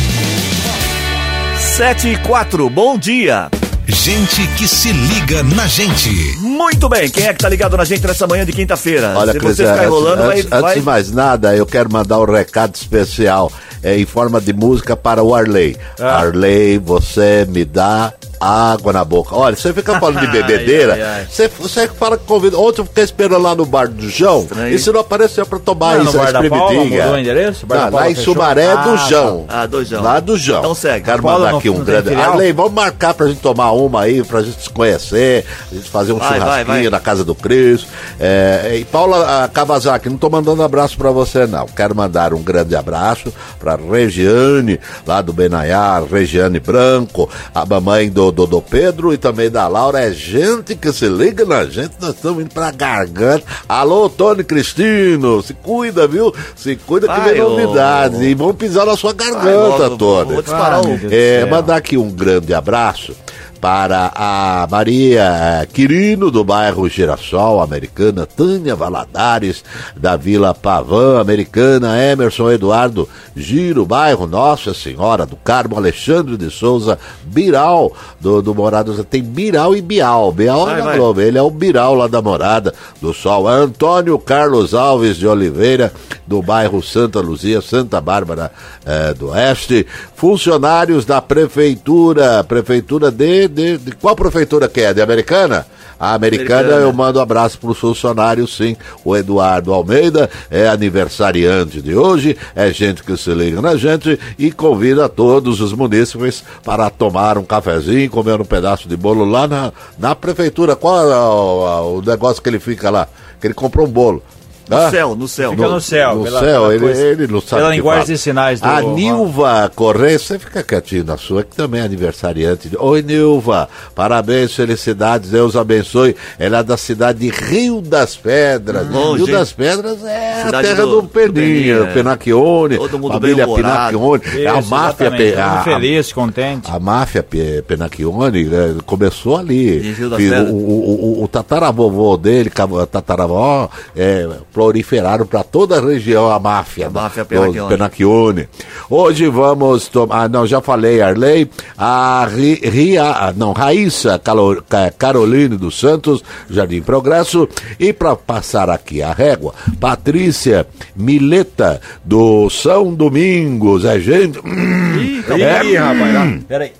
7 1.58 2.08
e 2.08 2.16
4, 2.18 2.68
bom 2.68 2.98
dia. 2.98 3.48
Gente 3.92 4.46
que 4.56 4.66
se 4.66 4.90
liga 4.90 5.42
na 5.42 5.66
gente. 5.66 6.08
Muito 6.38 6.88
bem, 6.88 7.10
quem 7.10 7.26
é 7.26 7.34
que 7.34 7.40
tá 7.40 7.48
ligado 7.48 7.76
na 7.76 7.84
gente 7.84 8.06
nessa 8.06 8.26
manhã 8.26 8.44
de 8.44 8.50
quinta-feira? 8.50 9.12
Olha, 9.14 9.32
Se 9.32 9.38
Cris, 9.38 9.56
você 9.56 9.64
ficar 9.64 9.74
antes, 9.74 9.86
enrolando, 9.86 10.18
vai, 10.18 10.38
antes, 10.38 10.44
antes 10.46 10.60
vai... 10.60 10.74
de 10.76 10.82
mais 10.82 11.12
nada, 11.12 11.54
eu 11.54 11.66
quero 11.66 11.92
mandar 11.92 12.18
um 12.18 12.24
recado 12.24 12.74
especial 12.74 13.52
é, 13.82 13.98
em 13.98 14.06
forma 14.06 14.40
de 14.40 14.54
música 14.54 14.96
para 14.96 15.22
o 15.22 15.34
Arley. 15.34 15.76
Ah. 16.00 16.20
Arley, 16.20 16.78
você 16.78 17.46
me 17.48 17.66
dá 17.66 18.14
água 18.42 18.92
na 18.92 19.04
boca. 19.04 19.34
Olha, 19.36 19.54
você 19.56 19.72
fica 19.72 19.98
falando 20.00 20.20
de 20.20 20.26
bebedeira, 20.32 20.94
Ai, 20.94 21.02
ai, 21.02 21.08
ai. 21.20 21.26
Você, 21.30 21.48
você 21.48 21.88
fala 21.88 22.16
que 22.18 22.24
convida. 22.24 22.58
Ontem 22.58 22.80
eu 22.80 22.86
fiquei 22.86 23.04
esperando 23.04 23.42
lá 23.42 23.54
no 23.54 23.64
bar 23.64 23.88
do 23.88 24.08
João, 24.08 24.42
Estranho. 24.42 24.74
e 24.74 24.78
se 24.78 24.90
não 24.92 25.00
apareceu 25.00 25.46
pra 25.46 25.58
tomar 25.58 25.96
Não, 25.98 26.04
isso, 26.04 26.16
da 26.18 26.24
espremidinha. 26.24 27.02
mudou 27.02 27.14
o 27.14 27.18
endereço? 27.18 27.66
Não, 27.68 27.90
lá 27.90 28.10
em 28.10 28.14
fechou? 28.14 28.34
Sumaré 28.34 28.72
do 28.76 28.90
Ah, 28.90 28.96
João. 29.08 29.44
tá. 29.48 29.62
Ah, 29.62 29.66
do 29.66 29.84
João. 29.84 30.02
Lá 30.02 30.20
do 30.20 30.36
João. 30.38 30.58
Então 30.60 30.74
segue. 30.74 31.04
Quero 31.04 31.22
Paula 31.22 31.46
mandar 31.46 31.58
aqui 31.58 31.70
um 31.70 31.84
grande. 31.84 32.14
Arley, 32.14 32.52
vamos 32.52 32.72
marcar 32.72 33.14
pra 33.14 33.26
gente 33.28 33.40
tomar 33.40 33.70
uma 33.72 34.02
aí, 34.02 34.22
pra 34.24 34.42
gente 34.42 34.60
se 34.62 34.70
conhecer, 34.70 35.44
a 35.70 35.74
gente 35.74 35.88
fazer 35.88 36.12
um 36.12 36.18
Vai, 36.18 36.38
vai, 36.38 36.38
churrasquinho 36.64 36.90
vai. 36.90 36.90
na 36.90 37.00
casa 37.00 37.24
do 37.24 37.34
Cris. 37.34 37.86
É, 38.18 38.76
e 38.80 38.84
Paula 38.84 39.44
ah, 39.44 39.48
Kawasaki, 39.48 40.08
não 40.08 40.16
tô 40.16 40.28
mandando 40.30 40.62
abraço 40.62 40.96
pra 40.96 41.10
você, 41.10 41.46
não. 41.46 41.66
Quero 41.66 41.94
mandar 41.94 42.32
um 42.34 42.42
grande 42.42 42.74
abraço 42.74 43.32
pra 43.60 43.76
Regiane, 43.76 44.80
lá 45.06 45.20
do 45.22 45.32
Benaiar, 45.32 46.02
Regiane 46.04 46.58
Branco, 46.58 47.28
a 47.54 47.64
mamãe 47.64 48.10
do, 48.10 48.31
do, 48.32 48.46
do 48.46 48.60
Pedro 48.60 49.12
e 49.12 49.16
também 49.16 49.50
da 49.50 49.68
Laura. 49.68 50.00
É 50.00 50.12
gente 50.12 50.74
que 50.74 50.92
se 50.92 51.08
liga 51.08 51.44
na 51.44 51.64
gente, 51.64 51.92
nós 52.00 52.14
estamos 52.14 52.42
indo 52.42 52.52
pra 52.52 52.70
garganta. 52.70 53.44
Alô, 53.68 54.08
Tony 54.08 54.42
Cristino, 54.42 55.42
se 55.42 55.54
cuida, 55.54 56.08
viu? 56.08 56.34
Se 56.56 56.74
cuida 56.76 57.06
que 57.06 57.20
vem 57.20 57.40
ô. 57.40 57.50
novidades. 57.50 58.20
E 58.20 58.34
vão 58.34 58.54
pisar 58.54 58.86
na 58.86 58.96
sua 58.96 59.12
garganta, 59.12 59.88
logo, 59.88 59.96
Tony. 59.96 60.32
Vou 60.32 60.42
disparar 60.42 60.84
o... 60.84 60.98
É, 61.10 61.44
mandar 61.46 61.76
aqui 61.76 61.96
um 61.96 62.10
grande 62.10 62.52
abraço 62.52 63.14
para 63.62 64.10
a 64.12 64.66
Maria 64.68 65.68
Quirino, 65.72 66.32
do 66.32 66.42
bairro 66.42 66.88
Girassol, 66.88 67.62
americana, 67.62 68.26
Tânia 68.26 68.74
Valadares, 68.74 69.62
da 69.96 70.16
Vila 70.16 70.52
Pavã, 70.52 71.20
americana, 71.20 71.96
Emerson 71.96 72.50
Eduardo 72.50 73.08
Giro, 73.36 73.86
bairro 73.86 74.26
Nossa 74.26 74.74
Senhora 74.74 75.24
do 75.24 75.36
Carmo, 75.36 75.76
Alexandre 75.76 76.36
de 76.36 76.50
Souza, 76.50 76.98
Biral, 77.22 77.92
do, 78.20 78.42
do 78.42 78.52
Morado, 78.52 79.04
tem 79.04 79.22
Biral 79.22 79.76
e 79.76 79.80
Bial, 79.80 80.32
Bial 80.32 80.66
Vai, 80.66 80.80
é 80.80 80.82
da. 80.82 80.96
Globo, 80.96 81.20
ele 81.20 81.38
é 81.38 81.42
o 81.42 81.48
Biral 81.48 81.94
lá 81.94 82.08
da 82.08 82.20
Morada 82.20 82.74
do 83.00 83.14
Sol, 83.14 83.46
Antônio 83.46 84.18
Carlos 84.18 84.74
Alves 84.74 85.16
de 85.16 85.28
Oliveira, 85.28 85.92
do 86.26 86.42
bairro 86.42 86.82
Santa 86.82 87.20
Luzia, 87.20 87.60
Santa 87.60 88.00
Bárbara 88.00 88.50
eh, 88.84 89.14
do 89.14 89.28
Oeste, 89.28 89.86
funcionários 90.16 91.04
da 91.04 91.20
prefeitura, 91.20 92.42
prefeitura 92.42 93.10
de, 93.10 93.51
de, 93.52 93.78
de 93.78 93.92
qual 93.92 94.16
prefeitura 94.16 94.68
que 94.68 94.80
é? 94.80 94.92
De 94.92 95.00
Americana? 95.00 95.66
A 95.98 96.14
americana, 96.14 96.60
Americana. 96.60 96.82
eu 96.82 96.92
mando 96.92 97.20
um 97.20 97.22
abraço 97.22 97.56
para 97.58 97.70
os 97.70 97.78
funcionários, 97.78 98.56
sim. 98.56 98.76
O 99.04 99.16
Eduardo 99.16 99.72
Almeida 99.72 100.28
é 100.50 100.66
aniversariante 100.66 101.80
de 101.80 101.94
hoje, 101.94 102.36
é 102.56 102.72
gente 102.72 103.04
que 103.04 103.16
se 103.16 103.32
liga 103.32 103.62
na 103.62 103.76
gente 103.76 104.18
e 104.36 104.50
convida 104.50 105.08
todos 105.08 105.60
os 105.60 105.72
munícipes 105.72 106.42
para 106.64 106.90
tomar 106.90 107.38
um 107.38 107.44
cafezinho, 107.44 108.10
comer 108.10 108.40
um 108.40 108.44
pedaço 108.44 108.88
de 108.88 108.96
bolo 108.96 109.24
lá 109.24 109.46
na, 109.46 109.72
na 109.96 110.16
prefeitura. 110.16 110.74
Qual 110.74 111.08
é 111.08 111.16
o, 111.16 111.98
o 111.98 112.02
negócio 112.02 112.42
que 112.42 112.48
ele 112.48 112.58
fica 112.58 112.90
lá? 112.90 113.06
Que 113.40 113.46
ele 113.46 113.54
comprou 113.54 113.86
um 113.86 113.90
bolo. 113.90 114.20
No 114.68 114.76
Hã? 114.76 114.90
céu, 114.90 115.14
no 115.16 115.28
céu. 115.28 115.50
Fica 115.50 115.68
no 115.68 115.80
céu, 115.80 116.14
No 116.16 116.24
pela- 116.24 116.40
céu, 116.40 116.60
pela 116.62 116.74
ele, 116.74 116.84
coisa- 116.84 117.02
ele 117.02 117.26
não 117.26 117.40
sabe. 117.40 117.62
pela 117.62 117.74
linguagem 117.74 118.02
fala. 118.04 118.14
de 118.14 118.18
sinais 118.22 118.60
do- 118.60 118.66
A 118.68 118.80
Nilva 118.80 119.72
Correia, 119.74 120.18
você 120.18 120.38
fica 120.38 120.62
quietinho 120.62 121.04
na 121.04 121.16
sua, 121.16 121.42
que 121.42 121.54
também 121.56 121.80
é 121.80 121.84
aniversariante. 121.84 122.70
Oi, 122.78 123.02
Nilva, 123.02 123.68
parabéns, 123.94 124.54
felicidades, 124.54 125.30
Deus 125.30 125.56
abençoe. 125.56 126.14
Ela 126.38 126.58
é 126.58 126.62
da 126.62 126.76
cidade 126.76 127.18
de 127.18 127.28
Rio 127.30 127.80
das 127.80 128.16
Pedras. 128.16 128.88
Longe, 128.90 129.24
Rio 129.24 129.26
hein? 129.26 129.32
das 129.32 129.52
Pedras 129.52 130.04
é 130.04 130.44
Cidade 130.46 130.66
a 130.68 130.70
terra 130.74 130.86
do- 130.86 131.02
do, 131.02 131.08
Peninha, 131.08 131.28
do 131.28 131.34
Peninha, 131.34 131.74
é. 131.82 131.92
Penacchione, 131.94 132.76
Todo 132.78 132.98
mundo 132.98 133.12
família 133.14 133.46
bem-humorado. 133.46 133.98
Penacchione. 133.98 134.42
É 134.44 134.48
a 134.48 134.58
Isso, 134.60 134.70
máfia, 134.70 135.10
Pe- 135.10 135.30
mundo 135.30 135.38
a, 135.38 135.52
a- 135.60 135.62
feliz, 135.64 136.12
contente. 136.12 136.70
a 136.70 136.78
máfia 136.78 137.22
Pe- 137.22 137.62
Penacchione 137.66 138.44
né, 138.44 138.76
começou 138.86 139.36
ali. 139.36 139.78
Em 139.88 139.92
Rio 139.92 140.08
das 140.08 140.18
Fiz- 140.18 140.30
o, 140.30 140.34
Pedras. 140.34 140.50
o, 140.52 140.54
o, 140.54 141.24
o 141.24 141.28
tataravovô 141.28 142.16
dele, 142.16 142.50
tataravó, 142.90 143.68
é, 143.96 144.28
proliferaram 144.52 145.26
para 145.26 145.42
toda 145.42 145.78
a 145.78 145.80
região 145.80 146.30
a 146.30 146.38
máfia. 146.38 146.86
A 146.88 146.90
máfia 146.90 147.24
do- 147.24 147.28
Penacchione. 147.28 147.68
Penacchione. 147.68 148.48
Hoje 148.90 149.28
vamos 149.28 149.88
tomar. 149.88 150.24
Ah, 150.24 150.28
não, 150.28 150.46
já 150.46 150.60
falei, 150.60 151.00
Arley. 151.00 151.50
A 151.78 152.26
Ri, 152.30 152.54
Ria, 152.62 153.04
ah, 153.04 153.32
não, 153.34 153.52
Raíssa 153.52 154.18
Calo- 154.18 154.62
Ca- 154.68 154.90
Caroline 154.96 155.56
dos 155.56 155.78
Santos, 155.78 156.22
Jardim 156.50 156.82
Progresso. 156.82 157.48
E 157.80 157.92
para 157.92 158.14
passar 158.14 158.68
aqui 158.68 159.02
a 159.02 159.12
régua, 159.12 159.54
Patrícia 159.80 160.66
Mileta 160.94 161.80
do 162.04 162.48
São 162.50 162.92
Domingos. 162.94 163.84
É 163.84 163.98
gente. 163.98 164.38
Ih, 164.38 165.24
É. 165.42 165.64
Ih, 165.64 165.76
rapaz, 165.76 166.14
lá. 166.14 166.38
Peraí. 166.46 166.72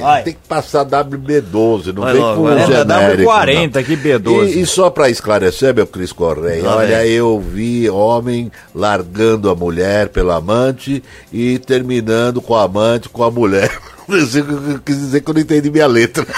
Vai. 0.00 0.22
Tem 0.22 0.32
que 0.34 0.40
passar 0.48 0.84
WB12, 0.84 1.92
não 1.92 2.02
Vai 2.02 2.12
vem 2.14 2.22
com 2.22 2.42
logo. 2.42 2.58
genérico. 2.66 3.30
W40, 3.30 3.74
não. 3.74 3.82
que 3.82 3.96
B12. 3.96 4.46
E, 4.48 4.60
e 4.62 4.66
só 4.66 4.90
para 4.90 5.08
esclarecer, 5.10 5.74
meu 5.74 5.86
Cris 5.86 6.12
Correia, 6.12 6.62
Lá 6.64 6.76
olha, 6.76 6.98
vem. 7.00 7.10
eu 7.12 7.40
vi 7.40 7.88
homem 7.90 8.50
largando 8.74 9.50
a 9.50 9.54
mulher 9.54 10.08
pelo 10.08 10.30
amante 10.32 11.02
e 11.32 11.58
terminando 11.58 12.40
com 12.40 12.54
a 12.54 12.62
amante 12.64 13.08
com 13.08 13.22
a 13.24 13.30
mulher. 13.30 13.70
Eu 14.16 14.78
quis 14.84 14.98
dizer 14.98 15.20
que 15.20 15.30
eu 15.30 15.34
não 15.34 15.40
entendi 15.40 15.70
minha 15.70 15.86
letra. 15.86 16.26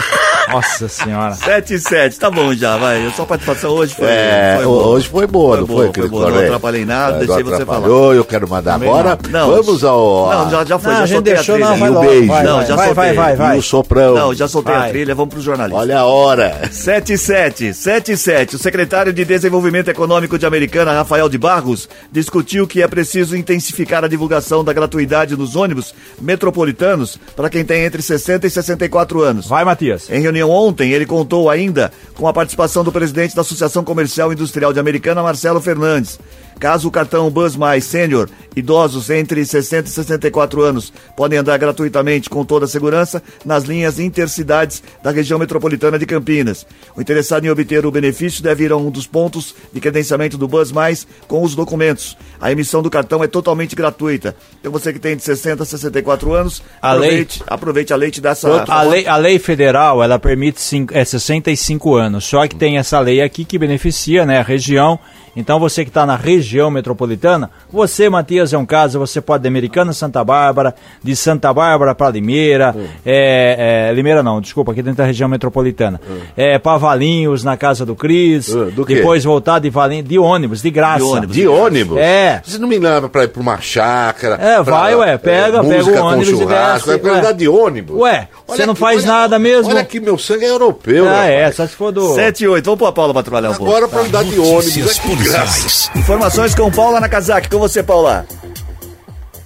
Nossa 0.50 0.88
senhora. 0.88 1.34
7 1.34 1.72
e 1.74 1.78
7, 1.78 2.18
tá 2.18 2.30
bom 2.30 2.52
já, 2.54 2.76
vai. 2.76 3.04
A 3.06 3.10
sua 3.12 3.24
participação 3.24 3.70
hoje 3.70 3.94
foi. 3.94 4.06
É, 4.06 4.54
foi 4.56 4.64
boa. 4.66 4.86
hoje 4.88 5.08
foi 5.08 5.26
boa, 5.26 5.56
não 5.56 5.66
foi, 5.66 5.76
foi 5.76 5.88
Cris 5.92 6.10
boa. 6.10 6.30
Não 6.30 6.38
atrapalhei 6.38 6.84
nada, 6.84 7.16
É, 7.16 7.18
deixei 7.26 7.42
não 7.42 7.50
você 7.50 7.64
falar. 7.64 7.88
Eu 7.88 8.24
quero 8.26 8.46
mandar 8.48 8.74
Também 8.74 8.88
agora. 8.90 9.18
não. 9.30 9.50
Vamos 9.50 9.82
ao. 9.82 10.28
Não, 10.30 10.50
já, 10.50 10.64
já 10.66 10.78
foi, 10.78 10.92
Não, 10.92 10.98
já 10.98 11.02
a 11.02 11.06
gente 11.06 11.14
soltei 11.16 11.32
a 11.32 11.36
deixou, 11.36 11.54
trilha. 11.56 11.70
não, 11.70 11.78
vai 11.78 11.88
E 11.88 11.92
logo. 11.92 12.06
beijo? 12.06 12.26
Vai, 12.26 12.42
Não, 12.44 12.56
vai, 12.58 12.66
já 12.66 12.76
vai, 12.76 12.84
soltei. 12.86 13.04
vai, 13.04 13.14
vai, 13.14 13.32
E 13.32 13.36
vai. 13.36 13.58
o 13.58 13.62
soprão. 13.62 14.14
Não, 14.14 14.34
já 14.34 14.46
soltei 14.46 14.74
a 14.74 14.78
Vai. 14.80 14.90
trilha, 14.90 15.14
vamos 15.14 15.32
pro 15.34 15.42
jornalismo. 15.42 15.78
Olha 15.80 15.98
a 16.00 16.04
hora. 16.04 16.68
77, 16.70 17.72
77. 17.72 18.56
O 18.56 18.58
secretário 18.58 19.14
de 19.14 19.24
Desenvolvimento 19.24 19.88
Econômico 19.88 20.38
de 20.38 20.44
Americana, 20.44 20.92
Rafael 20.92 21.28
de 21.30 21.38
Barros, 21.38 21.88
discutiu 22.12 22.66
que 22.66 22.82
é 22.82 22.86
preciso 22.86 23.34
intensificar 23.34 24.04
a 24.04 24.08
divulgação 24.08 24.62
da 24.62 24.74
gratuidade 24.74 25.36
nos 25.36 25.56
ônibus 25.56 25.94
metropolitanos 26.20 27.18
para 27.34 27.48
quem 27.48 27.63
tem 27.64 27.84
entre 27.84 28.02
60 28.02 28.46
e 28.46 28.50
64 28.50 29.22
anos. 29.22 29.46
Vai, 29.46 29.64
Matias. 29.64 30.08
Em 30.10 30.20
reunião 30.20 30.50
ontem, 30.50 30.92
ele 30.92 31.06
contou 31.06 31.50
ainda 31.50 31.92
com 32.14 32.28
a 32.28 32.32
participação 32.32 32.84
do 32.84 32.92
presidente 32.92 33.34
da 33.34 33.42
Associação 33.42 33.82
Comercial 33.82 34.30
e 34.30 34.34
Industrial 34.34 34.72
de 34.72 34.80
Americana, 34.80 35.22
Marcelo 35.22 35.60
Fernandes. 35.60 36.18
Caso 36.58 36.88
o 36.88 36.90
cartão 36.90 37.30
Bus 37.30 37.56
Mais 37.56 37.84
Sênior, 37.84 38.28
idosos 38.56 39.10
entre 39.10 39.44
60 39.44 39.88
e 39.88 39.92
64 39.92 40.62
anos 40.62 40.92
podem 41.16 41.38
andar 41.38 41.58
gratuitamente 41.58 42.30
com 42.30 42.44
toda 42.44 42.64
a 42.64 42.68
segurança 42.68 43.22
nas 43.44 43.64
linhas 43.64 43.98
intercidades 43.98 44.82
da 45.02 45.10
região 45.10 45.38
metropolitana 45.38 45.98
de 45.98 46.06
Campinas. 46.06 46.66
O 46.96 47.00
interessado 47.00 47.44
em 47.44 47.50
obter 47.50 47.84
o 47.84 47.90
benefício 47.90 48.42
deve 48.42 48.64
ir 48.64 48.72
a 48.72 48.76
um 48.76 48.90
dos 48.90 49.06
pontos 49.06 49.54
de 49.72 49.80
credenciamento 49.80 50.38
do 50.38 50.48
Bus 50.48 50.72
Mais 50.72 51.06
com 51.26 51.42
os 51.42 51.54
documentos. 51.54 52.16
A 52.40 52.52
emissão 52.52 52.82
do 52.82 52.90
cartão 52.90 53.22
é 53.22 53.26
totalmente 53.26 53.76
gratuita. 53.76 54.36
Então 54.60 54.72
você 54.72 54.92
que 54.92 54.98
tem 54.98 55.16
de 55.16 55.22
60 55.22 55.62
a 55.62 55.66
64 55.66 56.32
anos, 56.32 56.62
A 56.80 56.92
aproveite, 56.92 57.42
aproveite 57.46 57.92
a 57.92 57.96
lei 57.96 58.10
te 58.10 58.20
dá 58.20 58.30
essa... 58.30 58.64
A 58.68 58.82
lei, 58.82 59.06
a 59.06 59.16
lei 59.16 59.38
federal, 59.38 60.02
ela 60.02 60.18
permite 60.18 60.60
cinco, 60.60 60.96
é, 60.96 61.04
65 61.04 61.94
anos, 61.94 62.24
só 62.24 62.46
que 62.46 62.56
tem 62.56 62.78
essa 62.78 62.98
lei 63.00 63.20
aqui 63.20 63.44
que 63.44 63.58
beneficia 63.58 64.24
né, 64.24 64.38
a 64.38 64.42
região. 64.42 64.98
Então 65.36 65.58
você 65.58 65.84
que 65.84 65.90
está 65.90 66.06
na 66.06 66.16
região 66.16 66.70
metropolitana, 66.70 67.50
você, 67.72 68.08
Matias, 68.08 68.52
é 68.52 68.58
um 68.58 68.66
caso, 68.66 68.98
você 68.98 69.20
pode 69.20 69.42
de 69.42 69.48
Americana 69.48 69.92
Santa 69.92 70.22
Bárbara, 70.24 70.74
de 71.02 71.14
Santa 71.16 71.52
Bárbara 71.52 71.94
para 71.94 72.10
Limeira, 72.10 72.74
é, 73.04 73.88
é, 73.90 73.92
Limeira 73.94 74.22
não, 74.22 74.40
desculpa, 74.40 74.72
aqui 74.72 74.82
dentro 74.82 74.98
da 74.98 75.04
região 75.04 75.28
metropolitana. 75.28 76.00
É, 76.36 76.58
Pavalinhos, 76.58 77.42
na 77.44 77.56
casa 77.56 77.84
do 77.84 77.94
Cris, 77.94 78.54
Ah, 78.54 78.70
do 78.70 78.84
depois 78.84 79.24
voltar 79.24 79.58
de 79.58 79.70
Valinhos, 79.70 80.08
de 80.08 80.18
ônibus, 80.18 80.62
de 80.62 80.70
graça. 80.70 80.98
De 80.98 81.04
ônibus. 81.04 81.36
De 81.36 81.48
ônibus? 81.48 81.98
É. 81.98 82.40
Você 82.44 82.58
não 82.58 82.68
me 82.68 82.78
leva 82.78 83.08
pra 83.08 83.24
ir 83.24 83.28
pra 83.28 83.42
uma 83.42 83.60
chácara? 83.60 84.34
É, 84.36 84.62
pra, 84.62 84.74
vai, 84.78 84.94
ué, 84.94 85.18
pega, 85.18 85.62
pega 85.62 85.62
música 85.62 85.96
o 85.96 86.00
com 86.00 86.06
ônibus 86.06 86.28
e 86.28 86.30
churrasco, 86.36 86.74
desce, 86.74 86.86
vai 86.86 86.98
pra 86.98 87.12
ué. 87.12 87.18
andar 87.18 87.32
de 87.32 87.48
ônibus. 87.48 88.00
Ué, 88.00 88.28
você 88.46 88.66
não 88.66 88.72
aqui, 88.72 88.80
faz 88.80 89.04
nada 89.04 89.38
mesmo? 89.38 89.70
Olha 89.70 89.80
aqui, 89.80 90.00
meu 90.00 90.18
sangue 90.18 90.44
é 90.44 90.50
europeu. 90.50 91.08
Ah, 91.08 91.26
é, 91.26 91.50
só 91.50 91.66
se 91.66 91.74
for 91.74 91.90
do... 91.90 92.14
7 92.14 92.44
e 92.44 92.48
8, 92.48 92.64
vamos 92.64 92.78
pôr 92.78 92.86
a 92.86 92.92
Paula 92.92 93.12
pra 93.12 93.22
trabalhar 93.22 93.50
um 93.50 93.54
pouco. 93.54 93.70
Agora 93.70 93.88
pra 93.88 94.00
andar 94.00 94.24
de 94.24 94.38
ônibus 94.38 95.94
é. 95.94 95.98
Informações 95.98 96.54
com 96.54 96.70
Paula 96.70 97.00
Nakazaki. 97.00 97.48
Com 97.48 97.58
você, 97.58 97.82
Paula. 97.82 98.26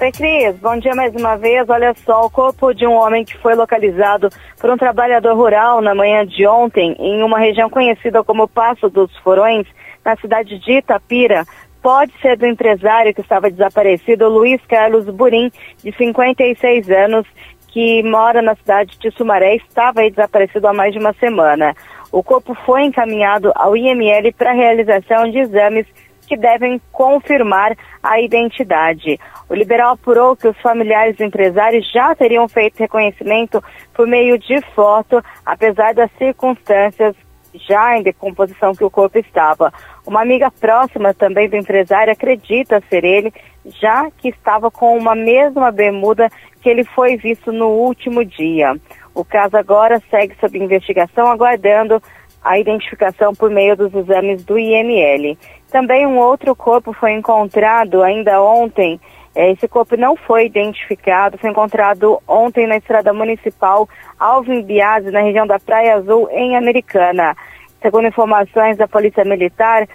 Oi, 0.00 0.12
Cris. 0.12 0.56
Bom 0.60 0.78
dia 0.78 0.94
mais 0.94 1.12
uma 1.16 1.36
vez. 1.36 1.68
Olha 1.68 1.92
só, 2.04 2.26
o 2.26 2.30
corpo 2.30 2.72
de 2.72 2.86
um 2.86 2.92
homem 2.92 3.24
que 3.24 3.36
foi 3.38 3.56
localizado 3.56 4.28
por 4.60 4.70
um 4.70 4.76
trabalhador 4.76 5.34
rural 5.34 5.80
na 5.80 5.92
manhã 5.92 6.24
de 6.24 6.46
ontem, 6.46 6.94
em 7.00 7.20
uma 7.22 7.38
região 7.38 7.68
conhecida 7.68 8.22
como 8.22 8.46
Passo 8.46 8.88
dos 8.88 9.10
Forões, 9.18 9.66
na 10.04 10.16
cidade 10.16 10.56
de 10.60 10.78
Itapira, 10.78 11.44
pode 11.82 12.12
ser 12.22 12.36
do 12.36 12.46
empresário 12.46 13.12
que 13.12 13.20
estava 13.20 13.50
desaparecido, 13.50 14.28
Luiz 14.28 14.60
Carlos 14.68 15.04
Burim, 15.06 15.50
de 15.82 15.92
56 15.96 16.88
anos, 16.90 17.26
que 17.68 18.02
mora 18.02 18.42
na 18.42 18.54
cidade 18.56 18.98
de 18.98 19.10
Sumaré, 19.12 19.56
estava 19.56 20.08
desaparecido 20.08 20.66
há 20.66 20.72
mais 20.72 20.92
de 20.92 20.98
uma 20.98 21.12
semana. 21.14 21.74
O 22.10 22.22
corpo 22.22 22.54
foi 22.66 22.82
encaminhado 22.84 23.52
ao 23.54 23.76
IML 23.76 24.32
para 24.32 24.52
realização 24.52 25.30
de 25.30 25.38
exames 25.38 25.86
que 26.26 26.36
devem 26.36 26.80
confirmar 26.92 27.74
a 28.02 28.20
identidade. 28.20 29.18
O 29.48 29.54
liberal 29.54 29.94
apurou 29.94 30.36
que 30.36 30.46
os 30.46 30.56
familiares 30.60 31.16
do 31.16 31.24
empresário 31.24 31.82
já 31.82 32.14
teriam 32.14 32.46
feito 32.48 32.78
reconhecimento 32.78 33.64
por 33.94 34.06
meio 34.06 34.38
de 34.38 34.60
foto, 34.74 35.22
apesar 35.44 35.94
das 35.94 36.10
circunstâncias 36.18 37.16
já 37.54 37.96
em 37.96 38.02
decomposição 38.02 38.74
que 38.74 38.84
o 38.84 38.90
corpo 38.90 39.18
estava. 39.18 39.72
Uma 40.06 40.20
amiga 40.20 40.50
próxima 40.50 41.14
também 41.14 41.48
do 41.48 41.56
empresário 41.56 42.12
acredita 42.12 42.82
ser 42.88 43.04
ele, 43.04 43.32
já 43.80 44.10
que 44.10 44.28
estava 44.28 44.70
com 44.70 44.96
uma 44.96 45.14
mesma 45.14 45.70
bermuda 45.70 46.30
que 46.60 46.68
ele 46.68 46.84
foi 46.84 47.16
visto 47.16 47.52
no 47.52 47.68
último 47.68 48.24
dia. 48.24 48.74
O 49.14 49.24
caso 49.24 49.56
agora 49.56 50.02
segue 50.10 50.34
sob 50.40 50.58
investigação, 50.58 51.26
aguardando 51.26 52.02
a 52.42 52.58
identificação 52.58 53.34
por 53.34 53.50
meio 53.50 53.76
dos 53.76 53.92
exames 53.94 54.44
do 54.44 54.58
IML. 54.58 55.36
Também 55.70 56.06
um 56.06 56.18
outro 56.18 56.54
corpo 56.54 56.92
foi 56.92 57.12
encontrado 57.12 58.02
ainda 58.02 58.40
ontem. 58.42 59.00
Eh, 59.34 59.52
Esse 59.52 59.68
corpo 59.68 59.96
não 59.96 60.16
foi 60.16 60.46
identificado, 60.46 61.36
foi 61.38 61.50
encontrado 61.50 62.20
ontem 62.26 62.66
na 62.66 62.76
estrada 62.76 63.12
municipal 63.12 63.88
Alvin 64.18 64.62
Biase, 64.62 65.10
na 65.10 65.20
região 65.20 65.46
da 65.46 65.58
Praia 65.58 65.96
Azul, 65.96 66.28
em 66.30 66.56
Americana. 66.56 67.36
Segundo 67.82 68.08
informações 68.08 68.76
da 68.76 68.88
Polícia 68.88 69.24
Militar, 69.24 69.86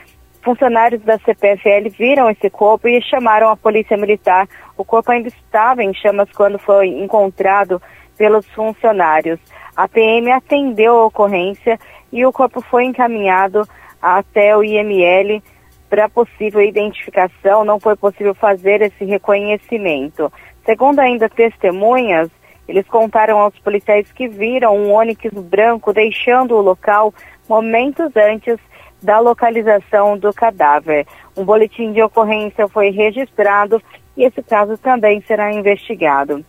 funcionários 0.43 1.01
da 1.03 1.17
CPFL 1.17 1.89
viram 1.97 2.29
esse 2.29 2.49
corpo 2.49 2.87
e 2.87 3.01
chamaram 3.01 3.49
a 3.49 3.57
Polícia 3.57 3.97
Militar. 3.97 4.47
O 4.77 4.83
corpo 4.83 5.11
ainda 5.11 5.29
estava 5.29 5.83
em 5.83 5.93
chamas 5.93 6.29
quando 6.31 6.59
foi 6.59 6.87
encontrado 6.87 7.81
pelos 8.17 8.45
funcionários. 8.49 9.39
A 9.75 9.87
PM 9.87 10.31
atendeu 10.31 10.95
a 10.95 11.05
ocorrência 11.05 11.79
e 12.11 12.25
o 12.25 12.31
corpo 12.31 12.61
foi 12.61 12.85
encaminhado 12.85 13.67
até 14.01 14.55
o 14.55 14.63
IML 14.63 15.41
para 15.89 16.09
possível 16.09 16.61
identificação. 16.61 17.63
Não 17.63 17.79
foi 17.79 17.95
possível 17.95 18.35
fazer 18.35 18.81
esse 18.81 19.05
reconhecimento. 19.05 20.31
Segundo 20.65 20.99
ainda 20.99 21.29
testemunhas, 21.29 22.29
eles 22.67 22.87
contaram 22.87 23.39
aos 23.39 23.57
policiais 23.59 24.11
que 24.11 24.27
viram 24.27 24.77
um 24.77 24.93
Onix 24.93 25.31
branco 25.33 25.91
deixando 25.93 26.55
o 26.55 26.61
local 26.61 27.13
momentos 27.49 28.15
antes 28.15 28.57
da 29.03 29.19
localização 29.19 30.17
do 30.17 30.33
cadáver. 30.33 31.05
Um 31.35 31.43
boletim 31.43 31.91
de 31.91 32.01
ocorrência 32.01 32.67
foi 32.67 32.89
registrado 32.89 33.81
e 34.15 34.23
esse 34.23 34.41
caso 34.41 34.77
também 34.77 35.21
será 35.21 35.51
investigado. 35.51 36.43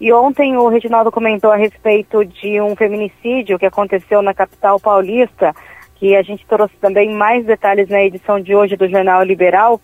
E 0.00 0.12
ontem 0.12 0.56
o 0.56 0.68
Reginaldo 0.68 1.12
comentou 1.12 1.52
a 1.52 1.56
respeito 1.56 2.24
de 2.24 2.60
um 2.60 2.74
feminicídio 2.74 3.58
que 3.58 3.66
aconteceu 3.66 4.20
na 4.20 4.34
capital 4.34 4.80
paulista, 4.80 5.54
que 5.94 6.16
a 6.16 6.22
gente 6.22 6.44
trouxe 6.46 6.74
também 6.80 7.14
mais 7.14 7.46
detalhes 7.46 7.88
na 7.88 8.02
edição 8.02 8.40
de 8.40 8.54
hoje 8.54 8.76
do 8.76 8.88
Jornal 8.88 9.22
Liberal. 9.22 9.80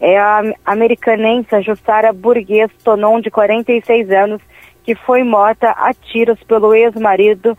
É 0.00 0.18
a 0.18 0.42
americanense 0.66 1.62
Jussara 1.62 2.12
Burguês 2.12 2.70
Tonon, 2.82 3.20
de 3.20 3.30
46 3.30 4.10
anos, 4.10 4.42
que 4.82 4.96
foi 4.96 5.22
morta 5.22 5.70
a 5.70 5.94
tiros 5.94 6.42
pelo 6.42 6.74
ex-marido 6.74 7.56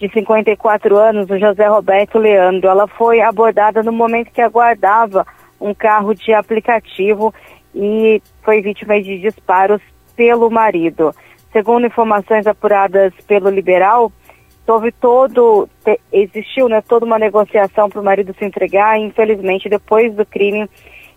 de 0.00 0.08
54 0.08 0.96
anos, 0.96 1.28
o 1.28 1.38
José 1.38 1.68
Roberto 1.68 2.18
Leandro. 2.18 2.70
Ela 2.70 2.88
foi 2.88 3.20
abordada 3.20 3.82
no 3.82 3.92
momento 3.92 4.32
que 4.32 4.40
aguardava 4.40 5.26
um 5.60 5.74
carro 5.74 6.14
de 6.14 6.32
aplicativo 6.32 7.34
e 7.74 8.22
foi 8.42 8.62
vítima 8.62 9.00
de 9.00 9.18
disparos 9.18 9.82
pelo 10.16 10.50
marido. 10.50 11.14
Segundo 11.52 11.86
informações 11.86 12.46
apuradas 12.46 13.12
pelo 13.26 13.50
liberal, 13.50 14.10
houve 14.66 14.90
todo, 14.92 15.68
existiu 16.12 16.68
né, 16.68 16.80
toda 16.80 17.04
uma 17.04 17.18
negociação 17.18 17.90
para 17.90 18.00
o 18.00 18.04
marido 18.04 18.34
se 18.38 18.44
entregar 18.44 18.98
e 18.98 19.02
infelizmente 19.02 19.68
depois 19.68 20.14
do 20.14 20.24
crime 20.24 20.70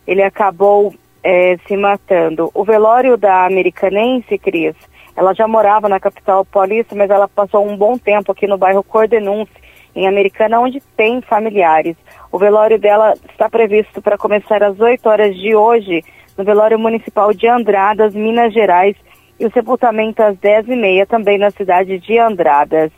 ele 0.06 0.24
acabou 0.24 0.94
eh, 1.24 1.58
se 1.68 1.78
matando. 1.78 2.50
O 2.54 2.66
velório 2.66 3.16
da 3.16 3.46
americanense, 3.46 4.38
Cris, 4.40 4.76
ela 5.16 5.34
já 5.34 5.48
morava 5.48 5.88
na 5.88 6.00
capital 6.00 6.44
paulista, 6.46 6.96
mas 6.96 7.10
ela 7.10 7.28
passou 7.28 7.68
um 7.68 7.78
bom 7.78 7.98
tempo 7.98 8.32
aqui 8.32 8.48
no 8.48 8.58
bairro 8.58 8.84
Cordenunce, 8.84 9.52
em 9.96 10.08
Americana, 10.08 10.60
onde 10.60 10.82
tem 10.98 11.22
familiares. 11.22 11.96
O 12.32 12.40
velório 12.40 12.80
dela 12.80 13.14
está 13.30 13.48
previsto 13.48 14.02
para 14.02 14.18
começar 14.18 14.64
às 14.64 14.80
8 14.80 15.08
horas 15.08 15.36
de 15.36 15.56
hoje, 15.56 16.04
no 16.36 16.44
velório 16.44 16.80
municipal 16.80 17.32
de 17.32 17.48
Andradas, 17.48 18.14
Minas 18.14 18.54
Gerais, 18.54 18.96
e 19.40 19.46
o 19.46 19.52
sepultamento 19.52 20.22
às 20.24 20.36
10h30 20.38 21.08
também 21.08 21.38
na 21.38 21.52
cidade 21.52 22.00
de 22.00 22.18
Andradas. 22.18 22.92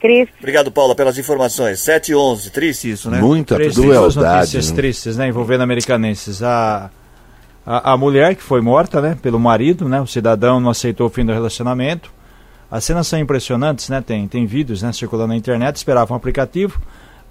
Cris. 0.00 0.28
Obrigado, 0.38 0.72
Paula, 0.72 0.94
pelas 0.94 1.18
informações. 1.18 1.78
7 1.80 2.12
e 2.12 2.14
11, 2.14 2.50
triste 2.50 2.90
isso, 2.90 3.10
né? 3.10 3.20
Muita 3.20 3.56
Triste, 3.56 3.80
crueldade. 3.82 4.36
notícias 4.36 4.70
né? 4.70 4.76
tristes, 4.76 5.16
né, 5.18 5.28
envolvendo 5.28 5.60
americanenses. 5.60 6.42
A, 6.42 6.90
a, 7.72 7.92
a 7.92 7.96
mulher 7.96 8.34
que 8.34 8.42
foi 8.42 8.60
morta, 8.60 9.00
né, 9.00 9.16
pelo 9.22 9.38
marido, 9.38 9.88
né, 9.88 10.00
o 10.00 10.06
cidadão 10.06 10.58
não 10.58 10.70
aceitou 10.70 11.06
o 11.06 11.10
fim 11.10 11.24
do 11.24 11.32
relacionamento. 11.32 12.10
As 12.68 12.82
cenas 12.82 13.06
são 13.06 13.16
impressionantes, 13.16 13.88
né, 13.88 14.00
tem, 14.00 14.26
tem 14.26 14.44
vídeos, 14.44 14.82
né, 14.82 14.92
circulando 14.92 15.28
na 15.28 15.36
internet, 15.36 15.76
esperava 15.76 16.12
um 16.12 16.16
aplicativo, 16.16 16.82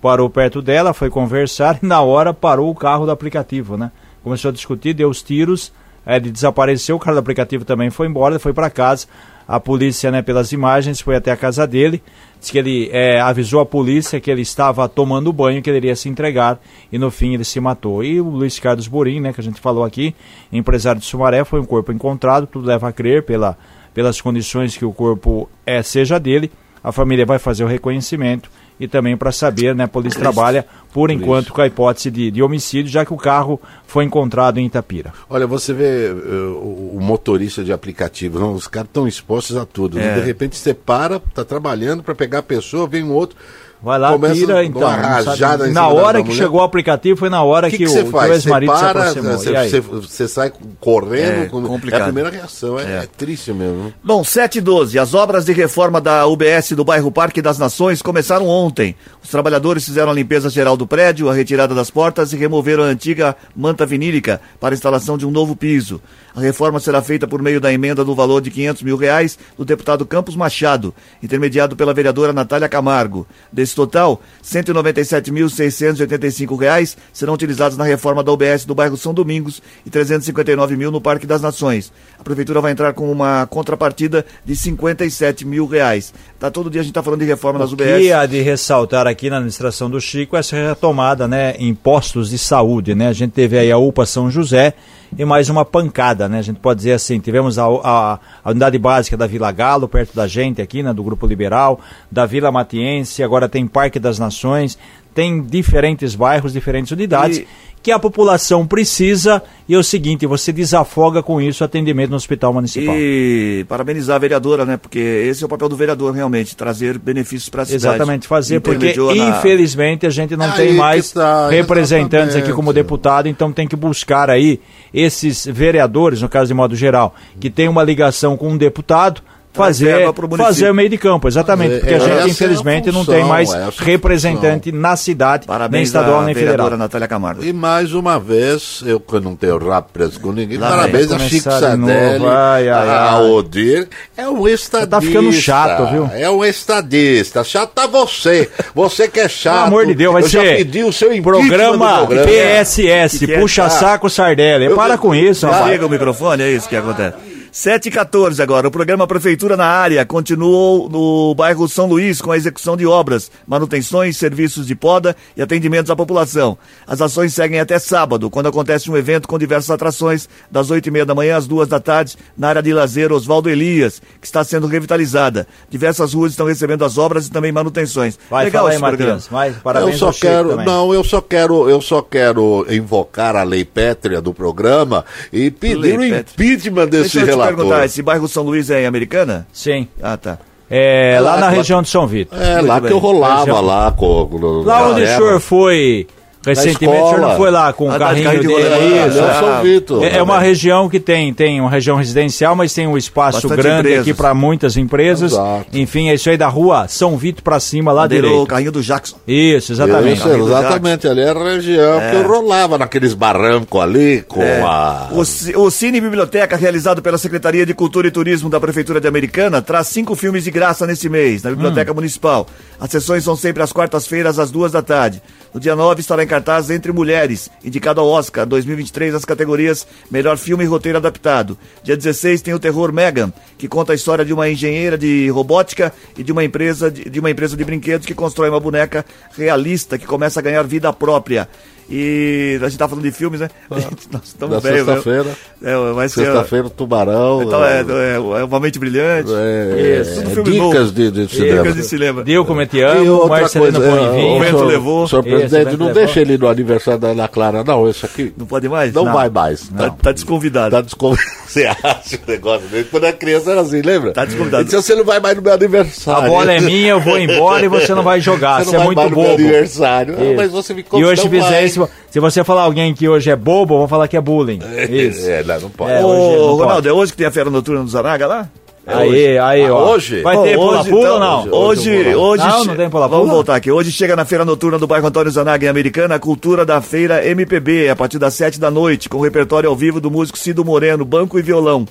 parou 0.01 0.29
perto 0.29 0.61
dela, 0.61 0.93
foi 0.93 1.09
conversar 1.09 1.79
e 1.83 1.85
na 1.85 1.99
hora 1.99 2.33
parou 2.33 2.69
o 2.69 2.75
carro 2.75 3.05
do 3.05 3.11
aplicativo, 3.11 3.75
né. 3.75 3.91
Começou 4.23 4.47
a 4.47 4.53
discutir, 4.53 4.93
deu 4.93 5.09
os 5.09 5.21
tiros, 5.21 5.73
é, 6.05 6.15
ele 6.15 6.31
desapareceu, 6.31 6.95
o 6.95 6.99
cara 6.99 7.15
do 7.15 7.19
aplicativo 7.19 7.65
também 7.65 7.89
foi 7.89 8.07
embora, 8.07 8.39
foi 8.39 8.53
para 8.53 8.69
casa. 8.69 9.07
A 9.45 9.59
polícia, 9.59 10.09
né, 10.09 10.21
pelas 10.21 10.53
imagens, 10.53 11.01
foi 11.01 11.17
até 11.17 11.31
a 11.31 11.37
casa 11.37 11.67
dele. 11.67 12.01
Diz 12.39 12.51
que 12.51 12.57
ele 12.57 12.89
é, 12.93 13.19
avisou 13.19 13.59
a 13.59 13.65
polícia 13.65 14.19
que 14.19 14.31
ele 14.31 14.41
estava 14.41 14.87
tomando 14.87 15.33
banho, 15.33 15.61
que 15.61 15.69
ele 15.69 15.77
iria 15.77 15.95
se 15.95 16.07
entregar 16.07 16.59
e 16.91 16.97
no 16.97 17.11
fim 17.11 17.33
ele 17.33 17.43
se 17.43 17.59
matou. 17.59 18.03
E 18.03 18.21
o 18.21 18.29
Luiz 18.29 18.57
Carlos 18.59 18.87
Borim, 18.87 19.19
né, 19.19 19.33
que 19.33 19.41
a 19.41 19.43
gente 19.43 19.59
falou 19.59 19.83
aqui, 19.83 20.15
empresário 20.51 21.01
de 21.01 21.05
Sumaré, 21.05 21.43
foi 21.43 21.59
um 21.59 21.65
corpo 21.65 21.91
encontrado, 21.91 22.47
tudo 22.47 22.65
leva 22.65 22.87
a 22.87 22.93
crer 22.93 23.23
pela, 23.23 23.57
pelas 23.93 24.21
condições 24.21 24.77
que 24.77 24.85
o 24.85 24.93
corpo 24.93 25.49
é, 25.65 25.83
seja 25.83 26.17
dele. 26.17 26.49
A 26.81 26.93
família 26.93 27.25
vai 27.25 27.39
fazer 27.39 27.65
o 27.65 27.67
reconhecimento 27.67 28.49
e 28.79 28.87
também 28.87 29.17
para 29.17 29.31
saber, 29.31 29.75
né, 29.75 29.83
a 29.83 29.87
polícia 29.87 30.19
trabalha 30.19 30.65
por 30.93 31.11
enquanto 31.11 31.53
com 31.53 31.61
a 31.61 31.67
hipótese 31.67 32.09
de, 32.09 32.31
de 32.31 32.41
homicídio, 32.41 32.91
já 32.91 33.05
que 33.05 33.13
o 33.13 33.17
carro 33.17 33.59
foi 33.85 34.05
encontrado 34.05 34.59
em 34.59 34.65
Itapira. 34.65 35.13
Olha, 35.29 35.45
você 35.45 35.73
vê 35.73 36.07
eh, 36.07 36.11
o, 36.13 36.97
motorista 36.99 37.63
de 37.63 37.73
aplicativo, 37.73 38.39
não, 38.39 38.53
os 38.53 38.67
caras 38.67 38.89
estão 38.89 39.07
expostos 39.07 39.57
a 39.57 39.65
tudo. 39.65 39.97
né? 39.97 40.17
É. 40.17 40.19
De 40.19 40.25
repente 40.25 40.55
você 40.55 40.73
para, 40.73 41.19
tá 41.19 41.43
trabalhando 41.43 42.01
para 42.01 42.15
pegar 42.15 42.39
a 42.39 42.43
pessoa, 42.43 42.87
vem 42.87 43.03
um 43.03 43.11
outro. 43.11 43.37
Vai 43.81 43.97
lá, 43.97 44.11
Começa 44.11 44.33
tira, 44.35 44.63
então. 44.65 44.81
rajada 44.89 45.67
na 45.69 45.87
hora 45.87 46.17
da 46.17 46.23
que 46.23 46.29
mulher. 46.31 46.43
chegou 46.43 46.59
o 46.59 46.63
aplicativo, 46.63 47.17
foi 47.17 47.29
na 47.29 47.41
hora 47.43 47.69
que, 47.69 47.77
que, 47.77 47.85
que 47.85 47.89
o 47.89 48.11
teu 48.11 48.33
ex-marido 48.33 48.73
se 48.75 48.79
para, 48.81 48.99
aproximou. 49.09 49.37
você, 49.37 49.55
aí? 49.55 49.69
você- 49.69 49.79
você 49.79 50.27
sai 50.27 50.51
correndo. 50.81 51.43
É, 51.43 51.45
com- 51.45 51.63
complicado. 51.63 51.99
é 51.99 52.03
a 52.03 52.05
primeira 52.07 52.29
reação. 52.29 52.77
É, 52.77 52.83
É. 52.83 53.03
é 53.03 53.07
triste 53.17 53.53
mesmo. 53.53 53.93
Bom, 54.03 54.21
7 54.21 54.57
e 54.57 54.61
12. 54.61 54.99
As 54.99 55.13
obras 55.13 55.45
de 55.45 55.53
reforma 55.53 56.01
da 56.01 56.27
UBS 56.27 56.73
do 56.75 56.83
bairro 56.83 57.09
Parque 57.09 57.41
das 57.41 57.57
Nações 57.57 58.01
começaram 58.01 58.47
ontem. 58.47 58.95
Os 59.29 59.31
trabalhadores 59.31 59.85
fizeram 59.85 60.09
a 60.09 60.13
limpeza 60.15 60.49
geral 60.49 60.75
do 60.75 60.87
prédio, 60.87 61.29
a 61.29 61.33
retirada 61.35 61.75
das 61.75 61.91
portas 61.91 62.33
e 62.33 62.35
removeram 62.35 62.81
a 62.81 62.87
antiga 62.87 63.35
manta 63.55 63.85
vinílica 63.85 64.41
para 64.59 64.73
a 64.73 64.75
instalação 64.75 65.19
de 65.19 65.25
um 65.27 65.29
novo 65.29 65.55
piso. 65.55 66.01
A 66.35 66.41
reforma 66.41 66.79
será 66.79 66.99
feita 66.99 67.27
por 67.27 67.39
meio 67.39 67.61
da 67.61 67.71
emenda 67.71 68.03
no 68.03 68.15
valor 68.15 68.41
de 68.41 68.49
500 68.49 68.81
mil 68.81 68.97
reais 68.97 69.37
do 69.55 69.63
deputado 69.63 70.03
Campos 70.03 70.35
Machado, 70.35 70.95
intermediado 71.21 71.75
pela 71.75 71.93
vereadora 71.93 72.33
Natália 72.33 72.67
Camargo. 72.67 73.27
Desse 73.51 73.75
total, 73.75 74.19
197.685 74.43 76.59
reais 76.59 76.97
serão 77.13 77.35
utilizados 77.35 77.77
na 77.77 77.83
reforma 77.83 78.23
da 78.23 78.31
UBS 78.31 78.65
do 78.65 78.73
bairro 78.73 78.97
São 78.97 79.13
Domingos 79.13 79.61
e 79.85 79.91
359 79.91 80.75
mil 80.75 80.89
no 80.89 81.01
Parque 81.01 81.27
das 81.27 81.41
Nações. 81.41 81.93
A 82.19 82.23
prefeitura 82.23 82.61
vai 82.61 82.71
entrar 82.71 82.93
com 82.93 83.11
uma 83.11 83.45
contrapartida 83.45 84.25
de 84.43 84.55
57 84.55 85.45
mil 85.45 85.67
reais. 85.67 86.11
Tá, 86.39 86.49
todo 86.49 86.69
dia 86.69 86.81
a 86.81 86.83
gente 86.83 86.91
está 86.91 87.03
falando 87.03 87.19
de 87.19 87.27
reforma 87.27 87.59
nas 87.59 87.71
O 87.71 87.73
UBS. 87.73 88.01
que 88.01 88.11
há 88.11 88.25
de 88.25 88.41
ressaltar 88.41 89.05
aqui 89.05 89.18
na 89.27 89.37
administração 89.37 89.89
do 89.89 89.99
Chico 89.99 90.37
essa 90.37 90.55
retomada, 90.55 91.27
né, 91.27 91.55
em 91.57 91.73
postos 91.73 92.29
de 92.29 92.37
saúde, 92.37 92.93
né? 92.93 93.07
A 93.07 93.13
gente 93.13 93.31
teve 93.31 93.57
aí 93.57 93.71
a 93.71 93.77
UPA 93.79 94.05
São 94.05 94.29
José 94.29 94.75
e 95.17 95.25
mais 95.25 95.49
uma 95.49 95.65
pancada, 95.65 96.27
né? 96.29 96.39
A 96.39 96.41
gente 96.41 96.59
pode 96.59 96.77
dizer 96.79 96.93
assim, 96.93 97.19
tivemos 97.19 97.57
a, 97.57 97.65
a- 97.65 98.19
a 98.43 98.49
unidade 98.51 98.77
básica 98.77 99.15
da 99.17 99.27
Vila 99.27 99.51
Galo, 99.51 99.87
perto 99.87 100.15
da 100.15 100.27
gente 100.27 100.61
aqui, 100.61 100.81
né, 100.83 100.93
do 100.93 101.03
Grupo 101.03 101.25
Liberal, 101.27 101.79
da 102.11 102.25
Vila 102.25 102.51
Matiense, 102.51 103.23
agora 103.23 103.49
tem 103.49 103.67
Parque 103.67 103.99
das 103.99 104.19
Nações, 104.19 104.77
tem 105.13 105.41
diferentes 105.41 106.15
bairros, 106.15 106.53
diferentes 106.53 106.91
unidades, 106.91 107.39
E- 107.39 107.47
que 107.81 107.91
a 107.93 107.97
população 107.99 108.67
precisa 108.67 109.41
e 109.67 109.73
é 109.73 109.77
o 109.77 109.83
seguinte, 109.83 110.25
você 110.27 110.51
desafoga 110.51 111.23
com 111.23 111.39
isso 111.39 111.63
o 111.63 111.65
atendimento 111.65 112.09
no 112.09 112.17
Hospital 112.17 112.53
Municipal. 112.53 112.93
E 112.93 113.65
parabenizar 113.69 114.17
a 114.17 114.19
vereadora, 114.19 114.65
né? 114.65 114.75
Porque 114.75 114.99
esse 114.99 115.41
é 115.43 115.45
o 115.45 115.49
papel 115.49 115.69
do 115.69 115.77
vereador, 115.77 116.13
realmente, 116.13 116.57
trazer 116.57 116.99
benefícios 116.99 117.47
para 117.47 117.61
a 117.61 117.65
cidade. 117.65 117.85
Exatamente, 117.95 118.27
fazer, 118.27 118.59
porque 118.59 118.93
na- 119.15 119.29
infelizmente 119.29 120.05
a 120.05 120.09
gente 120.09 120.35
não 120.35 120.47
Aí 120.47 120.51
tem 120.57 120.73
mais 120.73 121.13
tá, 121.13 121.47
representantes 121.49 122.35
aqui 122.35 122.51
como 122.51 122.73
deputado, 122.73 123.29
então 123.29 123.49
tem 123.53 123.65
que 123.65 123.77
buscar 123.77 124.29
aí 124.29 124.59
esses 124.99 125.45
vereadores, 125.45 126.21
no 126.21 126.29
caso 126.29 126.47
de 126.47 126.53
modo 126.53 126.75
geral, 126.75 127.15
que 127.39 127.49
tem 127.49 127.67
uma 127.67 127.83
ligação 127.83 128.35
com 128.35 128.49
um 128.49 128.57
deputado, 128.57 129.21
fazer, 129.65 130.13
fazer 130.37 130.69
o 130.71 130.73
meio 130.73 130.89
de 130.89 130.97
campo, 130.97 131.27
exatamente, 131.27 131.69
Fazer- 131.69 131.79
porque 131.81 131.93
a 131.93 131.97
é 131.97 131.99
gente 131.99 132.19
a 132.23 132.27
infelizmente 132.27 132.85
não 132.87 132.99
função, 132.99 133.13
tem 133.15 133.23
mais 133.23 133.53
é 133.53 133.63
a 133.63 133.69
representante 133.77 134.71
na 134.71 134.95
cidade, 134.95 135.41
nem 135.41 135.47
Parabéns 135.47 135.87
estadual 135.87 136.21
à 136.21 136.25
nem 136.25 136.33
vereadora 136.33 136.63
federal. 136.63 136.77
Natália 136.79 137.07
Camargo. 137.07 137.43
E 137.43 137.53
mais 137.53 137.93
uma 137.93 138.19
vez, 138.19 138.81
eu 138.85 138.99
que 138.99 139.19
não 139.19 139.35
tenho 139.35 139.57
rap 139.57 139.85
preso 139.91 140.19
com 140.19 140.31
ninguém, 140.31 140.57
Lá 140.57 140.69
parabéns 140.69 141.11
a 141.11 141.19
Chico 141.19 141.49
Sadelli, 141.51 142.25
ai, 142.25 142.69
ai, 142.69 142.89
a. 142.89 143.19
Odir. 143.19 143.87
É 144.17 144.27
um 144.27 144.47
estadista. 144.47 144.87
tá 144.87 145.01
ficando 145.01 145.31
chato, 145.33 145.85
viu? 145.91 146.09
É 146.13 146.29
um 146.29 146.43
estadista. 146.43 147.43
Chato 147.43 147.71
tá 147.71 147.85
você. 147.87 148.49
Você 148.73 149.07
que 149.07 149.19
é 149.19 149.27
chato. 149.29 149.55
Pelo 149.55 149.65
amor 149.67 149.85
de 149.85 149.93
Deus, 149.95 150.13
vai 150.13 150.23
eu 150.23 150.27
já 150.27 150.41
ser 150.41 150.57
pedi 150.57 150.83
o 150.83 150.91
seu 150.93 151.09
Programa 151.21 152.05
programa. 152.05 152.25
PSS, 152.25 153.19
Que 153.19 153.25
que 153.27 153.33
é? 153.33 153.39
puxa 153.39 153.69
saco 153.69 154.09
Sardelli. 154.09 154.65
Eu- 154.65 154.75
Para 154.75 154.97
com 154.97 155.13
isso, 155.13 155.45
rapaz. 155.45 155.63
Desliga 155.65 155.85
o 155.85 155.89
microfone, 155.89 156.43
é 156.43 156.51
isso 156.51 156.67
que 156.69 156.75
acontece. 156.75 157.15
7 157.51 157.87
e 157.87 157.91
14 157.91 158.41
agora. 158.41 158.67
O 158.67 158.71
programa 158.71 159.07
Prefeitura 159.07 159.57
na 159.57 159.65
Área 159.65 160.05
continuou 160.05 160.89
no 160.89 161.33
bairro 161.35 161.67
São 161.67 161.87
Luís 161.87 162.21
com 162.21 162.31
a 162.31 162.37
execução 162.37 162.77
de 162.77 162.85
obras, 162.85 163.31
manutenções, 163.47 164.17
serviços 164.17 164.67
de 164.67 164.75
poda 164.75 165.15
e 165.35 165.41
atendimentos 165.41 165.89
à 165.89 165.95
população. 165.95 166.57
As 166.85 167.01
ações 167.01 167.33
seguem 167.33 167.59
até 167.59 167.79
sábado, 167.79 168.29
quando 168.29 168.47
acontece 168.47 168.89
um 168.91 168.97
evento 168.97 169.27
com 169.27 169.37
diversas 169.39 169.71
atrações, 169.71 170.29
das 170.51 170.69
8 170.69 170.87
e 170.87 170.91
meia 170.91 171.05
da 171.05 171.15
manhã 171.15 171.37
às 171.37 171.47
duas 171.47 171.67
da 171.67 171.79
tarde, 171.79 172.15
na 172.37 172.49
área 172.49 172.61
de 172.61 172.73
lazer 172.73 173.11
Oswaldo 173.11 173.49
Elias, 173.49 174.01
que 174.21 174.27
está 174.27 174.43
sendo 174.43 174.67
revitalizada. 174.67 175.47
Diversas 175.69 176.13
ruas 176.13 176.31
estão 176.33 176.45
recebendo 176.45 176.85
as 176.85 176.97
obras 176.97 177.27
e 177.27 177.31
também 177.31 177.51
manutenções. 177.51 178.17
Vai, 178.29 178.45
Legal 178.45 178.63
fala 178.71 178.73
aí. 178.73 179.19
Vai, 179.29 179.51
parabéns 179.53 179.93
eu 179.93 179.97
só 179.97 180.11
quero, 180.11 180.49
também. 180.49 180.65
não, 180.65 180.93
eu 180.93 181.03
só 181.03 181.21
quero, 181.21 181.69
eu 181.69 181.81
só 181.81 182.01
quero 182.01 182.65
invocar 182.69 183.35
a 183.35 183.43
lei 183.43 183.65
pétrea 183.65 184.21
do 184.21 184.33
programa 184.33 185.03
e 185.33 185.49
pedir 185.49 185.75
Lei 185.75 185.95
o 185.95 185.99
pétrea. 185.99 186.19
impeachment 186.19 186.87
desse 186.87 187.19
te 187.19 187.38
relator. 187.45 187.57
perguntar, 187.65 187.85
esse 187.85 188.01
bairro 188.01 188.27
São 188.27 188.43
Luís 188.43 188.69
é 188.69 188.83
em 188.83 188.85
Americana? 188.85 189.47
Sim. 189.53 189.87
Ah, 190.01 190.17
tá. 190.17 190.37
É, 190.69 191.13
É 191.15 191.19
lá, 191.19 191.33
lá 191.35 191.39
na 191.41 191.49
região 191.49 191.81
de 191.81 191.89
São 191.89 192.05
Vitor. 192.05 192.39
É 192.39 192.55
Muito 192.55 192.67
lá 192.67 192.79
bem. 192.79 192.87
que 192.89 192.93
eu 192.93 192.99
rolava 192.99 193.39
Região- 193.39 193.61
lá 193.61 193.91
com, 193.91 194.27
com 194.27 194.37
Lá 194.63 194.89
onde 194.89 195.01
o 195.01 195.07
senhor 195.07 195.39
foi 195.39 196.07
recentemente, 196.45 197.01
o 197.03 197.09
senhor 197.15 197.37
foi 197.37 197.51
lá 197.51 197.71
com 197.73 197.87
o 197.87 197.91
Ah, 197.91 197.99
carrinho, 197.99 198.23
carrinho 198.25 198.41
de 198.41 198.47
de 198.47 198.53
rolemã. 198.53 199.07
Isso, 199.07 199.17
Eu 199.17 199.25
Ah, 199.29 199.33
sou 199.39 199.61
Vitor. 199.63 200.03
É, 200.03 200.17
é 200.17 200.23
uma 200.23 200.39
região 200.39 200.89
que 200.89 200.99
tem, 200.99 201.33
tem 201.33 201.59
uma 201.61 201.69
região 201.69 201.97
residencial, 201.97 202.55
mas 202.55 202.73
tem 202.73 202.87
um 202.87 202.97
espaço 202.97 203.47
Bastante 203.47 203.61
grande 203.61 203.79
empresas. 203.79 204.01
aqui 204.01 204.13
para 204.13 204.33
muitas 204.33 204.77
empresas. 204.77 205.31
Exato. 205.33 205.65
Enfim, 205.73 206.09
é 206.09 206.13
isso 206.15 206.29
aí 206.29 206.37
da 206.37 206.47
rua 206.47 206.87
São 206.87 207.17
Vitor 207.17 207.43
para 207.43 207.59
cima, 207.59 207.91
lá 207.91 208.01
Madeiro, 208.03 208.41
o 208.41 208.47
carrinho 208.47 208.71
do 208.71 208.81
Jackson. 208.81 209.17
Isso, 209.27 209.71
exatamente. 209.73 210.17
Isso, 210.19 210.29
exatamente, 210.29 211.07
ali 211.07 211.21
era 211.21 211.39
a 211.39 211.43
região 211.55 211.99
que 212.09 212.15
eu 212.15 212.27
rolava 212.27 212.77
naqueles 212.77 213.13
barrancos 213.13 213.81
ali 213.81 214.23
com 214.27 214.41
É. 214.41 214.61
a. 214.61 215.07
O, 215.11 215.21
o 215.61 215.71
Cine 215.71 215.99
Biblioteca, 216.01 216.55
realizado 216.55 217.01
pela 217.01 217.17
Secretaria 217.17 217.65
de 217.65 217.73
Cultura 217.73 218.07
e 218.07 218.11
Turismo 218.11 218.49
da 218.49 218.59
Prefeitura 218.59 218.99
de 219.01 219.07
Americana, 219.07 219.61
traz 219.61 219.87
cinco 219.87 220.15
filmes 220.15 220.43
de 220.43 220.51
graça 220.51 220.87
nesse 220.87 221.09
mês, 221.09 221.43
na 221.43 221.49
Biblioteca 221.49 221.93
Municipal. 221.93 222.47
As 222.79 222.89
sessões 222.89 223.23
são 223.23 223.35
sempre 223.35 223.61
às 223.61 223.71
quartas-feiras, 223.73 224.39
às 224.39 224.49
duas 224.51 224.71
da 224.71 224.81
tarde. 224.81 225.21
No 225.51 225.59
dia 225.59 225.75
9 225.75 225.99
estará 225.99 226.23
em 226.23 226.27
cartaz 226.27 226.69
Entre 226.69 226.91
Mulheres, 226.91 227.49
indicado 227.65 227.99
ao 227.99 228.07
Oscar 228.07 228.45
2023 228.45 229.13
nas 229.13 229.25
categorias 229.25 229.87
Melhor 230.11 230.37
Filme 230.37 230.63
e 230.63 230.67
Roteiro 230.67 230.99
Adaptado. 230.99 231.57
Dia 231.81 231.97
16 231.97 232.43
tem 232.43 232.53
o 232.53 232.59
Terror 232.59 232.93
Megan, 232.93 233.33
que 233.57 233.67
conta 233.67 233.91
a 233.91 233.95
história 233.95 234.23
de 234.23 234.31
uma 234.31 234.47
engenheira 234.47 234.95
de 234.95 235.27
robótica 235.29 235.91
e 236.15 236.23
de 236.23 236.31
uma 236.31 236.43
empresa 236.43 236.91
de, 236.91 237.09
de 237.09 237.19
uma 237.19 237.31
empresa 237.31 237.57
de 237.57 237.63
brinquedos 237.63 238.05
que 238.05 238.13
constrói 238.13 238.49
uma 238.49 238.59
boneca 238.59 239.03
realista 239.35 239.97
que 239.97 240.05
começa 240.05 240.39
a 240.39 240.43
ganhar 240.43 240.63
vida 240.67 240.93
própria. 240.93 241.49
E 241.91 242.59
a 242.61 242.69
gente 242.69 242.77
tá 242.77 242.87
falando 242.87 243.03
de 243.03 243.11
filmes, 243.11 243.39
né? 243.39 243.49
Nós 243.69 243.79
estamos 244.23 244.55
Na 244.55 244.59
velho, 244.59 244.85
velho. 244.85 245.01
sexta-feira. 245.01 245.29
É, 245.63 245.93
vai 245.93 246.07
ser. 246.07 246.25
Sexta-feira, 246.25 246.67
o 246.67 246.69
Tubarão. 246.69 247.41
Então, 247.43 247.63
é, 247.65 247.79
é, 247.81 248.15
é 248.15 248.43
uma 248.43 248.59
mente 248.59 248.77
brilhante. 248.77 249.29
é, 249.33 250.01
Isso, 250.01 250.21
tudo 250.21 250.29
é, 250.29 250.33
filme 250.35 250.51
dicas 250.51 250.79
novo. 250.81 250.91
de, 250.91 251.11
de 251.11 251.27
cinema. 251.35 251.57
Dicas 251.63 251.75
de 251.75 251.83
cinema. 251.83 252.23
Deu 252.23 252.45
como 252.45 252.61
é 252.61 252.65
te 252.65 252.81
amo, 252.81 253.27
Marcelino 253.27 253.83
é, 253.83 254.11
Vinho. 254.15 254.35
o 254.35 254.39
vento 254.39 254.63
levou. 254.65 255.07
Senhor 255.07 255.23
presidente, 255.23 255.77
não 255.77 255.91
deixa 255.91 256.19
ele 256.21 256.37
no 256.37 256.47
aniversário 256.47 256.99
da 256.99 257.07
Ana 257.09 257.27
Clara, 257.27 257.63
não. 257.63 257.89
Isso 257.89 258.05
aqui 258.05 258.31
Não 258.37 258.45
pode 258.45 258.69
mais? 258.69 258.93
não, 258.93 259.05
Não. 259.05 259.13
vai 259.13 259.29
mais. 259.29 259.67
Tá, 259.69 259.87
Não. 259.87 259.89
tá 259.95 260.11
desconvidado. 260.11 260.71
Tá 260.75 260.81
desconvidado. 260.81 261.27
Você 261.49 261.65
acha 261.65 262.15
o 262.27 262.29
negócio 262.31 262.67
dele? 262.67 262.87
Quando 262.91 263.05
era 263.05 263.13
criança 263.17 263.49
era 263.51 263.61
assim, 263.61 263.81
lembra? 263.81 264.11
Tá 264.13 264.23
desconvidado. 264.25 264.61
Ele 264.61 264.69
disse, 264.69 264.83
você 264.83 264.93
não 264.93 265.03
vai 265.03 265.19
mais 265.19 265.35
no 265.35 265.41
meu 265.41 265.51
A 265.51 265.55
aniversário. 265.55 266.29
bola 266.29 266.53
é 266.53 266.59
minha, 266.61 266.89
eu 266.91 266.99
vou 266.99 267.17
embora 267.19 267.65
e 267.65 267.67
você 267.67 267.95
não 267.95 268.03
vai 268.03 268.21
jogar. 268.21 268.59
Você 268.63 268.69
Você, 268.69 268.77
não 268.77 268.83
é 268.83 268.85
vai 268.85 268.85
muito 268.85 268.97
mais 268.99 269.09
no 269.11 269.17
meu 269.17 269.25
bobo. 269.31 269.41
aniversário. 269.41 270.15
Ah, 270.19 270.33
mas 270.37 270.51
você 270.51 270.75
ficou 270.75 270.99
E 270.99 271.05
hoje, 271.05 271.27
fizer 271.27 271.65
isso, 271.65 271.78
se 272.09 272.19
você 272.19 272.43
falar 272.43 272.63
alguém 272.63 272.93
que 272.93 273.07
hoje 273.07 273.29
é 273.29 273.35
bobo, 273.35 273.75
eu 273.75 273.79
vou 273.79 273.87
falar 273.87 274.07
que 274.07 274.17
é 274.17 274.21
bullying. 274.21 274.59
Isso. 274.89 275.29
É, 275.29 275.43
não, 275.43 275.69
pode. 275.69 275.91
É, 275.91 276.03
Ô, 276.03 276.07
hoje 276.07 276.37
não 276.37 276.47
pode. 276.47 276.61
Ronaldo, 276.61 276.89
é 276.89 276.93
hoje 276.93 277.11
que 277.11 277.17
tem 277.17 277.27
a 277.27 277.31
Feira 277.31 277.49
Noturna 277.49 277.83
do 277.83 277.89
Zanaga 277.89 278.27
lá? 278.27 278.49
Aí, 278.87 279.37
aí, 279.37 279.65
Ah, 279.65 279.73
ó. 279.75 279.91
hoje? 279.93 280.21
Vai 280.23 280.35
ter 280.41 280.57
hoje, 280.57 280.89
pula-pula 280.89 280.99
então, 281.01 281.13
ou 281.13 281.19
não? 281.19 281.39
hoje- 281.59 281.89
Hoje, 281.91 282.15
hoje, 282.15 282.43
Não, 282.47 282.65
não 282.65 282.75
tem 282.75 282.89
pula-pula? 282.89 283.19
Vamos 283.19 283.31
voltar 283.35 283.55
aqui. 283.55 283.69
Hoje 283.69 283.91
chega 283.91 284.15
na 284.15 284.25
Feira 284.25 284.43
Noturna 284.43 284.79
do 284.79 284.87
bairro 284.87 285.05
Antônio 285.05 285.31
Zanaga, 285.31 285.63
em 285.63 285.69
Americana, 285.69 286.15
a 286.15 286.19
cultura 286.19 286.65
da 286.65 286.81
feira 286.81 287.23
MPB, 287.23 287.87
a 287.89 287.95
partir 287.95 288.17
das 288.17 288.33
7 288.33 288.59
da 288.59 288.71
noite, 288.71 289.07
com 289.07 289.17
o 289.19 289.21
repertório 289.21 289.69
ao 289.69 289.75
vivo 289.75 290.01
do 290.01 290.09
músico 290.09 290.39
Cido 290.39 290.65
Moreno, 290.65 291.05
banco 291.05 291.37
e 291.37 291.41
violão. 291.43 291.85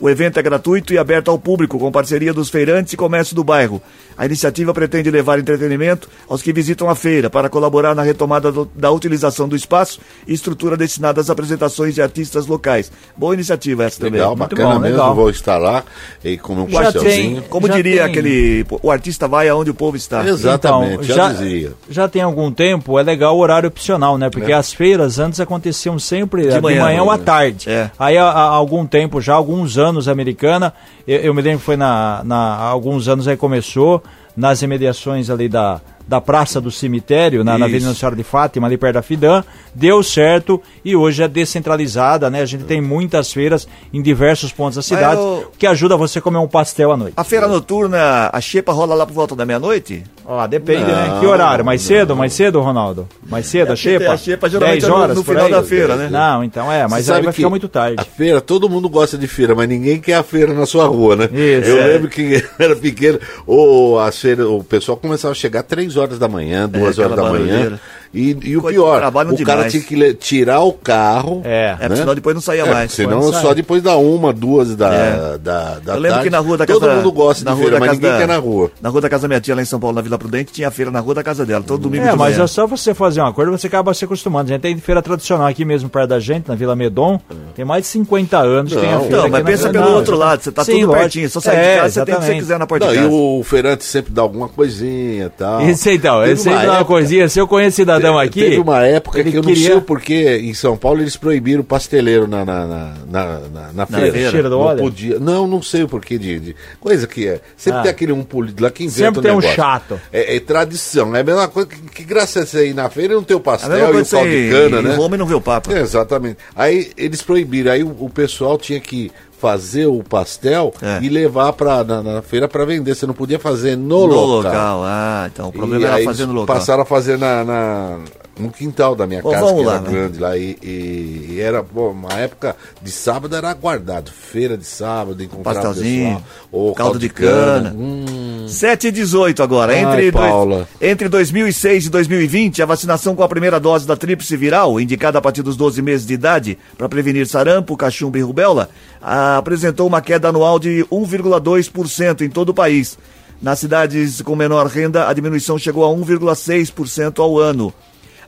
O 0.00 0.08
evento 0.08 0.38
é 0.38 0.42
gratuito 0.42 0.94
e 0.94 0.98
aberto 0.98 1.30
ao 1.30 1.38
público, 1.38 1.78
com 1.78 1.92
parceria 1.92 2.32
dos 2.32 2.48
feirantes 2.48 2.92
e 2.92 2.96
comércio 2.96 3.36
do 3.36 3.44
bairro. 3.44 3.82
A 4.16 4.24
iniciativa 4.26 4.72
pretende 4.72 5.10
levar 5.10 5.38
entretenimento 5.38 6.08
aos 6.28 6.40
que 6.42 6.52
visitam 6.52 6.88
a 6.88 6.94
feira, 6.94 7.28
para 7.28 7.48
colaborar 7.48 7.94
na 7.94 8.02
retomada 8.02 8.50
do- 8.50 8.70
da 8.74 8.90
utilização 8.90 9.48
do 9.48 9.54
espaço 9.56 10.00
e 10.26 10.32
estrutura 10.32 10.76
destinada 10.76 11.20
às 11.20 11.28
apresentações 11.28 11.94
de 11.94 12.02
artistas 12.02 12.46
locais. 12.46 12.90
Boa 13.16 13.34
iniciativa 13.34 13.84
essa 13.84 13.98
também. 13.98 14.12
Legal, 14.20 14.36
Muito 14.36 14.50
bacana 14.56 14.74
bom, 14.74 14.80
mesmo. 14.80 14.96
legal. 14.96 15.14
Vou 15.14 15.30
estar 15.30 15.58
lá 15.58 15.84
e 16.24 16.36
comer 16.38 16.62
um 16.62 16.68
Já 16.70 16.82
pastelzinho. 16.84 17.40
tem. 17.42 17.50
Como 17.50 17.66
Já 17.66 17.74
diria 17.74 18.02
tem. 18.02 18.10
aquele. 18.10 18.66
O 18.82 18.90
artista 18.90 19.28
vai 19.28 19.48
aonde 19.48 19.70
o 19.70 19.74
povo 19.74 19.96
está. 19.96 20.26
Exatamente, 20.26 20.92
Então, 20.94 21.04
já, 21.04 21.14
já, 21.14 21.32
dizia. 21.32 21.72
já 21.90 22.08
tem 22.08 22.22
algum 22.22 22.50
tempo, 22.52 22.98
é 22.98 23.02
legal 23.02 23.36
o 23.36 23.40
horário 23.40 23.68
opcional, 23.68 24.16
né? 24.16 24.30
Porque 24.30 24.52
as 24.52 24.72
feiras 24.72 25.18
antes 25.18 25.40
aconteciam 25.40 25.98
sempre 25.98 26.48
de 26.48 26.60
manhã, 26.60 26.82
manhã, 26.84 27.02
ou 27.02 27.10
à 27.10 27.16
né? 27.18 27.24
tarde. 27.24 27.68
É. 27.70 27.90
Aí 27.98 28.16
há, 28.16 28.24
há 28.24 28.42
algum 28.42 28.86
tempo, 28.86 29.20
já 29.20 29.34
alguns 29.34 29.76
anos, 29.78 29.89
a 29.98 30.12
americana, 30.12 30.72
eu, 31.06 31.18
eu 31.20 31.34
me 31.34 31.42
lembro 31.42 31.58
que 31.58 31.64
foi 31.64 31.76
na, 31.76 32.22
na, 32.24 32.36
há 32.36 32.66
alguns 32.66 33.08
anos 33.08 33.26
aí 33.26 33.36
começou, 33.36 34.02
nas 34.36 34.62
imediações 34.62 35.28
ali 35.30 35.48
da, 35.48 35.80
da 36.10 36.20
Praça 36.20 36.60
do 36.60 36.72
Cemitério, 36.72 37.44
na, 37.44 37.56
na. 37.56 37.66
Avenida 37.66 37.86
Nossa 37.86 38.00
Senhora 38.00 38.16
de 38.16 38.24
Fátima, 38.24 38.66
ali 38.66 38.76
perto 38.76 38.94
da 38.94 39.02
Fidã, 39.02 39.44
deu 39.72 40.02
certo 40.02 40.60
e 40.84 40.96
hoje 40.96 41.22
é 41.22 41.28
descentralizada, 41.28 42.28
né? 42.28 42.40
A 42.40 42.44
gente 42.46 42.64
tem 42.64 42.80
muitas 42.80 43.32
feiras 43.32 43.68
em 43.92 44.02
diversos 44.02 44.50
pontos 44.50 44.74
da 44.74 44.82
cidade, 44.82 45.20
eu- 45.20 45.52
que 45.56 45.68
ajuda 45.68 45.96
você 45.96 46.18
a 46.18 46.22
comer 46.22 46.38
um 46.38 46.48
pastel 46.48 46.90
à 46.90 46.96
noite. 46.96 47.14
A 47.16 47.22
feira 47.22 47.46
noturna, 47.46 48.28
a 48.32 48.40
xepa 48.40 48.72
rola 48.72 48.92
lá 48.96 49.06
por 49.06 49.12
volta 49.12 49.36
da 49.36 49.46
meia-noite? 49.46 50.02
Ó, 50.24 50.44
depende, 50.48 50.82
né? 50.84 51.08
Não, 51.10 51.20
Que 51.20 51.26
horário? 51.26 51.64
Mais 51.64 51.80
cedo? 51.82 52.16
Mais 52.16 52.32
cedo, 52.32 52.60
Ronaldo? 52.60 53.08
Mais 53.28 53.46
cedo, 53.46 53.72
a 53.72 53.76
xepa? 53.76 54.12
A 54.12 54.16
xepa 54.16 54.48
geralmente 54.48 54.80
10 54.80 54.84
é 54.84 54.88
no- 54.88 54.94
horas 54.96 55.16
no 55.16 55.22
por 55.24 55.30
final 55.32 55.46
aí? 55.46 55.52
da 55.52 55.62
feira, 55.62 55.94
né? 55.96 56.08
Não, 56.10 56.42
então 56.42 56.70
é, 56.72 56.88
mas 56.88 57.08
aí 57.08 57.22
vai 57.22 57.32
ficar 57.32 57.50
muito 57.50 57.68
tarde. 57.68 57.96
A 57.98 58.04
feira, 58.04 58.40
todo 58.40 58.68
mundo 58.68 58.88
gosta 58.88 59.16
de 59.16 59.28
feira, 59.28 59.54
mas 59.54 59.68
ninguém 59.68 60.00
quer 60.00 60.14
a 60.14 60.22
feira 60.24 60.52
na 60.52 60.66
sua 60.66 60.86
rua, 60.86 61.14
né? 61.14 61.24
Isso, 61.32 61.70
Eu 61.70 61.78
é. 61.80 61.86
lembro 61.86 62.08
que 62.08 62.44
era 62.58 62.74
pequeno, 62.74 63.20
o, 63.46 63.96
a 63.98 64.10
feira, 64.10 64.48
o 64.48 64.64
pessoal 64.64 64.96
começava 64.96 65.32
a 65.32 65.34
chegar 65.34 65.62
três 65.62 65.96
horas 65.96 65.99
da 66.18 66.28
manhã, 66.28 66.68
duas 66.68 66.98
É, 66.98 67.02
horas 67.04 67.16
da 67.16 67.30
manhã. 67.30 67.78
E, 68.12 68.36
e 68.42 68.56
o 68.56 68.60
Coisa- 68.62 68.76
pior, 68.76 68.96
o 69.30 69.44
cara 69.44 69.68
tinha 69.68 69.82
que 69.82 70.14
tirar 70.14 70.60
o 70.62 70.72
carro. 70.72 71.42
É. 71.44 71.76
É, 71.78 71.86
porque 71.86 71.96
senão 71.96 72.14
depois 72.14 72.34
não 72.34 72.40
saía 72.42 72.62
É, 72.64 72.70
mais. 72.72 72.92
senão 72.92 73.32
só 73.32 73.54
depois 73.54 73.80
da 73.82 73.96
uma, 73.96 74.32
duas 74.32 74.74
da, 74.74 74.92
É. 74.92 75.38
da, 75.38 75.78
da 75.78 75.94
Eu 75.94 76.00
lembro 76.00 76.08
tarde, 76.10 76.24
que 76.24 76.30
na 76.30 76.38
rua 76.40 76.56
da 76.58 76.66
Todo 76.66 76.80
casa 76.80 76.94
mundo 76.96 77.12
gosta 77.12 77.44
na 77.44 77.52
de 77.52 77.56
rua 77.56 77.62
feira, 77.64 77.76
da 77.76 77.80
mas 77.80 77.88
casa 77.90 78.00
ninguém 78.00 78.10
da, 78.12 78.18
quer 78.18 78.28
na 78.32 78.38
rua. 78.40 78.70
Na 78.82 78.88
rua 78.88 79.00
da 79.00 79.08
casa 79.08 79.22
da 79.22 79.28
minha 79.28 79.40
tia, 79.40 79.54
lá 79.54 79.62
em 79.62 79.64
São 79.64 79.78
Paulo, 79.78 79.94
na 79.94 80.02
Vila 80.02 80.18
Prudente, 80.18 80.52
tinha 80.52 80.70
feira 80.72 80.90
na 80.90 80.98
rua 80.98 81.14
da 81.14 81.22
casa 81.22 81.46
dela, 81.46 81.62
todo 81.64 81.82
domingo 81.82 82.04
É, 82.04 82.10
de 82.10 82.16
mas 82.16 82.32
manhã. 82.34 82.44
é 82.44 82.46
só 82.48 82.66
você 82.66 82.92
fazer 82.94 83.20
um 83.20 83.26
acordo, 83.26 83.52
você 83.52 83.68
acaba 83.68 83.94
se 83.94 84.04
acostumando. 84.04 84.50
A 84.50 84.54
gente 84.54 84.62
tem 84.62 84.76
feira 84.78 85.00
tradicional 85.00 85.46
aqui 85.46 85.64
mesmo 85.64 85.88
perto 85.88 86.08
da 86.08 86.18
gente, 86.18 86.48
na 86.48 86.56
Vila 86.56 86.74
Medon, 86.74 87.20
tem 87.54 87.64
mais 87.64 87.82
de 87.84 87.88
50 87.90 88.38
anos, 88.38 88.72
tem 88.72 88.88
a 88.88 88.94
Não, 88.96 89.00
feira 89.02 89.22
Não, 89.22 89.28
mas 89.28 89.44
pensa 89.44 89.70
pelo 89.70 89.84
Não, 89.84 89.94
outro 89.94 90.16
lado, 90.16 90.42
você 90.42 90.50
tá 90.50 90.64
Sim, 90.64 90.72
tudo 90.72 90.86
lógico. 90.88 91.00
pertinho, 91.02 91.30
só 91.30 91.40
sair 91.40 91.56
É, 91.56 91.74
de 91.74 91.80
casa, 91.82 91.92
você 91.94 92.04
tem 92.06 92.14
o 92.14 92.18
que 92.18 92.24
você 92.26 92.34
quiser 92.34 92.58
na 92.58 92.66
porta 92.66 92.86
Não, 92.86 92.92
de 92.92 92.98
e 92.98 93.02
casa. 93.02 93.14
o 93.14 93.42
feirante 93.44 93.84
sempre 93.84 94.12
dá 94.12 94.22
alguma 94.22 94.48
coisinha 94.48 95.26
e 95.26 95.30
tal. 95.30 95.60
Isso 95.62 95.88
então, 95.90 96.18
Teve 96.20 96.32
eu 96.32 96.36
sei 96.36 96.52
uma 96.52 96.70
uma 96.80 96.84
coisinha, 96.84 97.28
se 97.28 97.38
eu 97.38 97.46
conheço 97.46 97.76
cidadão 97.76 97.99
Te- 98.00 98.26
aqui... 98.26 98.40
Teve 98.40 98.58
uma 98.58 98.84
época 98.84 99.22
que 99.22 99.30
eu 99.36 99.42
não 99.42 99.48
queria- 99.48 99.66
sei 99.68 99.76
o 99.76 99.82
porquê, 99.82 100.38
em 100.42 100.54
São 100.54 100.76
Paulo 100.76 101.00
eles 101.00 101.16
proibiram 101.16 101.60
o 101.60 101.64
pasteleiro 101.64 102.26
na, 102.26 102.44
na, 102.44 102.66
na, 102.66 102.94
na, 103.10 103.72
na- 103.74 103.86
feira. 103.86 104.12
feira. 104.12 104.30
Cheiro 104.30 104.48
do 104.50 104.56
não 104.56 104.62
óleo? 104.64 104.78
podia. 104.78 105.18
Não, 105.18 105.46
não 105.46 105.62
sei 105.62 105.82
o 105.82 105.88
porquê 105.88 106.18
de, 106.18 106.38
de- 106.40 106.56
Coisa 106.80 107.06
que 107.06 107.26
é. 107.26 107.40
Sempre 107.56 107.80
Ah. 107.80 107.82
tem 107.82 107.90
aquele 107.90 108.12
um 108.12 108.22
polido 108.22 108.62
lá 108.62 108.70
que 108.70 108.84
inventa 108.84 108.98
Sempre 109.06 109.20
um 109.20 109.22
tem 109.22 109.32
um 109.32 109.36
negócio. 109.36 109.56
chato. 109.56 110.00
É, 110.12 110.36
é 110.36 110.40
tradição. 110.40 111.14
É 111.14 111.20
a 111.20 111.24
mesma 111.24 111.48
coisa 111.48 111.68
que, 111.68 111.76
que 111.80 112.04
graça 112.04 112.40
é 112.40 112.46
você 112.46 112.68
ir 112.68 112.74
na 112.74 112.88
feira 112.90 113.12
e 113.12 113.16
não 113.16 113.22
ter 113.22 113.34
o 113.34 113.40
pastel 113.40 113.94
e 113.94 114.00
o 114.00 114.06
pau 114.06 114.24
de 114.24 114.50
cana, 114.50 114.80
em 114.80 114.82
né? 114.82 114.94
Roma 114.94 115.14
e 115.16 115.18
não 115.18 115.26
vê 115.26 115.34
o 115.34 115.40
Papa. 115.40 115.72
É, 115.72 115.80
exatamente. 115.80 116.38
Aí 116.54 116.90
eles 116.96 117.22
proibiram. 117.22 117.72
Aí 117.72 117.82
o, 117.82 117.94
o 117.98 118.10
pessoal 118.10 118.56
tinha 118.58 118.80
que 118.80 119.10
fazer 119.40 119.86
o 119.86 120.02
pastel 120.04 120.72
É. 120.82 120.98
e 121.02 121.08
levar 121.08 121.52
pra, 121.54 121.82
na, 121.82 122.02
na 122.02 122.22
feira 122.22 122.46
para 122.46 122.64
vender. 122.66 122.94
Você 122.94 123.06
não 123.06 123.14
podia 123.14 123.38
fazer 123.38 123.76
no, 123.76 124.06
No 124.06 124.06
local. 124.06 124.26
local. 124.28 124.82
Ah, 124.84 125.28
então 125.32 125.48
o 125.48 125.52
problema 125.52 125.82
E 125.82 125.86
era 125.86 126.04
fazer 126.04 126.26
no 126.26 126.32
local. 126.34 126.54
Passaram 126.56 126.82
a 126.82 126.86
fazer 126.86 127.16
na, 127.18 127.42
na- 127.44 127.98
no 128.40 128.50
quintal 128.50 128.94
da 128.96 129.06
minha 129.06 129.22
casa, 129.22 129.54
que 129.54 129.62
lá, 129.62 129.72
era 129.74 129.80
né? 129.82 129.90
grande 129.90 130.18
lá. 130.18 130.36
E, 130.36 130.56
e- 130.62 131.26
e 131.32 131.40
era, 131.40 131.62
bom, 131.62 131.90
uma 131.90 132.12
época 132.14 132.56
de 132.82 132.90
sábado 132.90 133.36
era 133.36 133.50
aguardado. 133.50 134.10
Feira 134.10 134.56
de 134.56 134.64
sábado, 134.64 135.22
encontrar 135.22 135.54
Pastelzinho, 135.54 136.06
pessoal. 136.16 136.22
Ou 136.50 136.74
caldo 136.74 136.98
de 136.98 137.08
cana. 137.08 137.74
Hum, 137.76 138.46
7 138.48 138.88
e 138.88 138.90
18 138.90 139.42
agora. 139.42 139.72
Ai, 139.72 139.80
Entre, 139.84 140.10
dois- 140.10 140.24
Paula. 140.30 140.68
entre 140.80 141.08
2006 141.08 141.86
e 141.86 141.90
2020, 141.90 142.62
a 142.62 142.66
vacinação 142.66 143.14
com 143.14 143.22
a 143.22 143.28
primeira 143.28 143.60
dose 143.60 143.86
da 143.86 143.96
tríplice 143.96 144.36
viral, 144.36 144.80
indicada 144.80 145.18
a 145.18 145.20
partir 145.22 145.42
dos 145.42 145.56
12 145.56 145.80
meses 145.82 146.06
de 146.06 146.14
idade, 146.14 146.58
para 146.76 146.88
prevenir 146.88 147.26
sarampo, 147.26 147.76
cachumba 147.76 148.18
e 148.18 148.22
rubéola, 148.22 148.68
apresentou 149.00 149.86
uma 149.86 150.00
queda 150.00 150.28
anual 150.28 150.58
de 150.58 150.84
1,2% 150.90 152.22
em 152.22 152.30
todo 152.30 152.50
o 152.50 152.54
país. 152.54 152.98
Nas 153.40 153.58
cidades 153.58 154.20
com 154.20 154.36
menor 154.36 154.66
renda, 154.66 155.08
a 155.08 155.12
diminuição 155.14 155.58
chegou 155.58 155.84
a 155.84 155.88
1,6% 155.88 157.20
ao 157.20 157.38
ano. 157.38 157.72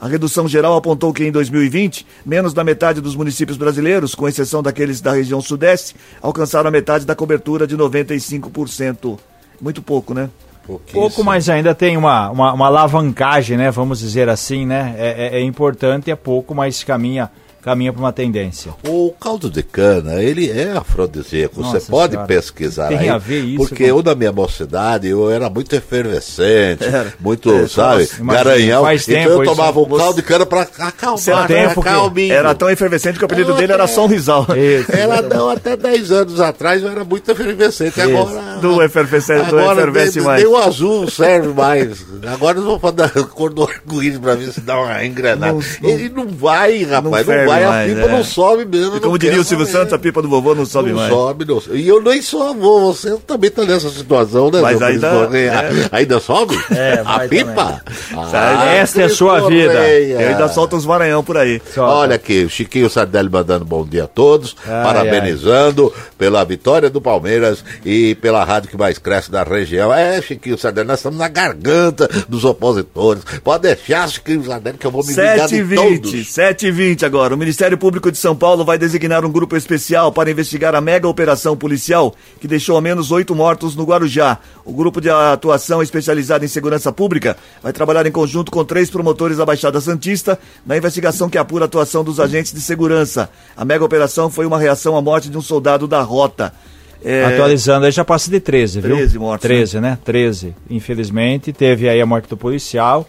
A 0.03 0.09
redução 0.09 0.49
geral 0.49 0.75
apontou 0.77 1.13
que 1.13 1.23
em 1.23 1.31
2020, 1.31 2.05
menos 2.27 2.53
da 2.53 2.65
metade 2.65 3.01
dos 3.01 3.15
municípios 3.15 3.57
brasileiros, 3.57 4.17
com 4.17 4.27
exceção 4.27 4.61
daqueles 4.61 5.01
da 5.01 5.13
região 5.13 5.41
sudeste, 5.41 5.95
alcançaram 6.21 6.67
a 6.67 6.73
metade 6.73 7.07
da 7.07 7.15
cobertura 7.15 7.69
de 7.69 7.77
95%. 7.77 9.17
Muito 9.61 9.81
pouco, 9.81 10.13
né? 10.13 10.29
pouquíssimo. 10.67 11.01
Pouco, 11.01 11.23
mas 11.23 11.49
ainda 11.49 11.73
tem 11.73 11.97
uma, 11.97 12.31
uma, 12.31 12.53
uma 12.53 12.67
alavancagem, 12.67 13.57
né? 13.57 13.71
Vamos 13.71 14.01
dizer 14.01 14.29
assim, 14.29 14.67
né? 14.67 14.93
É, 14.99 15.37
é- 15.37 15.39
é 15.39 15.43
importante, 15.43 16.11
é 16.11 16.17
pouco, 16.17 16.53
mas 16.53 16.83
caminha, 16.83 17.31
caminha 17.63 17.93
para 17.93 18.03
uma 18.03 18.13
tendência. 18.13 18.73
O 18.87 19.13
caldo 19.21 19.49
de 19.49 19.63
cana, 19.63 20.23
ele 20.23 20.51
é 20.51 20.73
afrodisíaco. 20.73 21.61
Nossa 21.61 21.79
Você 21.81 21.91
pode 21.91 22.13
Senhora. 22.13 22.27
pesquisar 22.29 22.89
Tem 22.89 22.99
aí. 22.99 23.09
a 23.09 23.19
ver 23.19 23.41
isso 23.45 23.59
porque 23.59 23.85
com- 23.85 23.91
eu, 23.99 24.03
na 24.03 24.15
minha 24.15 24.33
mocidade, 24.33 25.09
eu 25.09 25.31
era 25.31 25.49
muito 25.49 25.75
efervescente, 25.75 26.85
Era. 26.85 27.13
muito, 27.21 27.51
É, 27.53 27.69
sabe, 27.69 28.09
imagina, 28.19 28.45
garanhão. 28.45 28.83
faz 28.83 29.09
então 29.09 29.15
tempo 29.23 29.31
eu 29.31 29.43
isso. 29.45 29.53
tomava 29.55 29.81
o 29.81 29.87
Você- 29.87 30.03
caldo 30.03 30.17
de 30.17 30.23
cana 30.23 30.47
pra 30.47 30.63
acalmar, 30.79 31.19
Seu 31.19 31.37
tempo. 31.47 31.83
Era 32.31 32.55
tão 32.55 32.69
efervescente 32.69 33.17
que 33.19 33.25
o 33.25 33.27
apelido 33.27 33.53
Ah, 33.53 33.57
dele 33.57 33.73
era 33.73 33.85
é. 33.85 33.87
Isso. 33.87 34.93
Ela 34.93 35.23
não, 35.23 35.49
até 35.51 35.77
10 35.77 36.11
anos 36.11 36.41
atrás 36.41 36.83
eu 36.83 36.89
era 36.91 37.05
muito 37.05 37.31
efervescente. 37.31 38.01
Agora. 38.01 38.59
Do 38.61 38.83
efervescente, 38.83 39.49
do 39.49 39.59
agora 39.59 39.81
efervesce 39.81 40.17
nem, 40.19 40.27
mais. 40.27 40.43
nem 40.43 40.53
o 40.53 40.57
azul 40.57 41.09
serve 41.11 41.49
mais. 41.49 42.05
Agora 42.33 42.59
eu 42.59 42.65
vou 42.65 42.79
fazer 42.79 43.03
a 43.19 43.23
cor 43.25 43.53
do 43.53 43.63
arco-íris 43.65 44.19
pra 44.19 44.35
ver 44.35 44.53
se 44.53 44.61
dá 44.61 44.81
uma 44.81 45.05
engrenada. 45.05 45.53
Não- 45.53 45.61
não- 45.83 45.91
Ele 45.91 46.09
não 46.09 46.29
vai, 46.29 46.83
rapaz. 46.85 47.05
Não, 47.05 47.25
ferve 47.25 47.47
vai, 47.47 47.52
mais, 47.61 47.91
a 47.93 47.95
pipa 47.95 48.07
é. 48.09 48.13
não 48.13 48.25
sobe 48.25 48.65
mesmo. 48.65 48.97
E 48.97 49.01
como 49.01 49.19
diria 49.19 49.41
o 49.41 49.45
Silvio. 49.45 49.67
Santos, 49.67 49.93
a 49.93 49.99
pipa 49.99 50.21
do 50.23 50.29
vovô 50.29 50.55
não 50.55 50.67
sobe 50.67 50.91
não 50.91 50.97
mais. 50.97 51.13
sobe, 51.13 51.45
não 51.45 51.61
sobe. 51.61 51.79
E 51.79 51.89
eu 51.89 52.01
nem 52.03 52.21
sou 52.23 52.43
avô, 52.51 52.93
você 52.93 53.17
também 53.27 53.51
tá 53.51 53.65
nessa 53.65 53.89
situação, 53.91 54.51
né? 54.51 54.61
Mas 54.61 54.81
ainda- 54.83 55.29
é. 55.37 55.89
Ainda 55.93 56.21
sobe? 56.21 56.59
É, 56.71 57.03
a 57.05 57.21
pipa? 57.29 57.83
Esta 58.75 59.03
é 59.03 59.05
a 59.05 59.09
sua 59.09 59.49
vida. 59.49 59.89
Eu 59.89 60.29
ainda 60.29 60.49
solta 60.49 60.77
uns 60.77 60.85
varanhão 60.85 61.23
por 61.23 61.37
aí. 61.37 61.61
Solta. 61.75 61.93
Olha 61.95 62.17
aqui, 62.17 62.45
o 62.45 62.51
Chiquinho 62.51 62.89
Sardelli 62.91 63.29
mandando 63.31 63.65
bom 63.65 63.85
dia 63.85 64.05
a 64.05 64.07
todos, 64.07 64.57
Ai, 64.67 64.83
parabenizando 64.85 65.93
pela 66.19 66.45
vitória 66.45 66.91
do 66.91 67.01
Palmeiras 67.01 67.65
e 67.85 68.15
pela 68.17 68.45
rádio 68.45 68.71
que 68.71 68.77
mais 68.77 68.99
cresce 68.99 69.31
da 69.31 69.43
região. 69.43 69.93
É, 69.93 70.21
Chiquinho 70.21 70.59
Sardelli, 70.59 70.89
nós 70.89 70.99
estamos 70.99 71.19
na 71.19 71.29
garganta 71.29 72.09
dos 72.29 72.45
opositores. 72.45 73.23
Pode 73.43 73.63
deixar, 73.63 74.09
Chiquinho 74.09 74.45
Sardelli, 74.45 74.79
que 74.79 74.87
eu 74.87 74.91
vou 74.91 75.03
me 75.05 75.09
vingar 75.13 75.49
7 75.49 75.55
e 75.55 75.57
de 75.59 75.63
20, 75.63 76.01
todos. 76.03 76.33
7 76.33 76.67
e 76.67 76.71
20 76.71 77.05
agora. 77.07 77.35
O 77.43 77.45
Ministério 77.45 77.77
Público 77.77 78.13
de 78.13 78.19
São 78.19 78.37
Paulo 78.37 78.65
vai 78.65 78.79
designar 78.79 79.25
um 79.25 79.33
grupo 79.33 79.57
especial 79.57 80.13
para 80.13 80.31
investigar 80.31 80.77
a 80.77 80.81
mega 80.81 81.09
operação 81.09 81.57
policial 81.57 82.15
que 82.41 82.47
deixou 82.47 82.77
ao 82.77 82.81
menos 82.81 83.11
oito 83.11 83.35
mortos 83.35 83.75
no 83.75 83.83
Guarujá. 83.83 84.39
O 84.65 84.73
grupo 84.73 85.01
de 85.01 85.11
atuação 85.11 85.83
especializado 85.83 86.45
em 86.45 86.49
segurança 86.49 86.93
pública 86.93 87.37
vai 87.61 87.73
trabalhar 87.73 88.07
em 88.07 88.13
conjunto 88.13 88.53
com 88.53 88.65
três 88.65 88.89
promotores 88.91 89.39
da 89.39 89.45
Baixada 89.45 89.81
Santista 89.81 90.39
na 90.65 90.77
investigação 90.77 91.29
que 91.29 91.37
apura 91.37 91.65
a 91.65 91.67
atuação 91.67 92.05
dos 92.05 92.21
agentes 92.21 92.53
de 92.53 92.61
segurança. 92.61 93.29
A 93.57 93.65
mega 93.65 93.85
operação 93.85 94.31
foi 94.31 94.47
uma 94.47 94.61
reação 94.61 94.97
à 94.97 95.03
morte 95.03 95.29
de 95.29 95.37
um 95.37 95.43
soldado 95.43 95.89
da 95.89 96.01
rota. 96.01 96.55
É, 97.05 97.25
Atualizando, 97.25 97.87
aí 97.87 97.91
já 97.91 98.05
passa 98.05 98.31
de 98.31 98.39
13, 98.39 98.81
viu? 98.81 98.95
13 98.95 99.19
mortos, 99.19 99.43
13, 99.49 99.81
né? 99.81 99.99
13. 100.05 100.55
Infelizmente, 100.71 101.53
teve 101.53 101.89
aí 101.89 102.01
a 102.01 102.07
morte 102.07 102.29
do 102.29 102.37
policial. 102.37 103.05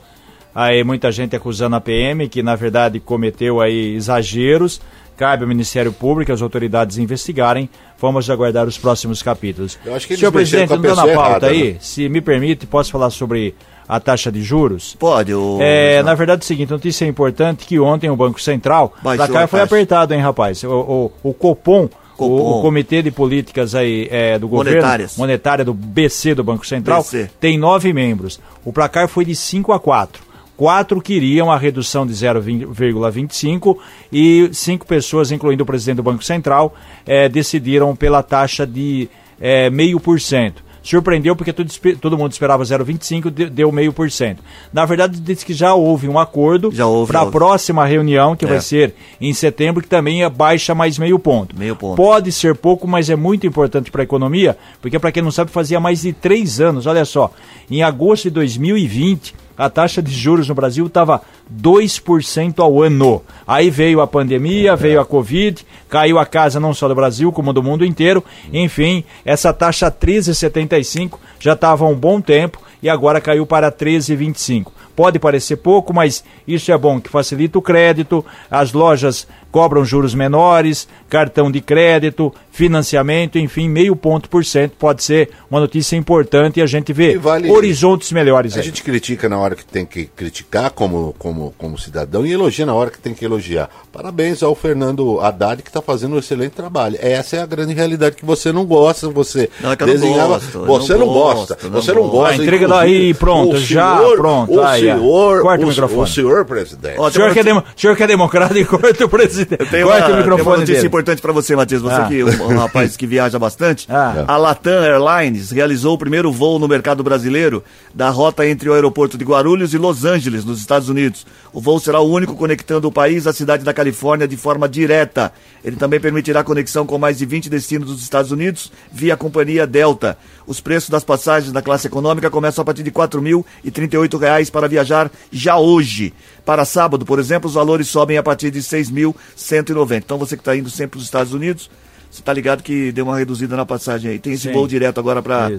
Aí 0.55 0.83
muita 0.83 1.11
gente 1.11 1.35
acusando 1.35 1.75
a 1.75 1.81
PM, 1.81 2.27
que 2.29 2.43
na 2.43 2.55
verdade 2.55 2.99
cometeu 2.99 3.59
aí 3.59 3.95
exageros. 3.95 4.79
Cabe 5.17 5.43
ao 5.43 5.47
Ministério 5.47 5.93
Público 5.93 6.31
e 6.31 6.33
às 6.33 6.41
autoridades 6.41 6.97
investigarem. 6.97 7.69
Vamos 7.99 8.29
aguardar 8.29 8.67
os 8.67 8.77
próximos 8.77 9.21
capítulos. 9.21 9.77
Eu 9.85 9.95
acho 9.95 10.07
que 10.07 10.17
Senhor 10.17 10.31
presidente, 10.31 10.71
não 10.71 10.81
dando 10.81 10.99
a 10.99 11.03
pessoa 11.03 11.15
pauta 11.15 11.29
errada, 11.29 11.47
aí, 11.47 11.73
né? 11.73 11.77
se 11.79 12.09
me 12.09 12.19
permite, 12.19 12.65
posso 12.65 12.91
falar 12.91 13.09
sobre 13.11 13.55
a 13.87 13.99
taxa 13.99 14.31
de 14.31 14.41
juros? 14.41 14.95
Pode, 14.99 15.33
o. 15.33 15.59
É, 15.61 16.01
na 16.03 16.15
verdade 16.15 16.41
é 16.41 16.43
o 16.43 16.47
seguinte, 16.47 16.71
notícia 16.71 17.05
importante 17.05 17.65
que 17.65 17.79
ontem 17.79 18.09
o 18.09 18.15
Banco 18.15 18.41
Central, 18.41 18.93
Baixou 19.01 19.25
pra 19.27 19.33
cá 19.35 19.43
a 19.43 19.47
foi 19.47 19.61
apertado, 19.61 20.13
hein, 20.13 20.19
rapaz? 20.19 20.63
O, 20.63 21.11
o, 21.23 21.29
o 21.29 21.33
Copom, 21.33 21.87
Copom. 22.17 22.41
O, 22.41 22.59
o 22.59 22.61
Comitê 22.61 23.01
de 23.01 23.11
Políticas 23.11 23.75
aí, 23.75 24.07
é, 24.11 24.39
do 24.39 24.47
Governo, 24.47 24.71
Monetárias. 24.77 25.17
monetária 25.17 25.65
do 25.65 25.73
BC, 25.73 26.35
do 26.35 26.43
Banco 26.43 26.65
Central, 26.65 27.01
BC. 27.03 27.29
tem 27.39 27.57
nove 27.57 27.93
membros. 27.93 28.39
O 28.65 28.73
placar 28.73 29.07
foi 29.07 29.25
de 29.25 29.35
5 29.35 29.71
a 29.73 29.79
4. 29.79 30.32
Quatro 30.55 31.01
queriam 31.01 31.51
a 31.51 31.57
redução 31.57 32.05
de 32.05 32.13
0,25 32.13 33.77
e 34.11 34.49
cinco 34.53 34.85
pessoas, 34.85 35.31
incluindo 35.31 35.63
o 35.63 35.65
presidente 35.65 35.97
do 35.97 36.03
Banco 36.03 36.23
Central, 36.23 36.73
eh, 37.05 37.27
decidiram 37.29 37.95
pela 37.95 38.21
taxa 38.23 38.65
de 38.65 39.09
eh, 39.41 39.69
meio 39.69 39.99
por 39.99 40.19
cento. 40.21 40.63
Surpreendeu 40.83 41.33
porque 41.33 41.53
todo, 41.53 41.71
todo 42.01 42.17
mundo 42.17 42.33
esperava 42.33 42.61
0,25, 42.63 43.31
de- 43.31 43.49
deu 43.49 43.71
meio 43.71 43.93
por 43.93 44.11
cento. 44.11 44.43
Na 44.71 44.83
verdade, 44.85 45.17
disse 45.19 45.45
que 45.45 45.53
já 45.53 45.73
houve 45.73 46.09
um 46.09 46.19
acordo 46.19 46.69
para 47.07 47.21
a 47.21 47.25
próxima 47.31 47.85
reunião, 47.85 48.35
que 48.35 48.43
É. 48.43 48.47
vai 48.49 48.59
ser 48.59 48.93
em 49.21 49.33
setembro, 49.33 49.81
que 49.81 49.87
também 49.87 50.23
é 50.23 50.29
baixa 50.29 50.75
mais 50.75 50.99
meio 50.99 51.17
ponto. 51.17 51.57
Meio 51.57 51.73
ponto. 51.75 51.95
Pode 51.95 52.33
ser 52.33 52.53
pouco, 52.55 52.85
mas 52.85 53.09
é 53.09 53.15
muito 53.15 53.47
importante 53.47 53.89
para 53.89 54.01
a 54.01 54.03
economia, 54.03 54.57
porque 54.81 54.99
para 54.99 55.11
quem 55.11 55.23
não 55.23 55.31
sabe, 55.31 55.51
fazia 55.51 55.79
mais 55.79 56.01
de 56.01 56.11
três 56.11 56.59
anos, 56.59 56.85
olha 56.85 57.05
só, 57.05 57.31
em 57.71 57.81
agosto 57.81 58.25
de 58.25 58.31
2020, 58.31 59.33
a 59.57 59.69
taxa 59.69 60.01
de 60.01 60.11
juros 60.11 60.47
no 60.47 60.55
Brasil 60.55 60.85
estava 60.87 61.21
2% 61.53 62.59
ao 62.59 62.81
ano. 62.81 63.21
Aí 63.45 63.69
veio 63.69 64.01
a 64.01 64.07
pandemia, 64.07 64.75
veio 64.75 64.99
a 64.99 65.05
Covid, 65.05 65.65
caiu 65.89 66.17
a 66.17 66.25
casa 66.25 66.59
não 66.59 66.73
só 66.73 66.87
do 66.87 66.95
Brasil, 66.95 67.31
como 67.31 67.53
do 67.53 67.63
mundo 67.63 67.85
inteiro. 67.85 68.23
Enfim, 68.51 69.03
essa 69.23 69.53
taxa 69.53 69.91
13,75 69.91 71.17
já 71.39 71.53
estava 71.53 71.85
há 71.85 71.87
um 71.87 71.95
bom 71.95 72.19
tempo 72.19 72.59
e 72.81 72.89
agora 72.89 73.21
caiu 73.21 73.45
para 73.45 73.71
13,25. 73.71 74.67
Pode 74.95 75.17
parecer 75.19 75.57
pouco, 75.57 75.93
mas 75.93 76.23
isso 76.47 76.71
é 76.71 76.77
bom, 76.77 76.99
que 77.01 77.09
facilita 77.09 77.57
o 77.57 77.61
crédito, 77.61 78.23
as 78.49 78.73
lojas 78.73 79.27
cobram 79.51 79.85
juros 79.85 80.15
menores, 80.15 80.87
cartão 81.09 81.51
de 81.51 81.61
crédito, 81.61 82.33
financiamento, 82.51 83.37
enfim, 83.37 83.69
meio 83.69 83.95
ponto 83.95 84.27
por 84.29 84.43
cento. 84.43 84.73
Pode 84.79 85.03
ser 85.03 85.29
uma 85.49 85.59
notícia 85.59 85.95
importante 85.95 86.59
e 86.59 86.63
a 86.63 86.65
gente 86.65 86.91
vê 86.91 87.17
vale- 87.17 87.51
horizontes 87.51 88.11
melhores. 88.11 88.55
A 88.55 88.59
aí. 88.59 88.65
gente 88.65 88.81
critica 88.83 89.29
na 89.29 89.37
hora 89.37 89.55
que 89.55 89.63
tem 89.65 89.85
que 89.85 90.05
criticar 90.05 90.71
como, 90.71 91.13
como, 91.19 91.53
como 91.57 91.77
cidadão 91.77 92.25
e 92.25 92.31
elogia 92.31 92.65
na 92.65 92.73
hora 92.73 92.89
que 92.89 92.99
tem 92.99 93.13
que 93.13 93.23
elogiar. 93.25 93.69
Parabéns 93.91 94.41
ao 94.41 94.55
Fernando 94.55 95.19
Haddad 95.21 95.61
que 95.61 95.69
está 95.69 95.81
fazendo 95.81 96.15
um 96.15 96.19
excelente 96.19 96.53
trabalho. 96.53 96.97
Essa 96.99 97.37
é 97.37 97.41
a 97.41 97.45
grande 97.45 97.73
realidade 97.73 98.15
que 98.15 98.25
você 98.25 98.51
não 98.51 98.65
gosta, 98.65 99.07
você 99.09 99.49
Não, 99.61 99.71
é 99.71 99.75
que 99.75 99.83
eu 99.83 99.87
não 99.87 99.93
desenhava. 99.93 100.27
gosto, 100.39 100.59
você 100.65 100.93
não 100.97 101.07
gosta, 101.07 101.57
não 101.63 101.69
você 101.81 101.93
não 101.93 102.01
gosto. 102.03 102.11
gosta. 102.11 102.33
Ah, 102.41 102.43
entrega 102.43 102.67
daí, 102.67 103.13
pronto, 103.13 103.55
o 103.55 103.59
já, 103.59 103.97
senhor- 103.97 104.17
pronto, 104.17 104.53
O 104.53 104.61
aí. 104.63 104.82
Senhor, 104.83 105.41
Corta 105.41 105.61
o 105.63 105.65
o, 105.65 105.69
microfone. 105.69 106.01
o 106.01 106.07
senhor 106.07 106.45
presidente. 106.45 106.95
Ó, 106.99 107.07
O 107.07 107.11
senhor, 107.11 107.33
que 107.33 107.39
é 107.39 107.43
demo- 107.43 107.63
senhor 107.75 107.95
que 107.95 108.03
é 108.03 108.07
democrata 108.07 108.57
e 108.59 108.65
corta 108.65 109.05
o 109.05 109.09
presidente. 109.09 109.65
Tem 109.69 109.83
corta 109.83 109.85
uma, 109.85 109.95
o 109.95 109.99
tem 110.05 110.09
uma 110.13 110.17
microfone 110.17 110.57
notícia 110.57 110.75
dele. 110.75 110.87
importante 110.87 111.21
para 111.21 111.31
você, 111.33 111.55
Matias. 111.55 111.81
Você 111.81 111.93
Ah. 111.95 112.05
que 112.07 112.19
é 112.21 112.25
um, 112.25 112.53
um 112.53 112.57
rapaz 112.57 112.95
que 112.97 113.05
viaja 113.07 113.37
bastante. 113.39 113.87
Ah. 113.89 114.25
A 114.27 114.37
Latam 114.37 114.83
Airlines 114.83 115.51
realizou 115.51 115.93
o 115.93 115.97
primeiro 115.97 116.31
voo 116.31 116.57
no 116.59 116.67
mercado 116.67 117.03
brasileiro 117.03 117.63
da 117.93 118.09
rota 118.09 118.45
entre 118.47 118.69
o 118.69 118.73
aeroporto 118.73 119.17
de 119.17 119.23
Guarulhos 119.25 119.73
e 119.73 119.77
Los 119.77 120.05
Angeles, 120.05 120.43
nos 120.45 120.59
Estados 120.59 120.89
Unidos. 120.89 121.25
O 121.51 121.61
voo 121.61 121.79
será 121.79 121.99
o 121.99 122.09
único 122.11 122.35
conectando 122.35 122.87
o 122.87 122.91
país 122.91 123.27
à 123.27 123.33
cidade 123.33 123.63
da 123.63 123.73
Califórnia 123.73 124.27
de 124.27 124.35
forma 124.35 124.67
direta. 124.67 125.31
Ele 125.63 125.75
também 125.75 125.99
permitirá 125.99 126.43
conexão 126.43 126.85
com 126.85 126.97
mais 126.97 127.17
de 127.19 127.25
20 127.25 127.49
destinos 127.49 127.89
dos 127.89 128.01
Estados 128.01 128.31
Unidos 128.31 128.71
via 128.91 129.13
a 129.13 129.17
companhia 129.17 129.67
Delta. 129.67 130.17
Os 130.45 130.59
preços 130.59 130.89
das 130.89 131.03
passagens 131.03 131.51
da 131.51 131.61
classe 131.61 131.87
econômica 131.87 132.29
começam 132.29 132.61
a 132.61 132.65
partir 132.65 132.83
de 132.83 132.91
4.038 132.91 134.19
reais 134.19 134.49
para 134.49 134.67
viajar 134.67 135.11
já 135.31 135.57
hoje. 135.57 136.13
Para 136.45 136.65
sábado, 136.65 137.05
por 137.05 137.19
exemplo, 137.19 137.47
os 137.47 137.55
valores 137.55 137.87
sobem 137.87 138.17
a 138.17 138.23
partir 138.23 138.51
de 138.51 138.59
R$ 138.59 138.65
6.190. 138.65 139.97
Então 139.97 140.17
você 140.17 140.35
que 140.35 140.41
está 140.41 140.55
indo 140.55 140.69
sempre 140.69 140.91
para 140.91 140.97
os 140.99 141.05
Estados 141.05 141.33
Unidos, 141.33 141.69
você 142.13 142.21
está 142.21 142.31
ligado 142.31 142.61
que 142.61 142.91
deu 142.91 143.05
uma 143.05 143.17
reduzida 143.17 143.55
na 143.57 143.65
passagem 143.65 144.11
aí. 144.11 144.19
Tem 144.19 144.33
esse 144.33 144.43
Sim. 144.49 144.53
voo 144.53 144.67
direto 144.67 144.99
agora 144.99 145.21
para. 145.21 145.49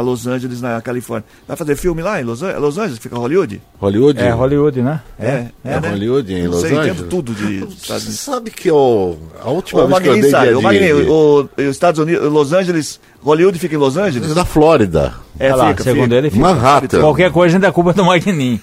Los 0.00 0.26
Angeles, 0.26 0.60
na 0.62 0.80
Califórnia. 0.80 1.26
Vai 1.46 1.56
fazer 1.56 1.76
filme 1.76 2.00
lá 2.02 2.18
em 2.20 2.24
Los, 2.24 2.42
An- 2.42 2.50
é 2.50 2.58
Los 2.58 2.78
Angeles, 2.78 2.98
fica 2.98 3.16
Hollywood? 3.16 3.60
Hollywood? 3.78 4.18
É 4.18 4.30
Hollywood, 4.30 4.80
né? 4.80 5.00
É, 5.18 5.46
É, 5.64 5.80
né? 5.80 5.88
Hollywood, 5.90 6.32
em 6.32 6.46
Los 6.46 6.60
sei, 6.62 6.70
Angeles. 6.76 6.92
entendo 6.98 7.08
tudo 7.08 7.34
de 7.34 7.58
Você 7.60 7.98
sabe 8.12 8.50
que 8.50 8.68
eu, 8.70 9.18
a 9.44 9.50
última 9.50 9.82
Ô, 9.84 9.86
vez 9.88 10.00
que 10.00 10.08
eu 10.08 10.12
andei 10.14 10.30
sabe, 10.30 10.48
de, 10.48 10.54
ô, 10.54 10.62
Magninho, 10.62 11.02
de, 11.04 11.10
o, 11.10 11.48
os 11.58 11.64
Estados 11.64 12.00
Unidos, 12.00 12.32
Los 12.32 12.52
Angeles, 12.54 12.98
Hollywood 13.22 13.58
fica 13.58 13.74
em 13.74 13.78
Los 13.78 13.96
Angeles? 13.98 14.34
da 14.34 14.44
Flórida, 14.44 15.12
É, 15.38 15.48
Olha 15.52 15.56
lá, 15.56 15.68
fica, 15.68 15.82
segundo 15.84 16.04
fica. 16.04 16.14
ele, 16.16 16.30
fica. 16.30 16.42
Manhattan. 16.42 17.00
Qualquer 17.00 17.30
coisa 17.30 17.46
a 17.46 17.52
gente 17.58 17.62
dá 17.62 17.70
culpa 17.72 17.92
do 17.92 18.04
Magnin. 18.04 18.60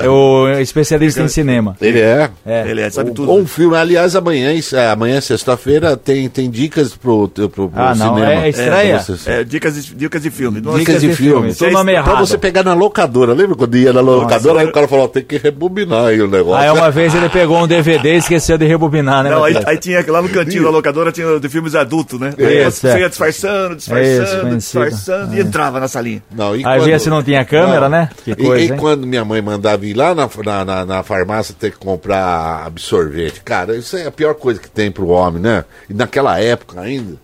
É 0.00 0.08
o 0.08 0.48
especialista 0.60 1.22
em 1.22 1.28
cinema. 1.28 1.76
Ele 1.80 2.00
é. 2.00 2.28
É. 2.44 2.68
Ele 2.68 2.80
é, 2.80 2.90
sabe 2.90 3.10
Um- 3.10 3.14
tudo. 3.14 3.32
Um 3.32 3.46
filme, 3.46 3.76
aliás, 3.76 4.16
amanhã, 4.16 4.52
é, 4.72 4.88
amanhã 4.90 5.20
sexta-feira, 5.20 5.96
tem, 5.96 6.28
tem 6.28 6.50
dicas 6.50 6.94
pro, 6.94 7.28
pro, 7.28 7.48
pro 7.48 7.70
Ah, 7.74 7.94
não, 7.94 8.14
cinema. 8.16 8.44
é 8.44 8.48
estreia? 8.48 8.98
Pra 8.98 9.16
você- 9.16 9.30
É, 9.30 9.44
dicas, 9.44 9.74
de, 9.84 9.94
dicas 9.94 10.22
de 10.22 10.30
filme. 10.30 10.60
Não 10.60 10.76
Dicas 10.78 11.00
de 11.00 11.08
de 11.08 11.14
filme. 11.16 11.52
filme. 11.52 11.72
Nome 11.72 11.92
Pra 11.92 12.00
errado. 12.02 12.26
você 12.26 12.36
pegar 12.36 12.62
na 12.64 12.74
locadora, 12.74 13.32
lembra 13.32 13.54
quando 13.54 13.76
ia 13.76 13.92
na 13.92 14.00
locadora, 14.00 14.60
aí 14.60 14.66
o 14.66 14.72
cara 14.72 14.88
falou, 14.88 15.08
tem 15.08 15.22
que 15.22 15.36
rebobinar 15.38 16.06
aí 16.06 16.20
o 16.20 16.28
negócio. 16.28 16.60
Aí 16.62 16.70
uma 16.70 16.90
vez 16.90 17.14
ele 17.14 17.28
pegou 17.28 17.62
um 17.62 17.66
DVD 17.68 18.14
e 18.14 18.18
esqueceu 18.18 18.58
de 18.58 18.66
rebobinar, 18.66 19.22
né? 19.22 19.30
Não, 19.30 19.44
aí, 19.44 19.56
aí 19.64 19.76
tinha 19.78 20.04
lá 20.08 20.20
no 20.20 20.28
cantinho 20.28 20.64
da 20.64 20.70
locadora 20.70 21.12
tinha 21.12 21.38
de 21.38 21.48
filmes 21.48 21.74
adultos, 21.74 22.18
né? 22.18 22.34
Aí 22.38 22.66
Isso, 22.66 22.80
você 22.80 22.88
é. 22.88 23.00
ia 23.00 23.08
disfarçando, 23.08 23.76
disfarçando, 23.76 24.56
disfarçando 24.56 25.34
e 25.36 25.40
entrava 25.40 25.78
na 25.78 25.86
salinha. 25.88 26.22
Não, 26.34 26.56
e 26.56 26.64
Aí 26.66 26.80
via 26.80 26.98
se 26.98 27.08
não 27.08 27.22
tinha 27.22 27.44
câmera, 27.44 27.88
né? 27.88 28.08
Que 28.24 28.32
E- 28.32 28.36
coisa, 28.36 28.64
e, 28.64 28.70
hein? 28.70 28.76
quando 28.78 29.06
minha 29.06 29.24
mãe 29.24 29.31
mandava 29.40 29.86
ir 29.86 29.94
lá 29.94 30.14
na, 30.14 30.28
na, 30.44 30.64
na, 30.64 30.84
na 30.84 31.02
farmácia 31.02 31.54
ter 31.58 31.70
que 31.70 31.78
comprar 31.78 32.64
absorvente, 32.66 33.40
cara, 33.40 33.76
isso 33.76 33.96
é 33.96 34.06
a 34.06 34.10
pior 34.10 34.34
coisa 34.34 34.60
que 34.60 34.68
tem 34.68 34.90
pro 34.90 35.08
homem, 35.08 35.40
né? 35.40 35.64
E 35.88 35.94
naquela 35.94 36.38
época 36.40 36.80
ainda. 36.80 37.16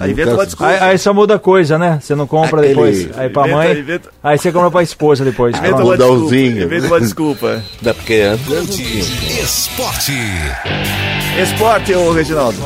Aí 0.00 0.10
inventa 0.10 0.30
nunca- 0.30 0.40
uma 0.42 0.46
desculpa. 0.46 0.72
Aí, 0.72 0.78
aí 0.90 0.98
só 0.98 1.12
muda 1.14 1.38
coisa, 1.38 1.78
né? 1.78 1.98
Você 2.02 2.14
não 2.14 2.26
compra 2.26 2.60
Aquele- 2.60 2.74
depois. 2.74 3.18
Aí 3.18 3.28
pra 3.30 3.42
Inventa- 3.42 3.56
mãe. 3.56 3.78
inventa- 3.78 4.08
Aí 4.22 4.38
você 4.38 4.52
compra 4.52 4.70
pra 4.70 4.82
esposa 4.82 5.24
depois. 5.24 5.56
Inventa 5.56 5.82
uma 5.82 5.96
desculpa. 5.96 6.14
Mudãozinho. 6.14 6.62
Inventa 6.64 6.86
uma 6.86 7.00
desculpa. 7.00 7.62
Não 7.82 7.90
é 7.90 7.94
porque 7.94 8.14
antes. 8.20 8.78
Esporte. 9.42 10.12
Esporte, 11.42 11.94
ô 11.94 12.12
Reginaldo. 12.12 12.56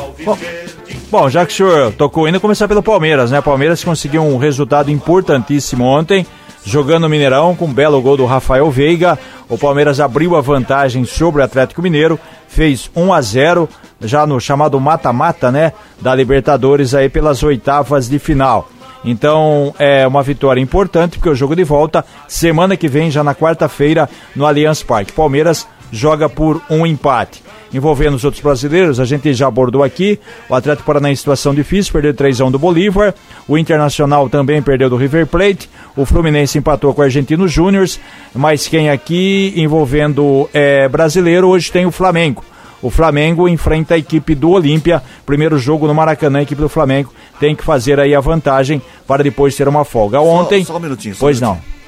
Bom, 1.09 1.29
já 1.29 1.45
que 1.45 1.51
o 1.53 1.55
senhor 1.55 1.91
tocou 1.93 2.27
indo, 2.27 2.39
começar 2.39 2.67
pelo 2.67 2.81
Palmeiras, 2.81 3.31
né? 3.31 3.41
Palmeiras 3.41 3.83
conseguiu 3.83 4.23
um 4.23 4.37
resultado 4.37 4.89
importantíssimo 4.89 5.83
ontem, 5.83 6.25
jogando 6.63 7.03
no 7.03 7.09
Mineirão 7.09 7.55
com 7.55 7.65
um 7.65 7.73
belo 7.73 8.01
gol 8.01 8.17
do 8.17 8.25
Rafael 8.25 8.69
Veiga. 8.69 9.17
O 9.49 9.57
Palmeiras 9.57 9.99
abriu 9.99 10.35
a 10.35 10.41
vantagem 10.41 11.05
sobre 11.05 11.41
o 11.41 11.45
Atlético 11.45 11.81
Mineiro, 11.81 12.19
fez 12.47 12.89
1 12.95 13.13
a 13.13 13.21
0 13.21 13.69
já 14.01 14.25
no 14.25 14.39
chamado 14.39 14.79
mata-mata, 14.79 15.51
né? 15.51 15.73
Da 15.99 16.13
Libertadores 16.15 16.93
aí 16.93 17.09
pelas 17.09 17.43
oitavas 17.43 18.09
de 18.09 18.19
final. 18.19 18.69
Então 19.03 19.73
é 19.79 20.05
uma 20.05 20.21
vitória 20.21 20.61
importante, 20.61 21.17
porque 21.17 21.29
o 21.29 21.35
jogo 21.35 21.55
de 21.55 21.63
volta, 21.63 22.05
semana 22.27 22.77
que 22.77 22.87
vem, 22.87 23.09
já 23.09 23.23
na 23.23 23.33
quarta-feira, 23.33 24.09
no 24.35 24.45
Allianz 24.45 24.83
Parque. 24.83 25.11
Palmeiras 25.11 25.67
joga 25.91 26.29
por 26.29 26.61
um 26.69 26.85
empate. 26.85 27.43
Envolvendo 27.73 28.15
os 28.15 28.23
outros 28.23 28.43
brasileiros, 28.43 28.99
a 28.99 29.05
gente 29.05 29.33
já 29.33 29.47
abordou 29.47 29.83
aqui. 29.83 30.19
O 30.49 30.55
Atlético 30.55 30.85
Paranaense 30.85 31.19
em 31.19 31.21
situação 31.21 31.55
difícil, 31.55 31.93
perdeu 31.93 32.13
3 32.13 32.41
a 32.41 32.45
1 32.45 32.51
do 32.51 32.59
Bolívar. 32.59 33.13
O 33.47 33.57
Internacional 33.57 34.29
também 34.29 34.61
perdeu 34.61 34.89
do 34.89 34.97
River 34.97 35.25
Plate. 35.27 35.69
O 35.95 36.05
Fluminense 36.05 36.57
empatou 36.57 36.93
com 36.93 37.01
o 37.01 37.03
Argentino 37.03 37.47
Júnior. 37.47 37.87
Mas 38.35 38.67
quem 38.67 38.89
aqui 38.89 39.53
envolvendo 39.55 40.49
é, 40.53 40.87
brasileiro, 40.89 41.47
hoje 41.47 41.71
tem 41.71 41.85
o 41.85 41.91
Flamengo. 41.91 42.43
O 42.81 42.89
Flamengo 42.89 43.47
enfrenta 43.47 43.93
a 43.93 43.97
equipe 43.97 44.33
do 44.33 44.49
Olímpia. 44.49 45.03
Primeiro 45.25 45.57
jogo 45.57 45.87
no 45.87 45.93
Maracanã, 45.93 46.39
a 46.39 46.43
equipe 46.43 46.61
do 46.61 46.69
Flamengo 46.69 47.13
tem 47.39 47.55
que 47.55 47.63
fazer 47.63 47.99
aí 47.99 48.15
a 48.15 48.19
vantagem 48.19 48.81
para 49.07 49.23
depois 49.23 49.55
ter 49.55 49.67
uma 49.67 49.85
folga. 49.85 50.19
Ontem. 50.19 50.65
só 50.65 50.77
um 50.77 50.79
minutinho, 50.79 51.15
só 51.15 51.19
um 51.19 51.21
pois 51.21 51.39
minutinho. 51.39 51.63
não. 51.63 51.81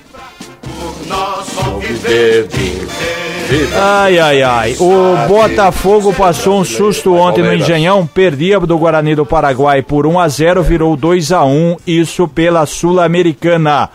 Ai, 3.76 4.20
ai, 4.20 4.42
ai. 4.42 4.76
O 4.80 5.28
Botafogo 5.28 6.14
passou 6.14 6.60
um 6.60 6.64
susto 6.64 7.14
ontem 7.16 7.44
no. 7.44 7.54
Engenhão, 7.54 8.06
perdia 8.08 8.60
do 8.60 8.78
Guarani 8.78 9.16
do 9.16 9.26
Paraguai 9.26 9.82
por 9.82 10.08
1 10.08 10.20
a 10.20 10.28
0 10.28 10.64
virou 10.64 10.96
2 10.96 11.32
a 11.32 11.44
1 11.46 11.78
isso 11.86 12.28
pela 12.28 12.66
Sul-Americana. 12.66 13.90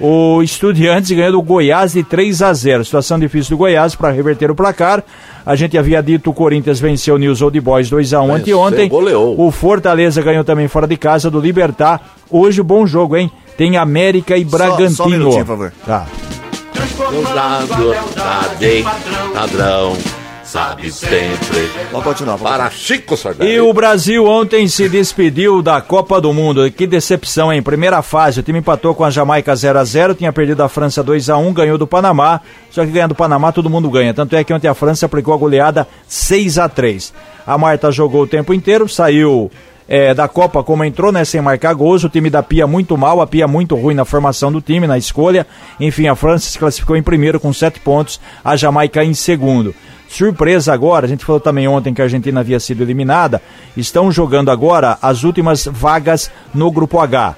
O 0.00 0.42
Estudiantes 0.42 1.10
ganhou 1.12 1.32
do 1.32 1.42
Goiás 1.42 1.92
de 1.92 2.02
3 2.02 2.42
a 2.42 2.52
0 2.52 2.84
Situação 2.84 3.20
difícil 3.20 3.50
do 3.50 3.58
Goiás 3.58 3.94
para 3.94 4.10
reverter 4.10 4.50
o 4.50 4.54
placar. 4.54 5.04
A 5.46 5.54
gente 5.54 5.78
havia 5.78 6.02
dito 6.02 6.30
o 6.30 6.34
Corinthians 6.34 6.80
venceu 6.80 7.14
o 7.14 7.18
News 7.18 7.40
Old 7.42 7.60
Boys 7.60 7.88
2 7.88 8.14
a 8.14 8.22
1 8.22 8.34
anteontem. 8.34 8.88
goleou. 8.88 9.38
O 9.40 9.50
Fortaleza 9.50 10.20
ganhou 10.22 10.42
também 10.42 10.66
fora 10.66 10.86
de 10.86 10.96
casa 10.96 11.30
do 11.30 11.38
Libertar. 11.38 12.00
Hoje, 12.30 12.62
bom 12.62 12.86
jogo, 12.86 13.16
hein? 13.16 13.30
Tem 13.56 13.76
América 13.76 14.36
e 14.36 14.44
Bragantino. 14.44 14.90
só 14.90 15.04
um 15.04 15.10
minutinho, 15.10 15.44
por 15.44 15.52
favor. 15.52 15.72
Tá. 15.86 16.06
Nadei, 18.16 18.84
ladrão, 19.34 19.96
sabe 20.44 20.92
sempre. 20.92 21.70
Pode 21.90 22.04
continuar. 22.04 22.38
pode 22.38 22.50
Para 22.50 22.70
Chico 22.70 23.16
Sardelli. 23.16 23.52
E 23.52 23.60
o 23.60 23.72
Brasil 23.72 24.26
ontem 24.26 24.68
se 24.68 24.88
despediu 24.88 25.62
da 25.62 25.80
Copa 25.80 26.20
do 26.20 26.32
Mundo. 26.32 26.70
Que 26.70 26.86
decepção, 26.86 27.52
hein? 27.52 27.62
Primeira 27.62 28.02
fase, 28.02 28.40
o 28.40 28.42
time 28.42 28.58
empatou 28.58 28.94
com 28.94 29.04
a 29.04 29.10
Jamaica 29.10 29.54
0 29.54 29.78
a 29.78 29.84
0 29.84 30.14
tinha 30.14 30.32
perdido 30.32 30.62
a 30.62 30.68
França 30.68 31.02
2 31.02 31.30
a 31.30 31.36
1 31.36 31.52
ganhou 31.52 31.78
do 31.78 31.86
Panamá. 31.86 32.40
Só 32.70 32.84
que 32.84 32.90
ganhando 32.90 33.10
do 33.10 33.16
Panamá 33.16 33.52
todo 33.52 33.70
mundo 33.70 33.90
ganha. 33.90 34.12
Tanto 34.12 34.36
é 34.36 34.44
que 34.44 34.52
ontem 34.52 34.68
a 34.68 34.74
França 34.74 35.06
aplicou 35.06 35.32
a 35.32 35.36
goleada 35.38 35.88
6 36.06 36.58
a 36.58 36.68
3 36.68 37.12
A 37.46 37.56
Marta 37.56 37.90
jogou 37.90 38.22
o 38.22 38.26
tempo 38.26 38.52
inteiro, 38.52 38.88
saiu 38.88 39.50
é, 39.92 40.14
da 40.14 40.26
Copa 40.26 40.64
como 40.64 40.82
entrou, 40.84 41.12
né? 41.12 41.22
Sem 41.22 41.42
marcar 41.42 41.74
gols. 41.74 42.02
O 42.02 42.08
time 42.08 42.30
da 42.30 42.42
Pia 42.42 42.66
muito 42.66 42.96
mal, 42.96 43.20
a 43.20 43.26
Pia 43.26 43.46
muito 43.46 43.76
ruim 43.76 43.94
na 43.94 44.06
formação 44.06 44.50
do 44.50 44.58
time, 44.58 44.86
na 44.86 44.96
escolha. 44.96 45.46
Enfim, 45.78 46.06
a 46.06 46.16
França 46.16 46.48
se 46.48 46.58
classificou 46.58 46.96
em 46.96 47.02
primeiro 47.02 47.38
com 47.38 47.52
7 47.52 47.78
pontos, 47.80 48.18
a 48.42 48.56
Jamaica 48.56 49.04
em 49.04 49.12
segundo. 49.12 49.74
Surpresa 50.08 50.72
agora, 50.72 51.04
a 51.04 51.08
gente 51.08 51.26
falou 51.26 51.40
também 51.40 51.68
ontem 51.68 51.92
que 51.92 52.00
a 52.00 52.04
Argentina 52.04 52.40
havia 52.40 52.58
sido 52.58 52.82
eliminada. 52.82 53.42
Estão 53.76 54.10
jogando 54.10 54.50
agora 54.50 54.96
as 55.02 55.24
últimas 55.24 55.66
vagas 55.66 56.30
no 56.54 56.70
grupo 56.70 56.98
H. 56.98 57.36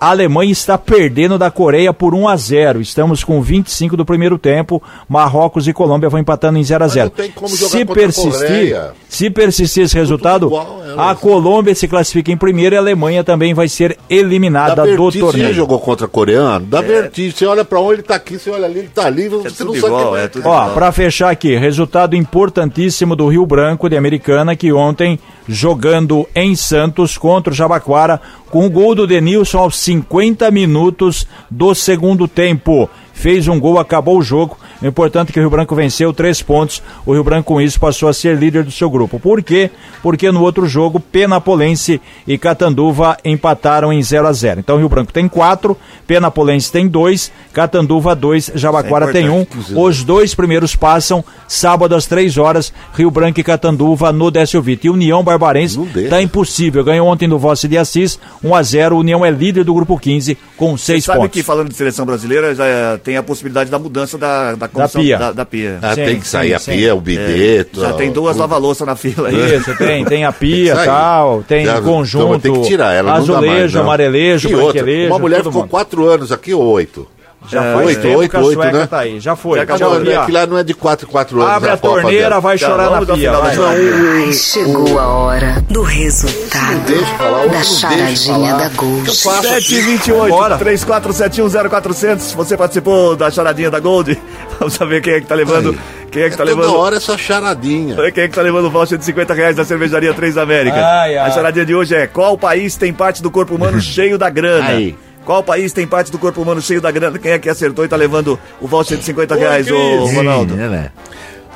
A 0.00 0.10
Alemanha 0.10 0.52
está 0.52 0.78
perdendo 0.78 1.36
da 1.36 1.50
Coreia 1.50 1.92
por 1.92 2.14
1 2.14 2.28
a 2.28 2.36
0. 2.36 2.80
Estamos 2.80 3.24
com 3.24 3.42
25 3.42 3.96
do 3.96 4.04
primeiro 4.04 4.38
tempo. 4.38 4.80
Marrocos 5.08 5.66
e 5.66 5.72
Colômbia 5.72 6.08
vão 6.08 6.20
empatando 6.20 6.56
em 6.56 6.62
0 6.62 6.84
a 6.84 6.88
0. 6.88 7.04
não 7.06 7.10
tem 7.10 7.32
como 7.32 7.48
jogar 7.56 7.70
Se 7.70 7.82
a 7.82 7.86
persistir, 7.86 8.76
se 9.08 9.28
persistir 9.30 9.82
esse 9.84 9.96
resultado, 9.96 10.46
igual, 10.46 10.82
é, 10.86 10.94
a 10.96 11.14
Colômbia 11.16 11.74
se 11.74 11.88
classifica 11.88 12.30
em 12.30 12.36
primeiro 12.36 12.76
e 12.76 12.78
a 12.78 12.80
Alemanha 12.80 13.24
também 13.24 13.52
vai 13.54 13.68
ser 13.68 13.98
eliminada 14.08 14.76
Da 14.76 14.82
do 14.84 14.88
Vertice, 14.88 15.18
você 15.18 15.32
torneio. 15.32 15.54
jogou 15.54 15.80
contra 15.80 16.06
coreano? 16.06 16.64
Da 16.66 16.80
Vertice, 16.80 17.36
você 17.36 17.46
olha 17.46 17.64
pra 17.64 17.80
um, 17.80 17.92
ele 17.92 18.02
tá 18.02 18.14
aqui, 18.14 18.38
você 18.38 18.50
olha 18.50 18.66
ali, 18.66 18.78
ele 18.78 18.90
tá 18.94 19.04
ali, 19.04 19.28
você 19.28 19.48
É 19.48 19.50
tudo 19.50 19.72
não 19.72 19.80
sabe 19.80 19.86
igual, 19.86 20.16
é 20.16 20.28
tudo 20.28 20.46
Ó, 20.46 20.52
igual. 20.54 20.74
pra 20.74 20.92
fechar 20.92 21.30
aqui, 21.30 21.56
resultado 21.56 22.14
importantíssimo 22.14 23.16
do 23.16 23.26
Rio 23.26 23.44
Branco 23.44 23.88
de 23.88 23.96
Americana 23.96 24.54
que 24.54 24.72
ontem 24.72 25.18
jogando 25.48 26.28
em 26.36 26.54
Santos 26.54 27.18
contra 27.18 27.52
o 27.52 27.56
Jabaquara 27.56 28.20
com 28.50 28.66
o 28.66 28.70
gol 28.70 28.94
do 28.94 29.06
Denilson 29.06 29.58
aos 29.58 29.76
50 29.78 30.50
minutos 30.50 31.26
do 31.50 31.74
segundo 31.74 32.26
tempo. 32.26 32.88
Fez 33.18 33.48
um 33.48 33.58
gol, 33.58 33.80
acabou 33.80 34.16
o 34.16 34.22
jogo. 34.22 34.56
O 34.80 34.86
importante 34.86 35.30
é 35.30 35.32
que 35.32 35.40
o 35.40 35.42
Rio 35.42 35.50
Branco 35.50 35.74
venceu 35.74 36.12
três 36.12 36.40
pontos. 36.40 36.80
O 37.04 37.12
Rio 37.12 37.24
Branco 37.24 37.52
com 37.52 37.60
isso 37.60 37.80
passou 37.80 38.08
a 38.08 38.12
ser 38.12 38.36
líder 38.36 38.62
do 38.62 38.70
seu 38.70 38.88
grupo. 38.88 39.18
Por 39.18 39.42
quê? 39.42 39.72
Porque 40.00 40.30
no 40.30 40.40
outro 40.40 40.68
jogo, 40.68 41.00
Penapolense 41.00 42.00
e 42.28 42.38
Catanduva 42.38 43.16
empataram 43.24 43.92
em 43.92 44.00
0 44.00 44.28
a 44.28 44.32
0 44.32 44.60
Então 44.60 44.76
o 44.76 44.78
Rio 44.78 44.88
Branco 44.88 45.12
tem 45.12 45.26
quatro, 45.26 45.76
Penapolense 46.06 46.70
tem 46.70 46.86
dois, 46.86 47.32
Catanduva 47.52 48.14
dois, 48.14 48.52
Jabaquara 48.54 49.06
é 49.10 49.12
tem 49.12 49.28
um. 49.28 49.44
Os 49.74 50.04
dois 50.04 50.32
primeiros 50.32 50.76
passam 50.76 51.24
sábado 51.48 51.96
às 51.96 52.06
três 52.06 52.38
horas, 52.38 52.72
Rio 52.94 53.10
Branco 53.10 53.40
e 53.40 53.42
Catanduva 53.42 54.12
no 54.12 54.30
Décio 54.30 54.62
Vita. 54.62 54.86
E 54.86 54.90
União 54.90 55.24
Barbarense 55.24 55.76
Não 55.76 55.86
deixa. 55.86 56.10
tá 56.10 56.22
impossível. 56.22 56.84
Ganhou 56.84 57.08
ontem 57.08 57.28
do 57.28 57.36
Vosse 57.36 57.66
de 57.66 57.76
Assis, 57.76 58.16
1 58.44 58.54
a 58.54 58.62
0 58.62 58.96
União 58.96 59.24
é 59.26 59.30
líder 59.30 59.64
do 59.64 59.74
grupo 59.74 59.98
15 59.98 60.38
com 60.56 60.76
seis 60.76 61.04
Sabe 61.04 61.18
pontos. 61.18 61.32
que 61.32 61.42
falando 61.42 61.68
de 61.68 61.74
seleção 61.74 62.06
brasileira, 62.06 62.54
já 62.54 62.64
é, 62.64 62.96
tem 63.08 63.16
a 63.16 63.22
possibilidade 63.22 63.70
da 63.70 63.78
mudança 63.78 64.18
da, 64.18 64.54
da 64.54 64.68
comissão 64.68 65.00
pia. 65.00 65.16
Da, 65.18 65.32
da 65.32 65.46
pia. 65.46 65.78
Ah, 65.80 65.94
Sim, 65.94 66.04
tem 66.04 66.20
que 66.20 66.28
sair 66.28 66.48
sim, 66.48 66.54
a 66.54 66.58
sim. 66.58 66.72
pia, 66.72 66.94
o 66.94 67.00
bidê. 67.00 67.66
Já 67.74 67.94
tem 67.94 68.12
duas 68.12 68.36
lava-louça 68.36 68.84
na 68.84 68.96
fila 68.96 69.28
aí. 69.30 69.56
Isso, 69.56 69.74
tem, 69.78 70.04
tem 70.04 70.24
a 70.26 70.30
pia 70.32 70.78
aí. 70.78 70.84
tal, 70.84 71.42
tem 71.42 71.64
Já- 71.64 71.80
conjunto, 71.80 72.34
então 72.36 72.38
tem 72.52 72.60
que 72.60 72.68
tirar 72.68 72.92
ela, 72.92 73.18
não 73.18 73.26
dá 73.26 73.32
mais, 73.32 73.44
azulejo, 73.46 73.76
não. 73.78 73.84
amarelejo, 73.84 74.48
E 74.50 74.54
outra, 74.54 74.84
Uma 75.06 75.18
mulher 75.18 75.38
ficou 75.42 75.52
mundo. 75.62 75.68
quatro 75.70 76.06
anos 76.06 76.30
aqui, 76.30 76.52
ou 76.52 76.62
oito. 76.64 77.08
Já 77.46 77.64
É, 77.64 77.72
faz 77.74 77.86
oito, 77.86 78.00
tempo 78.02 78.18
oito, 78.18 78.30
que 78.30 78.36
a 78.36 78.40
oito, 78.40 78.52
sueca 78.54 78.78
né? 78.78 78.86
tá 78.86 78.98
aí, 78.98 79.20
já 79.20 79.36
foi. 79.36 79.58
Já 79.58 79.64
Já 79.64 79.74
acabou, 79.74 79.98
Não, 79.98 80.04
foi, 80.04 80.14
ó. 80.16 80.22
aquilo 80.22 80.38
lá 80.38 80.46
não 80.46 80.58
é 80.58 80.64
de 80.64 80.74
quatro 80.74 81.06
em 81.06 81.10
quatro 81.10 81.40
anos. 81.40 81.52
Abre 81.54 81.70
a 81.70 81.74
a 81.74 81.76
Copa 81.78 82.00
torneira, 82.02 82.28
dela. 82.28 82.40
vai 82.40 82.58
Já, 82.58 82.66
chorar 82.68 82.90
na 82.90 83.06
pia. 83.06 83.14
final 83.16 83.42
vai. 83.42 83.56
da 83.56 83.68
Ai, 83.68 84.32
chegou 84.32 84.98
a 84.98 85.06
hora 85.06 85.64
do 85.70 85.82
resultado 85.82 86.80
deixa 86.86 87.06
falar, 87.16 87.36
outro 87.38 87.50
da 87.50 87.56
não 87.58 87.64
charadinha 87.64 88.54
da 88.54 88.68
Gold. 88.70 89.06
faço 89.06 89.42
728 89.42 90.28
Bora. 90.28 90.58
34710400. 90.58 92.34
Você 92.34 92.56
participou 92.56 93.16
da 93.16 93.30
charadinha 93.30 93.70
da 93.70 93.78
Gold? 93.80 94.20
Vamos 94.58 94.74
saber 94.74 95.00
quem 95.00 95.14
é 95.14 95.20
que 95.20 95.26
tá 95.26 95.34
levando. 95.34 95.70
Aí. 95.70 95.78
Quem 96.10 96.22
é 96.22 96.30
que 96.30 96.36
tá 96.36 96.44
Toda 96.44 96.56
levando. 96.56 96.74
hora 96.76 96.96
essa 96.96 97.16
charadinha. 97.18 97.94
Quem 98.12 98.24
é 98.24 98.28
que 98.28 98.34
tá 98.34 98.40
levando 98.40 98.64
o 98.64 98.70
voucher 98.70 98.96
de 98.96 99.04
50 99.04 99.34
reais 99.34 99.54
da 99.56 99.64
cervejaria 99.64 100.12
Três 100.14 100.38
Américas? 100.38 100.78
Ai, 100.82 101.16
ai. 101.18 101.28
A 101.28 101.30
charadinha 101.30 101.66
de 101.66 101.74
hoje 101.74 101.94
é: 101.94 102.06
qual 102.06 102.36
país 102.38 102.76
tem 102.76 102.92
parte 102.94 103.22
do 103.22 103.30
corpo 103.30 103.54
humano 103.54 103.78
cheio 103.82 104.16
da 104.16 104.30
grana? 104.30 104.68
Aí. 104.70 104.96
Qual 105.28 105.42
país 105.42 105.74
tem 105.74 105.86
parte 105.86 106.10
do 106.10 106.18
corpo 106.18 106.40
humano 106.40 106.62
cheio 106.62 106.80
da 106.80 106.90
grana? 106.90 107.18
Quem 107.18 107.32
é 107.32 107.38
que 107.38 107.50
acertou 107.50 107.84
e 107.84 107.88
tá 107.88 107.96
levando 107.96 108.40
o 108.62 108.66
voucher 108.66 108.96
de 108.96 109.04
50 109.04 109.34
reais, 109.34 109.70
ô. 109.70 110.06
Ronaldo? 110.06 110.58
É, 110.58 110.68
né? 110.68 110.90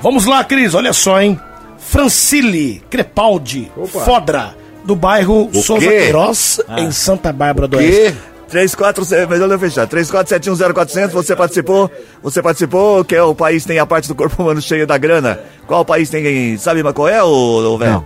Vamos 0.03 0.27
lá, 0.27 0.45
Cris, 0.45 0.75
olha 0.75 0.93
só, 0.93 1.19
hein? 1.19 1.41
Francile 1.79 2.83
Crepaldi 2.91 3.73
Fodra, 4.05 4.55
do 4.85 4.95
bairro 4.95 5.49
Souza 5.55 5.89
quê? 5.89 5.89
Queiroz, 5.89 6.61
em 6.77 6.93
Santa 6.93 7.33
Bárbara 7.33 7.67
do 7.67 7.79
Quê? 7.79 7.85
Oeste. 7.85 8.19
34, 8.49 9.07
melhor 9.27 9.49
não 9.49 9.59
fechar. 9.59 9.87
34710400, 9.87 11.09
você 11.09 11.35
participou? 11.35 11.91
Você 12.23 12.43
participou? 12.43 13.03
Que 13.03 13.17
é 13.17 13.23
o 13.23 13.35
país 13.35 13.65
tem 13.65 13.79
a 13.79 13.87
parte 13.87 14.07
do 14.07 14.15
corpo 14.15 14.43
humano 14.43 14.61
cheia 14.61 14.87
da 14.87 14.99
grana? 14.99 15.41
Qual 15.67 15.83
país 15.83 16.11
tem, 16.11 16.59
sabe 16.59 16.83
qual 16.93 17.09
é, 17.09 17.25
ô, 17.25 17.73
ô 17.73 17.79
velho? 17.79 17.93
Não. 17.93 18.05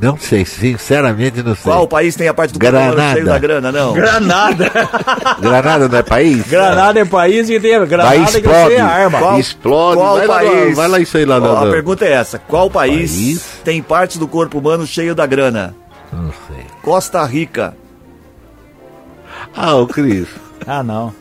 Não 0.00 0.18
sei, 0.18 0.44
sinceramente 0.44 1.42
não 1.42 1.54
sei. 1.54 1.64
Qual 1.64 1.86
país 1.86 2.16
tem 2.16 2.26
a 2.28 2.34
parte 2.34 2.52
do 2.52 2.58
corpo 2.58 2.74
humano 2.76 2.92
Granada. 2.94 3.12
cheio 3.14 3.26
da 3.26 3.38
grana? 3.38 3.72
Não. 3.72 3.92
Granada. 3.92 4.70
Granada 5.40 5.88
não 5.88 5.98
é 5.98 6.02
país? 6.02 6.46
Granada 6.48 7.00
é 7.00 7.04
país 7.04 7.48
e 7.48 7.60
tem 7.60 7.78
Vai 7.78 7.86
granada 7.86 8.16
que 8.26 8.36
explode. 8.38 8.64
você 8.68 8.74
é 8.74 8.80
arma. 8.80 9.18
Qual- 9.18 9.38
Explode. 9.40 9.96
Qual 10.00 10.16
vai, 10.16 10.26
lá, 10.26 10.34
país? 10.34 10.76
vai 10.76 10.88
lá 10.88 10.98
isso 10.98 11.16
aí 11.16 11.24
lá. 11.24 11.36
Ó, 11.36 11.38
lá, 11.38 11.60
a 11.60 11.64
lá. 11.64 11.70
pergunta 11.70 12.04
é 12.04 12.12
essa: 12.12 12.38
qual 12.38 12.68
país, 12.70 13.12
País? 13.12 13.46
tem 13.64 13.80
parte 13.82 14.18
do 14.18 14.26
corpo 14.26 14.58
humano 14.58 14.86
cheio 14.86 15.14
da 15.14 15.24
grana? 15.26 15.74
Não 16.12 16.32
sei. 16.48 16.64
Costa 16.82 17.24
Rica. 17.24 17.74
Ah, 19.56 19.74
ô 19.76 19.86
Cris. 19.86 20.26
Ah, 20.66 20.82
não. 20.82 21.14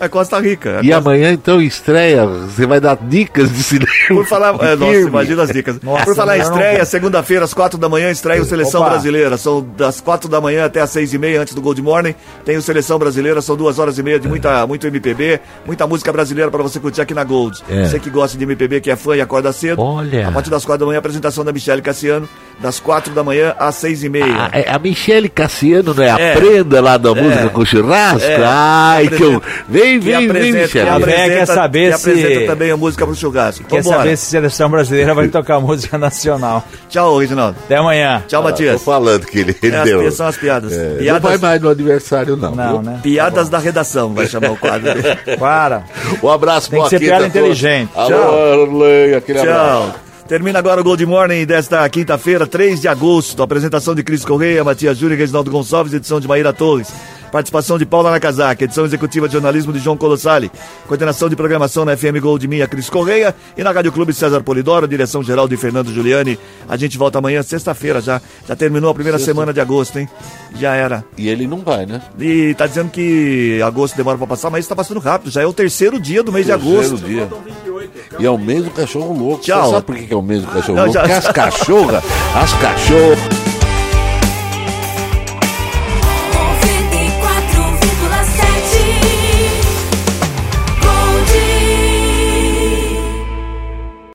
É 0.00 0.08
Costa 0.08 0.38
Rica. 0.38 0.80
E 0.82 0.92
amanhã 0.92 1.32
então 1.32 1.60
estreia, 1.60 2.24
você 2.24 2.66
vai 2.66 2.80
dar 2.80 2.96
dicas 2.96 3.50
de 3.50 3.62
cinema. 3.62 3.90
Por 4.08 4.24
falar, 4.26 4.54
é, 4.60 4.76
nossa, 4.76 4.94
imagina 5.00 5.42
as 5.42 5.50
dicas. 5.50 5.80
Nossa, 5.82 6.04
Por 6.04 6.14
falar 6.14 6.38
estreia, 6.38 6.84
segunda-feira, 6.84 7.44
às 7.44 7.52
quatro 7.52 7.78
da 7.78 7.88
manhã, 7.88 8.10
estreia 8.10 8.40
o 8.40 8.44
Seleção 8.44 8.80
Opa. 8.80 8.90
Brasileira. 8.90 9.36
São 9.36 9.66
das 9.76 10.00
quatro 10.00 10.28
da 10.28 10.40
manhã 10.40 10.64
até 10.64 10.80
às 10.80 10.90
seis 10.90 11.12
e 11.12 11.18
meia, 11.18 11.40
antes 11.40 11.54
do 11.54 11.60
Gold 11.60 11.82
Morning. 11.82 12.14
Tem 12.44 12.56
o 12.56 12.62
Seleção 12.62 12.98
Brasileira, 12.98 13.40
são 13.42 13.56
duas 13.56 13.78
horas 13.78 13.98
e 13.98 14.02
meia 14.02 14.20
de 14.20 14.28
muita, 14.28 14.66
muito 14.66 14.86
MPB, 14.86 15.40
muita 15.66 15.86
música 15.86 16.12
brasileira 16.12 16.50
pra 16.50 16.62
você 16.62 16.78
curtir 16.78 17.00
aqui 17.00 17.12
na 17.14 17.24
Gold. 17.24 17.60
É. 17.68 17.84
Você 17.84 17.98
que 17.98 18.08
gosta 18.10 18.38
de 18.38 18.44
MPB, 18.44 18.80
que 18.80 18.90
é 18.90 18.96
fã 18.96 19.16
e 19.16 19.20
acorda 19.20 19.52
cedo. 19.52 19.82
Olha. 19.82 20.28
A 20.28 20.32
partir 20.32 20.50
das 20.50 20.64
quatro 20.64 20.80
da 20.80 20.86
manhã, 20.86 20.98
a 20.98 21.00
apresentação 21.00 21.44
da 21.44 21.52
Michelle 21.52 21.82
Cassiano, 21.82 22.28
das 22.60 22.78
quatro 22.78 23.12
da 23.12 23.22
manhã 23.24 23.54
às 23.58 23.74
seis 23.76 24.02
e 24.04 24.08
meia. 24.08 24.48
A, 24.52 24.58
é 24.58 24.70
a 24.70 24.78
Michele 24.78 25.28
Cassiano, 25.28 25.92
não 25.94 26.02
é? 26.02 26.08
É. 26.08 26.32
A 26.32 26.36
prenda 26.36 26.80
lá 26.80 26.96
da 26.96 27.14
música 27.14 27.48
com 27.50 27.64
churrasco? 27.64 28.28
É. 28.28 28.44
Ai, 28.44 29.08
Que 29.08 29.22
eu... 29.22 29.42
Vem, 29.68 29.87
vem, 29.98 30.00
vem, 30.00 30.28
apresenta- 30.28 30.68
que 30.68 30.78
A 30.78 30.82
véia 30.84 30.96
apresenta- 30.96 31.28
quer 31.34 31.46
saber 31.46 31.92
que 31.92 31.98
se- 31.98 32.10
apresenta 32.10 32.46
também 32.52 32.70
a 32.70 32.76
música 32.76 33.06
pro 33.06 33.14
churrasco. 33.14 33.64
Quer 33.64 33.82
Vambora. 33.82 33.98
saber 33.98 34.16
se 34.16 34.26
a 34.26 34.30
seleção 34.40 34.68
brasileira 34.70 35.14
vai 35.14 35.28
tocar 35.28 35.60
música 35.60 35.96
nacional. 35.96 36.64
Tchau, 36.88 37.18
Reginaldo. 37.18 37.56
Até 37.64 37.76
amanhã. 37.76 38.22
Tchau, 38.28 38.42
Tô 38.42 38.48
Matias. 38.50 38.82
falando 38.82 39.24
que 39.26 39.38
ele, 39.38 39.56
ele 39.62 39.74
É, 39.74 39.78
as 39.78 39.84
deu. 39.84 40.00
pi- 40.02 40.10
são 40.10 40.26
as 40.26 40.36
piadas. 40.36 40.72
É, 40.72 40.88
não 40.90 40.96
Piadas- 40.98 41.22
vai 41.22 41.38
mais 41.38 41.60
no 41.62 41.70
aniversário, 41.70 42.36
não. 42.36 42.54
Não, 42.54 42.82
né? 42.82 43.00
Piadas 43.02 43.48
da 43.48 43.58
redação, 43.58 44.12
vai 44.12 44.26
chamar 44.26 44.50
o 44.50 44.56
quadro. 44.56 44.90
Para. 45.38 45.84
Um 46.22 46.28
abraço, 46.28 46.70
Tem 46.70 46.82
que 46.82 46.88
ser 46.90 46.98
piada 46.98 47.26
inteligente. 47.26 47.90
Alô, 47.94 48.08
Tchau. 48.08 48.52
Arley, 48.52 49.14
aquele 49.14 49.38
abraço. 49.40 49.94
Termina 50.28 50.58
agora 50.58 50.78
o 50.78 50.84
Gold 50.84 51.06
Morning 51.06 51.46
desta 51.46 51.88
quinta-feira, 51.88 52.46
3 52.46 52.82
de 52.82 52.86
agosto. 52.88 53.42
Apresentação 53.42 53.94
de 53.94 54.02
Cris 54.02 54.26
Correia, 54.26 54.62
Matias 54.62 54.98
Júnior 54.98 55.16
e 55.16 55.20
Reginaldo 55.22 55.50
Gonçalves, 55.50 55.94
edição 55.94 56.20
de 56.20 56.28
Maíra 56.28 56.52
Torres. 56.52 56.92
Participação 57.32 57.78
de 57.78 57.86
Paula 57.86 58.10
Nakazaki, 58.10 58.64
edição 58.64 58.84
executiva 58.84 59.26
de 59.26 59.32
jornalismo 59.32 59.72
de 59.72 59.78
João 59.78 59.96
Colossali. 59.96 60.50
Coordenação 60.86 61.30
de 61.30 61.36
programação 61.36 61.82
na 61.86 61.96
FM 61.96 62.20
Gold 62.20 62.46
Minha, 62.46 62.66
Cris 62.66 62.90
Correia. 62.90 63.34
E 63.56 63.62
na 63.62 63.70
Rádio 63.70 63.90
Clube 63.90 64.12
César 64.12 64.42
Polidoro, 64.42 64.86
direção 64.86 65.22
geral 65.22 65.48
de 65.48 65.56
Fernando 65.56 65.92
Giuliani. 65.92 66.38
A 66.68 66.76
gente 66.76 66.98
volta 66.98 67.18
amanhã, 67.18 67.42
sexta-feira 67.42 67.98
já. 68.02 68.20
Já 68.46 68.54
terminou 68.54 68.90
a 68.90 68.94
primeira 68.94 69.18
semana 69.18 69.50
de 69.50 69.60
agosto, 69.62 69.98
hein? 69.98 70.06
Já 70.56 70.74
era. 70.74 71.02
E 71.16 71.26
ele 71.28 71.46
não 71.46 71.60
vai, 71.60 71.86
né? 71.86 72.02
E 72.18 72.52
tá 72.54 72.66
dizendo 72.66 72.90
que 72.90 73.62
agosto 73.62 73.96
demora 73.96 74.18
pra 74.18 74.26
passar, 74.26 74.50
mas 74.50 74.66
tá 74.66 74.76
passando 74.76 75.00
rápido. 75.00 75.30
Já 75.30 75.40
é 75.40 75.46
o 75.46 75.54
terceiro 75.54 75.98
dia 75.98 76.22
do 76.22 76.30
mês 76.32 76.44
de 76.44 76.52
Terceiro 76.52 76.78
agosto. 76.80 76.96
dia. 77.06 77.28
E 78.18 78.26
é 78.26 78.30
o 78.30 78.38
mês 78.38 78.64
do 78.64 78.70
cachorro 78.70 79.12
louco. 79.16 79.42
Tchau. 79.42 79.64
Você 79.64 79.70
sabe 79.72 79.86
por 79.86 79.96
que 79.96 80.12
é 80.12 80.16
o 80.16 80.22
mês 80.22 80.42
do 80.42 80.48
cachorro 80.48 80.76
Não, 80.76 80.84
louco? 80.84 80.92
já- 80.94 81.00
Porque 81.00 81.12
as 81.14 81.28
cachorras, 81.32 82.04
as 82.34 82.52
cachorras. 82.54 83.47